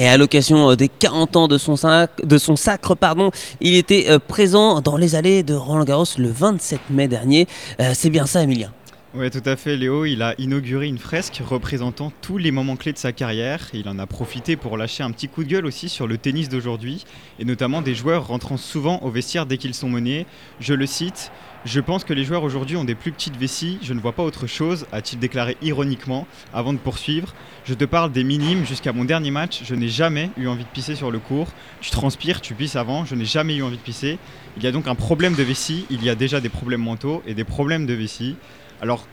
Et 0.01 0.07
à 0.07 0.17
l'occasion 0.17 0.71
euh, 0.71 0.77
des 0.77 0.89
40 0.89 1.37
ans 1.37 1.49
de 1.49 1.59
son, 1.59 1.77
sacre, 1.77 2.95
pardon, 2.95 3.33
il 3.61 3.75
était 3.75 4.07
euh, 4.09 4.21
présent 4.21 4.81
dans 4.81 4.97
les 4.97 5.17
allées 5.17 5.43
de 5.43 5.55
Roland 5.55 5.85
Garros 5.85 6.05
le 6.19 6.31
27 6.31 6.81
mai 6.91 7.09
dernier. 7.09 7.49
Euh, 7.81 7.91
C'est 7.95 8.11
bien 8.11 8.25
ça, 8.25 8.45
Emilien? 8.45 8.73
Oui, 9.15 9.29
tout 9.31 9.43
à 9.45 9.57
fait, 9.57 9.77
Léo. 9.77 10.05
Il 10.05 10.23
a 10.23 10.35
inauguré 10.39 10.87
une 10.87 10.99
fresque 10.99 11.43
représentant 11.45 12.13
tous 12.21 12.39
les 12.39 12.53
moments 12.53 12.77
clés 12.77 12.93
de 12.93 12.99
sa 12.99 13.11
carrière. 13.11 13.69
Il 13.73 13.89
en 13.89 13.99
a 13.99 14.07
profité 14.07 14.55
pour 14.55 14.77
lâcher 14.77 15.03
un 15.03 15.11
petit 15.11 15.29
coup 15.29 15.43
de 15.43 15.49
gueule 15.49 15.67
aussi 15.67 15.89
sur 15.89 16.07
le 16.07 16.17
tennis 16.19 16.49
d'aujourd'hui, 16.49 17.05
et 17.41 17.45
notamment 17.45 17.83
des 17.83 17.95
joueurs 17.95 18.29
rentrant 18.29 18.59
souvent 18.59 19.01
au 19.03 19.11
vestiaire 19.11 19.47
dès 19.47 19.57
qu'ils 19.57 19.75
sont 19.75 19.89
menés. 19.89 20.27
Je 20.61 20.75
le 20.75 20.87
cite 20.87 21.33
Je 21.65 21.81
pense 21.81 22.05
que 22.05 22.13
les 22.15 22.23
joueurs 22.23 22.45
aujourd'hui 22.45 22.77
ont 22.77 22.85
des 22.85 22.95
plus 22.95 23.11
petites 23.11 23.37
vessies, 23.37 23.79
je 23.83 23.93
ne 23.93 23.99
vois 24.01 24.13
pas 24.13 24.23
autre 24.23 24.47
chose, 24.47 24.87
a-t-il 24.93 25.19
déclaré 25.19 25.57
ironiquement 25.61 26.27
avant 26.55 26.73
de 26.73 26.79
poursuivre. 26.79 27.35
Je 27.65 27.75
te 27.75 27.85
parle 27.85 28.13
des 28.13 28.23
minimes, 28.23 28.65
jusqu'à 28.65 28.93
mon 28.93 29.05
dernier 29.05 29.33
match, 29.33 29.63
je 29.65 29.75
n'ai 29.75 29.89
jamais 29.89 30.31
eu 30.37 30.47
envie 30.47 30.63
de 30.63 30.69
pisser 30.69 30.95
sur 30.95 31.11
le 31.11 31.19
court. 31.19 31.49
Tu 31.81 31.91
transpires, 31.91 32.41
tu 32.41 32.55
pisses 32.55 32.77
avant, 32.77 33.05
je 33.05 33.17
n'ai 33.17 33.25
jamais 33.25 33.57
eu 33.57 33.65
envie 33.65 33.77
de 33.77 33.83
pisser. 33.83 34.19
Il 34.57 34.63
y 34.63 34.69
a 34.69 34.73
donc 34.73 34.87
un 34.87 34.95
problème 34.95 35.35
de 35.35 35.43
vessie, 35.43 35.85
il 35.91 36.05
y 36.05 36.09
a 36.09 36.15
déjà 36.15 36.41
des 36.41 36.49
problèmes 36.49 36.83
mentaux 36.83 37.23
et 37.27 37.35
des 37.35 37.45
problèmes 37.45 37.87
de 37.87 37.95
vessie. 37.95 38.37
Alors, 38.81 39.07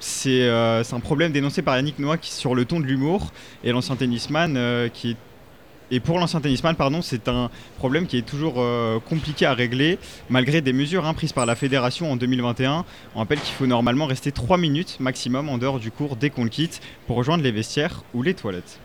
c'est 0.00 0.48
euh, 0.48 0.82
un 0.90 1.00
problème 1.00 1.32
dénoncé 1.32 1.60
par 1.60 1.76
Yannick 1.76 1.98
Noah 1.98 2.16
qui, 2.16 2.32
sur 2.32 2.54
le 2.54 2.64
ton 2.64 2.80
de 2.80 2.86
l'humour 2.86 3.30
et 3.62 3.72
l'ancien 3.72 3.96
tennisman 3.96 4.56
euh, 4.56 4.88
qui 4.88 5.10
est 5.10 5.16
et 5.90 6.00
pour 6.00 6.18
l'ancien 6.18 6.40
tennisman, 6.40 6.76
pardon, 6.76 7.02
c'est 7.02 7.28
un 7.28 7.50
problème 7.78 8.06
qui 8.06 8.16
est 8.16 8.22
toujours 8.22 8.54
euh, 8.58 8.98
compliqué 9.00 9.46
à 9.46 9.54
régler, 9.54 9.98
malgré 10.28 10.60
des 10.60 10.72
mesures 10.72 11.06
hein, 11.06 11.14
prises 11.14 11.32
par 11.32 11.46
la 11.46 11.56
fédération 11.56 12.12
en 12.12 12.16
2021. 12.16 12.84
On 13.14 13.18
rappelle 13.18 13.40
qu'il 13.40 13.54
faut 13.54 13.66
normalement 13.66 14.06
rester 14.06 14.32
3 14.32 14.56
minutes 14.56 14.98
maximum 15.00 15.48
en 15.48 15.58
dehors 15.58 15.80
du 15.80 15.90
cours 15.90 16.16
dès 16.16 16.30
qu'on 16.30 16.44
le 16.44 16.50
quitte 16.50 16.80
pour 17.06 17.16
rejoindre 17.16 17.42
les 17.42 17.52
vestiaires 17.52 18.04
ou 18.14 18.22
les 18.22 18.34
toilettes. 18.34 18.80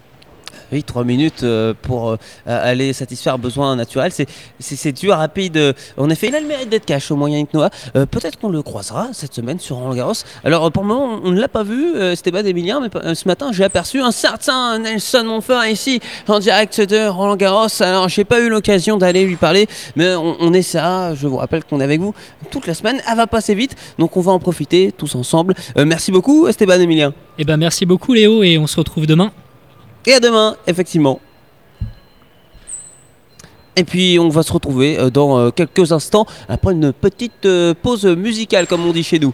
Oui, 0.72 0.84
trois 0.84 1.04
minutes 1.04 1.44
euh, 1.44 1.74
pour 1.82 2.10
euh, 2.10 2.18
aller 2.46 2.94
satisfaire 2.94 3.36
un 3.36 3.38
besoin 3.38 3.76
naturel. 3.76 4.12
C'est, 4.60 4.92
dur, 4.92 5.16
rapide. 5.16 5.58
euh, 5.58 5.74
En 5.98 6.10
effet, 6.10 6.28
il 6.28 6.36
a 6.36 6.40
le 6.40 6.48
mérite 6.48 6.70
d'être 6.70 6.86
cash 6.86 7.12
au 7.12 7.16
moyen 7.16 7.44
Noah. 7.54 7.70
Peut-être 7.94 8.40
qu'on 8.40 8.50
le 8.50 8.62
croisera 8.62 9.10
cette 9.14 9.34
semaine 9.34 9.60
sur 9.60 9.78
Roland 9.78 9.94
Garros. 9.96 10.14
Alors, 10.44 10.72
pour 10.72 10.84
le 10.84 10.90
moment, 10.90 11.20
on 11.24 11.32
ne 11.32 11.40
l'a 11.40 11.48
pas 11.48 11.64
vu, 11.64 11.98
Esteban 11.98 12.44
Emilien, 12.46 12.82
mais 12.82 13.16
ce 13.16 13.28
matin, 13.28 13.52
j'ai 13.52 13.64
aperçu 13.64 14.02
un 14.02 14.12
certain 14.12 14.80
Nelson 14.80 15.24
Montfort 15.26 15.66
ici, 15.66 16.00
en 16.28 16.40
direct 16.40 16.82
de 16.82 17.08
Roland 17.08 17.36
Garros. 17.36 17.68
Alors, 17.82 18.10
j'ai 18.10 18.24
pas 18.26 18.40
eu 18.40 18.50
l'occasion 18.50 18.98
d'aller 18.98 19.26
lui 19.26 19.36
parler, 19.36 19.68
mais 19.96 20.16
on, 20.16 20.36
on 20.40 20.62
ça. 20.62 21.14
Je 21.16 21.28
vous 21.28 21.38
rappelle 21.38 21.64
qu'on 21.64 21.80
est 21.80 21.84
avec 21.84 22.02
vous 22.02 22.14
toute 22.50 22.68
la 22.68 22.74
semaine. 22.74 23.02
Elle 23.10 23.18
va 23.18 23.28
passer 23.28 23.56
vite, 23.56 23.76
donc 24.00 24.18
on 24.18 24.22
va 24.22 24.32
en 24.32 24.40
profiter 24.40 24.92
tous 24.92 25.16
ensemble. 25.16 25.54
Merci 25.78 26.12
beaucoup, 26.12 26.48
Esteban 26.48 26.80
Emilien. 26.80 27.14
Eh 27.38 27.44
ben 27.44 27.58
merci 27.58 27.86
beaucoup 27.86 28.14
Léo 28.14 28.44
et 28.44 28.58
on 28.58 28.68
se 28.68 28.78
retrouve 28.78 29.06
demain. 29.06 29.32
Et 30.08 30.14
à 30.14 30.20
demain, 30.20 30.56
effectivement. 30.68 31.20
Et 33.76 33.84
puis 33.84 34.18
on 34.20 34.30
va 34.30 34.44
se 34.44 34.54
retrouver 34.54 34.98
euh, 34.98 35.10
dans 35.10 35.38
euh, 35.38 35.50
quelques 35.52 35.92
instants 35.92 36.26
après 36.48 36.72
une 36.72 36.94
petite 36.94 37.46
euh, 37.46 37.74
pause 37.74 38.06
musicale 38.06 38.68
comme 38.68 38.86
on 38.86 38.94
dit 38.94 39.04
chez 39.04 39.20
nous. 39.20 39.34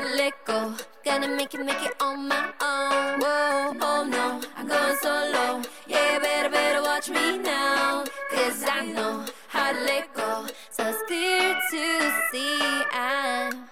To 0.00 0.08
let 0.16 0.44
go. 0.44 0.74
Gonna 1.04 1.28
make 1.28 1.54
it, 1.54 1.64
make 1.64 1.82
it 1.82 1.94
on 2.00 2.28
my 2.28 2.46
own. 2.60 3.20
Whoa, 3.20 3.76
oh 3.80 4.04
no, 4.08 4.40
I'm 4.56 4.66
going 4.68 4.96
solo. 5.02 5.62
Yeah, 5.86 6.18
better, 6.18 6.50
better 6.50 6.82
watch 6.82 7.10
me 7.10 7.38
now. 7.38 8.04
Cause 8.30 8.64
I 8.66 8.86
know 8.86 9.24
how 9.48 9.72
to 9.72 9.80
let 9.80 10.14
go. 10.14 10.46
So 10.70 10.88
it's 10.88 11.02
clear 11.06 11.54
to 11.70 12.12
see 12.30 12.60
I'm. 12.92 13.68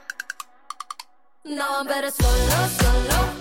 No, 1.45 1.67
I'm 1.79 1.87
better 1.87 2.11
solo, 2.11 2.67
solo. 2.79 3.40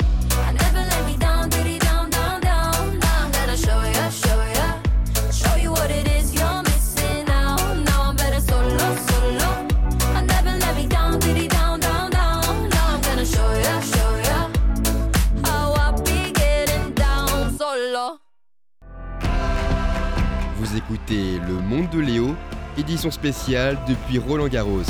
Écoutez 20.76 21.40
Le 21.48 21.54
Monde 21.54 21.90
de 21.90 22.00
Léo, 22.00 22.36
édition 22.78 23.10
spéciale 23.10 23.80
depuis 23.88 24.20
Roland 24.20 24.48
Garros. 24.48 24.84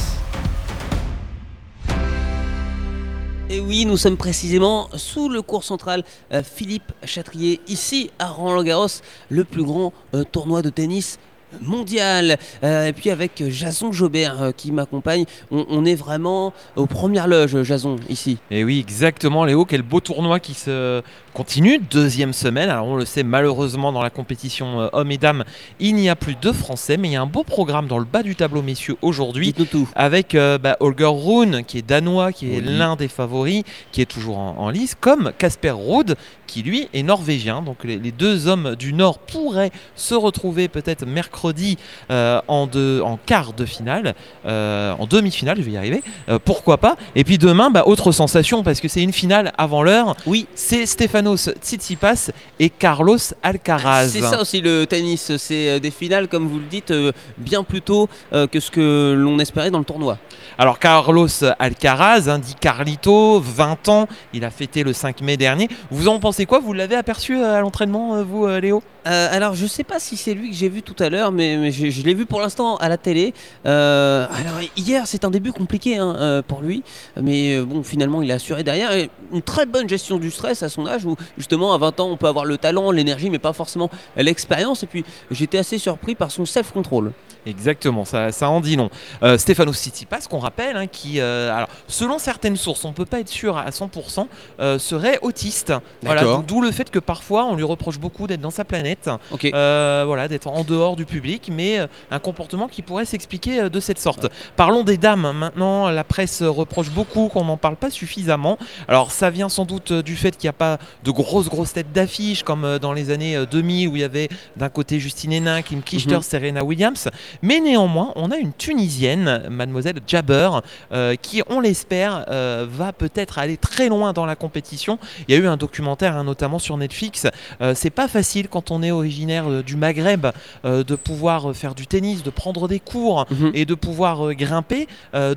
Et 3.50 3.60
oui, 3.62 3.86
nous 3.86 3.96
sommes 3.96 4.18
précisément 4.18 4.90
sous 4.96 5.30
le 5.30 5.42
cours 5.42 5.64
central 5.64 6.04
euh, 6.34 6.44
Philippe 6.44 6.92
Chatrier, 7.04 7.62
ici 7.68 8.12
à 8.20 8.28
Roland-Garros, 8.28 9.02
le 9.30 9.44
plus 9.44 9.64
grand 9.64 9.94
euh, 10.14 10.24
tournoi 10.24 10.62
de 10.62 10.70
tennis 10.70 11.18
mondial. 11.62 12.38
Euh, 12.64 12.88
et 12.88 12.94
puis 12.94 13.10
avec 13.10 13.44
Jason 13.50 13.92
Jobert 13.92 14.42
euh, 14.42 14.52
qui 14.52 14.72
m'accompagne, 14.72 15.26
on, 15.52 15.66
on 15.70 15.86
est 15.86 15.96
vraiment 15.96 16.54
aux 16.76 16.86
premières 16.86 17.28
loges, 17.28 17.62
Jason, 17.64 17.98
ici. 18.10 18.38
Et 18.52 18.64
oui, 18.64 18.80
exactement, 18.80 19.46
Léo. 19.46 19.66
Quel 19.66 19.82
beau 19.82 20.00
tournoi 20.00 20.40
qui 20.40 20.54
se 20.54 21.02
continue. 21.34 21.80
Deuxième 21.92 22.34
semaine. 22.34 22.70
Alors, 22.70 22.88
on 22.88 22.96
le 22.96 23.06
sait, 23.06 23.24
malheureusement, 23.24 23.92
dans 23.92 24.02
la 24.02 24.10
compétition 24.10 24.82
euh, 24.82 24.88
hommes 24.94 25.12
et 25.12 25.18
dames, 25.18 25.44
il 25.80 25.96
n'y 25.96 26.10
a 26.10 26.16
plus 26.16 26.36
de 26.36 26.52
Français. 26.52 26.98
Mais 26.98 27.10
il 27.10 27.12
y 27.12 27.16
a 27.16 27.22
un 27.22 27.26
beau 27.28 27.44
programme 27.44 27.88
dans 27.88 28.00
le 28.00 28.06
bas 28.06 28.24
du 28.24 28.36
tableau, 28.36 28.62
messieurs, 28.62 28.98
aujourd'hui. 29.02 29.54
Avec 29.96 30.36
bah, 30.36 30.78
Holger 30.80 31.10
Rune, 31.12 31.64
qui 31.66 31.78
est 31.78 31.82
danois, 31.88 32.32
qui 32.32 32.52
est 32.54 32.58
Oui. 32.60 32.78
l'un 32.78 32.96
des 32.96 33.08
favoris, 33.08 33.64
qui 33.92 34.02
est 34.02 34.06
toujours 34.06 34.38
en, 34.38 34.56
en 34.58 34.70
lice, 34.70 34.96
comme 35.00 35.32
Casper 35.38 35.72
Ruud, 35.72 36.16
qui 36.50 36.64
lui 36.64 36.88
est 36.94 37.04
norvégien. 37.04 37.62
Donc, 37.62 37.84
les, 37.84 37.98
les 37.98 38.12
deux 38.12 38.48
hommes 38.48 38.76
du 38.76 38.94
Nord 38.94 39.20
pourraient 39.20 39.72
se 39.96 40.16
retrouver 40.16 40.68
peut-être 40.68 41.06
mercredi 41.06 41.78
euh, 42.12 42.42
en, 42.48 42.68
deux- 42.68 43.02
en 43.02 43.18
quart 43.18 43.54
de 43.54 43.66
finale, 43.66 44.16
euh, 44.46 44.94
en 44.98 45.06
demi-finale, 45.06 45.58
je 45.58 45.62
vais 45.64 45.72
y 45.72 45.78
arriver. 45.78 46.02
Euh, 46.30 46.40
pourquoi 46.44 46.78
pas 46.78 46.96
Et 47.16 47.24
puis 47.24 47.38
demain, 47.38 47.70
bah, 47.70 47.84
autre 47.86 48.12
sensation, 48.12 48.64
parce 48.64 48.80
que 48.80 48.88
c'est 48.88 49.02
une 49.04 49.14
finale 49.14 49.54
avant 49.58 49.84
l'heure. 49.84 50.16
Oui. 50.26 50.48
C'est 50.56 50.86
Stefanos 50.86 51.50
Tsitsipas 51.62 52.32
et 52.60 52.70
Carlos 52.70 53.18
Alcaraz. 53.44 54.10
C'est 54.10 54.22
ça 54.22 54.42
aussi 54.42 54.62
le 54.62 54.86
tennis, 54.86 55.38
c'est 55.38 55.80
des 55.80 55.92
finales, 55.92 56.28
comme 56.28 56.48
vous 56.48 56.60
le 56.60 56.66
dites, 56.66 56.94
bien 57.38 57.64
plus 57.64 57.82
tôt 57.82 58.10
que 58.32 58.60
ce 58.60 58.72
que 58.72 59.14
l'on 59.18 59.38
espérait 59.40 59.72
dans 59.72 59.80
le 59.80 59.86
tournoi. 59.86 60.18
Alors 60.62 60.78
Carlos 60.78 61.30
Alcaraz, 61.58 62.28
hein, 62.28 62.38
dit 62.38 62.54
Carlito, 62.54 63.40
20 63.40 63.88
ans, 63.88 64.08
il 64.34 64.44
a 64.44 64.50
fêté 64.50 64.84
le 64.84 64.92
5 64.92 65.22
mai 65.22 65.38
dernier. 65.38 65.70
Vous 65.90 66.10
en 66.10 66.20
pensez 66.20 66.46
quoi? 66.46 66.60
Vous 66.60 66.74
l'avez 66.74 66.98
aperçu 66.98 67.38
euh, 67.38 67.56
à 67.56 67.62
l'entraînement, 67.62 68.16
euh, 68.16 68.24
vous, 68.24 68.46
euh, 68.46 68.60
Léo? 68.60 68.84
Euh, 69.08 69.28
alors 69.32 69.56
je 69.56 69.66
sais 69.66 69.84
pas 69.84 70.00
si 70.00 70.18
c'est 70.18 70.34
lui 70.34 70.50
que 70.50 70.56
j'ai 70.56 70.70
vu 70.70 70.82
tout 70.82 70.96
à 71.00 71.10
l'heure, 71.10 71.32
mais, 71.32 71.58
mais 71.58 71.72
je, 71.72 71.90
je 71.90 72.02
l'ai 72.04 72.14
vu 72.14 72.26
pour 72.26 72.42
l'instant 72.42 72.76
à 72.78 72.90
la 72.90 72.98
télé. 72.98 73.34
Euh, 73.66 74.28
alors 74.30 74.60
hier 74.76 75.08
c'est 75.08 75.24
un 75.26 75.30
début 75.30 75.52
compliqué 75.52 75.98
hein, 75.98 76.16
euh, 76.18 76.42
pour 76.42 76.62
lui, 76.62 76.84
mais 77.20 77.60
bon 77.62 77.84
finalement 77.84 78.22
il 78.22 78.32
a 78.32 78.36
assuré 78.36 78.64
derrière 78.64 78.92
et 78.92 79.10
une 79.32 79.42
très 79.42 79.66
bonne 79.66 79.88
gestion 79.88 80.18
du 80.18 80.32
stress 80.32 80.64
à 80.64 80.70
son 80.70 80.86
âge 80.86 81.06
où 81.06 81.16
justement 81.38 81.74
à 81.74 81.78
20 81.78 82.00
ans 82.00 82.10
on 82.10 82.18
peut 82.18 82.28
avoir 82.28 82.46
le 82.46 82.58
talent, 82.58 82.92
l'énergie, 82.92 83.30
mais 83.30 83.40
pas 83.40 83.54
forcément 83.54 83.90
l'expérience. 84.18 84.84
Et 84.84 84.88
puis 84.88 85.06
j'étais 85.32 85.58
assez 85.58 85.78
surpris 85.78 86.16
par 86.16 86.32
son 86.32 86.46
self-control. 86.46 87.14
Exactement, 87.46 88.06
ça, 88.06 88.32
ça 88.32 88.50
en 88.50 88.60
dit 88.60 88.76
long. 88.76 88.90
Euh, 89.24 89.38
Stefanos 89.38 89.78
Tsitsipas, 89.78 90.28
qu'on 90.30 90.40
rappelle, 90.40 90.76
hein, 90.76 90.88
qui, 90.88 91.20
euh, 91.20 91.56
alors, 91.56 91.70
selon 91.88 92.20
certaines 92.20 92.58
sources, 92.58 92.84
on 92.84 92.90
ne 92.90 92.94
peut 92.94 93.06
pas 93.06 93.22
être 93.22 93.30
sûr 93.30 93.58
à 93.58 93.70
100%, 93.70 94.28
euh, 94.60 94.78
serait 94.78 95.20
autiste. 95.22 95.74
Voilà, 96.04 96.44
d'où 96.46 96.62
le 96.62 96.72
fait 96.72 96.90
que 96.90 97.00
parfois 97.00 97.46
on 97.46 97.56
lui 97.56 97.64
reproche 97.64 97.98
beaucoup 97.98 98.28
d'être 98.28 98.42
dans 98.42 98.52
sa 98.52 98.66
planète, 98.66 98.89
Ok. 99.32 99.46
euh, 99.46 100.04
voilà, 100.06 100.28
d'être 100.28 100.48
en 100.48 100.64
dehors 100.64 100.96
du 100.96 101.06
public, 101.06 101.50
mais 101.52 101.80
euh, 101.80 101.88
un 102.12 102.20
comportement 102.20 102.68
qui 102.68 102.82
pourrait 102.82 103.06
s'expliquer 103.06 103.62
euh, 103.62 103.70
de 103.70 103.80
cette 103.80 104.00
sorte. 104.00 104.28
Parlons 104.56 104.84
des 104.84 104.98
dames 104.98 105.26
hein, 105.26 105.34
maintenant. 105.34 105.90
La 105.90 106.04
presse 106.04 106.42
reproche 106.44 106.90
beaucoup 106.90 107.28
qu'on 107.30 107.46
n'en 107.46 107.58
parle 107.58 107.76
pas 107.76 107.90
suffisamment. 107.90 108.58
Alors 108.88 109.12
ça 109.12 109.30
vient 109.30 109.50
sans 109.50 109.66
doute 109.66 109.92
du 109.94 110.16
fait 110.16 110.32
qu'il 110.38 110.48
n'y 110.48 110.50
a 110.50 110.54
pas 110.54 110.78
de 111.04 111.12
grosses 111.12 111.50
grosses 111.50 111.74
têtes 111.74 111.92
d'affiche 111.92 112.44
comme 112.44 112.78
dans 112.80 112.94
les 112.94 113.10
années 113.12 113.36
euh, 113.36 113.46
2000 113.46 113.88
où 113.90 113.96
il 113.96 114.02
y 114.02 114.04
avait 114.04 114.30
d'un 114.58 114.70
côté 114.70 115.00
Justine 115.00 115.32
Hénin, 115.34 115.62
Kim 115.62 115.82
Kichter, 115.82 116.16
Mhm. 116.16 116.22
Serena 116.22 116.64
Williams. 116.64 117.08
Mais 117.42 117.60
néanmoins, 117.60 118.12
on 118.16 118.32
a 118.32 118.38
une 118.38 118.54
Tunisienne, 118.54 119.44
mademoiselle 119.50 120.00
Jabber, 120.08 120.50
euh, 120.92 121.16
qui, 121.16 121.42
on 121.50 121.60
l'espère, 121.60 122.26
euh, 122.30 122.66
va 122.70 122.94
peut-être 122.94 123.38
aller 123.40 123.58
très 123.58 123.90
loin 123.90 124.14
dans 124.14 124.26
la 124.26 124.36
compétition. 124.36 124.98
Il 125.28 125.36
y 125.36 125.38
a 125.38 125.42
eu 125.42 125.48
un 125.48 125.58
documentaire, 125.58 126.16
hein, 126.18 126.24
notamment 126.24 126.60
sur 126.60 126.78
Netflix. 126.78 127.28
Euh, 127.62 127.74
c'est 127.76 127.90
pas 127.90 128.08
facile 128.08 128.48
quand 128.48 128.72
on 128.72 128.79
est 128.82 128.92
originaire 128.92 129.50
euh, 129.50 129.64
du 129.64 129.76
Maghreb 129.76 130.28
euh, 130.66 130.84
de 130.84 130.96
pouvoir 130.96 131.50
euh, 131.50 131.54
faire 131.54 131.76
du 131.76 131.88
tennis, 131.88 132.24
de 132.24 132.30
prendre 132.30 132.68
des 132.68 132.80
cours 132.80 133.26
Mhm. 133.32 133.52
et 133.54 133.66
de 133.66 133.76
pouvoir 133.76 134.34
grimper. 134.34 134.88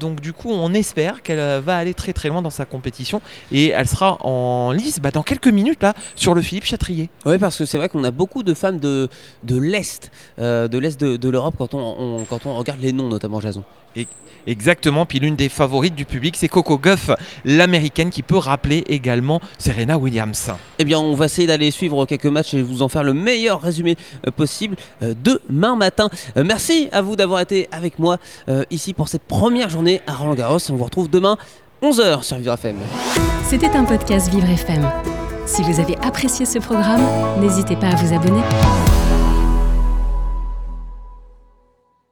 Donc 0.01 0.21
du 0.21 0.33
coup, 0.33 0.51
on 0.51 0.73
espère 0.75 1.23
qu'elle 1.23 1.61
va 1.61 1.77
aller 1.77 1.95
très 1.95 2.13
très 2.13 2.29
loin 2.29 2.43
dans 2.43 2.51
sa 2.51 2.65
compétition 2.65 3.21
et 3.51 3.69
elle 3.69 3.87
sera 3.89 4.19
en 4.25 4.73
lice 4.73 5.01
bah, 5.01 5.11
dans 5.11 5.23
quelques 5.23 5.49
minutes 5.49 5.83
là 5.83 5.95
sur 6.17 6.35
le 6.35 6.43
Philippe 6.43 6.65
Chatrier. 6.65 7.11
Oui, 7.27 7.39
parce 7.39 7.57
que 7.59 7.65
c'est 7.65 7.79
vrai 7.79 7.89
qu'on 7.89 8.05
a 8.05 8.11
beaucoup 8.11 8.43
de 8.43 8.55
femmes 8.55 8.79
de, 8.79 9.09
de 9.45 9.57
l'Est, 9.59 10.11
de 10.39 10.79
l'Est 10.79 11.01
de, 11.01 11.17
de 11.17 11.29
l'Europe 11.29 11.55
quand 11.59 11.75
on, 11.75 11.81
on- 12.21 12.25
quand 12.25 12.47
on 12.47 12.55
regarde 12.57 12.81
les 12.81 12.93
noms, 12.93 13.09
notamment 13.09 13.41
Jason. 13.41 13.65
Et 13.97 14.07
exactement, 14.47 15.07
puis 15.07 15.19
l'une 15.19 15.37
des 15.37 15.49
favorites 15.49 15.95
du 15.95 16.05
public, 16.05 16.37
c'est 16.37 16.49
Coco 16.49 16.79
Gauff, 16.79 17.11
l'américaine, 17.45 18.11
qui 18.11 18.23
peut 18.23 18.37
rappeler 18.37 18.85
également 18.89 19.41
Serena 19.59 19.99
Williams. 19.99 20.51
Eh 20.79 20.85
bien, 20.85 20.99
on 20.99 21.15
va 21.15 21.27
essayer 21.27 21.47
d'aller 21.47 21.71
suivre 21.71 22.07
quelques 22.07 22.27
matchs 22.27 22.55
et 22.55 22.63
vous 22.63 22.83
en 22.83 22.89
faire 22.89 23.05
le 23.05 23.15
meilleur 23.15 23.61
résumé 23.61 23.97
euh, 24.27 24.31
possible 24.31 24.77
euh, 25.03 25.15
demain 25.23 25.77
matin. 25.77 26.09
Euh, 26.37 26.45
merci 26.45 26.89
à 26.93 27.03
vous 27.03 27.17
d'avoir 27.17 27.41
été 27.41 27.69
avec 27.73 27.99
moi 27.99 28.19
ici 28.71 28.95
pour 28.95 29.09
cette 29.09 29.23
première 29.23 29.69
journée 29.69 30.01
à 30.07 30.15
Roland 30.15 30.35
Garros. 30.35 30.59
On 30.71 30.77
vous 30.77 30.85
retrouve 30.85 31.09
demain 31.09 31.37
11h 31.83 32.23
sur 32.23 32.37
Vivre 32.37 32.55
FM. 32.55 32.77
C'était 33.45 33.71
un 33.71 33.85
podcast 33.85 34.31
Vivre 34.31 34.49
FM. 34.49 34.89
Si 35.47 35.63
vous 35.63 35.81
avez 35.81 35.97
apprécié 35.99 36.47
ce 36.47 36.59
programme, 36.59 37.03
n'hésitez 37.41 37.77
pas 37.77 37.89
à 37.89 37.97
vous 37.97 38.15
abonner. 38.15 38.43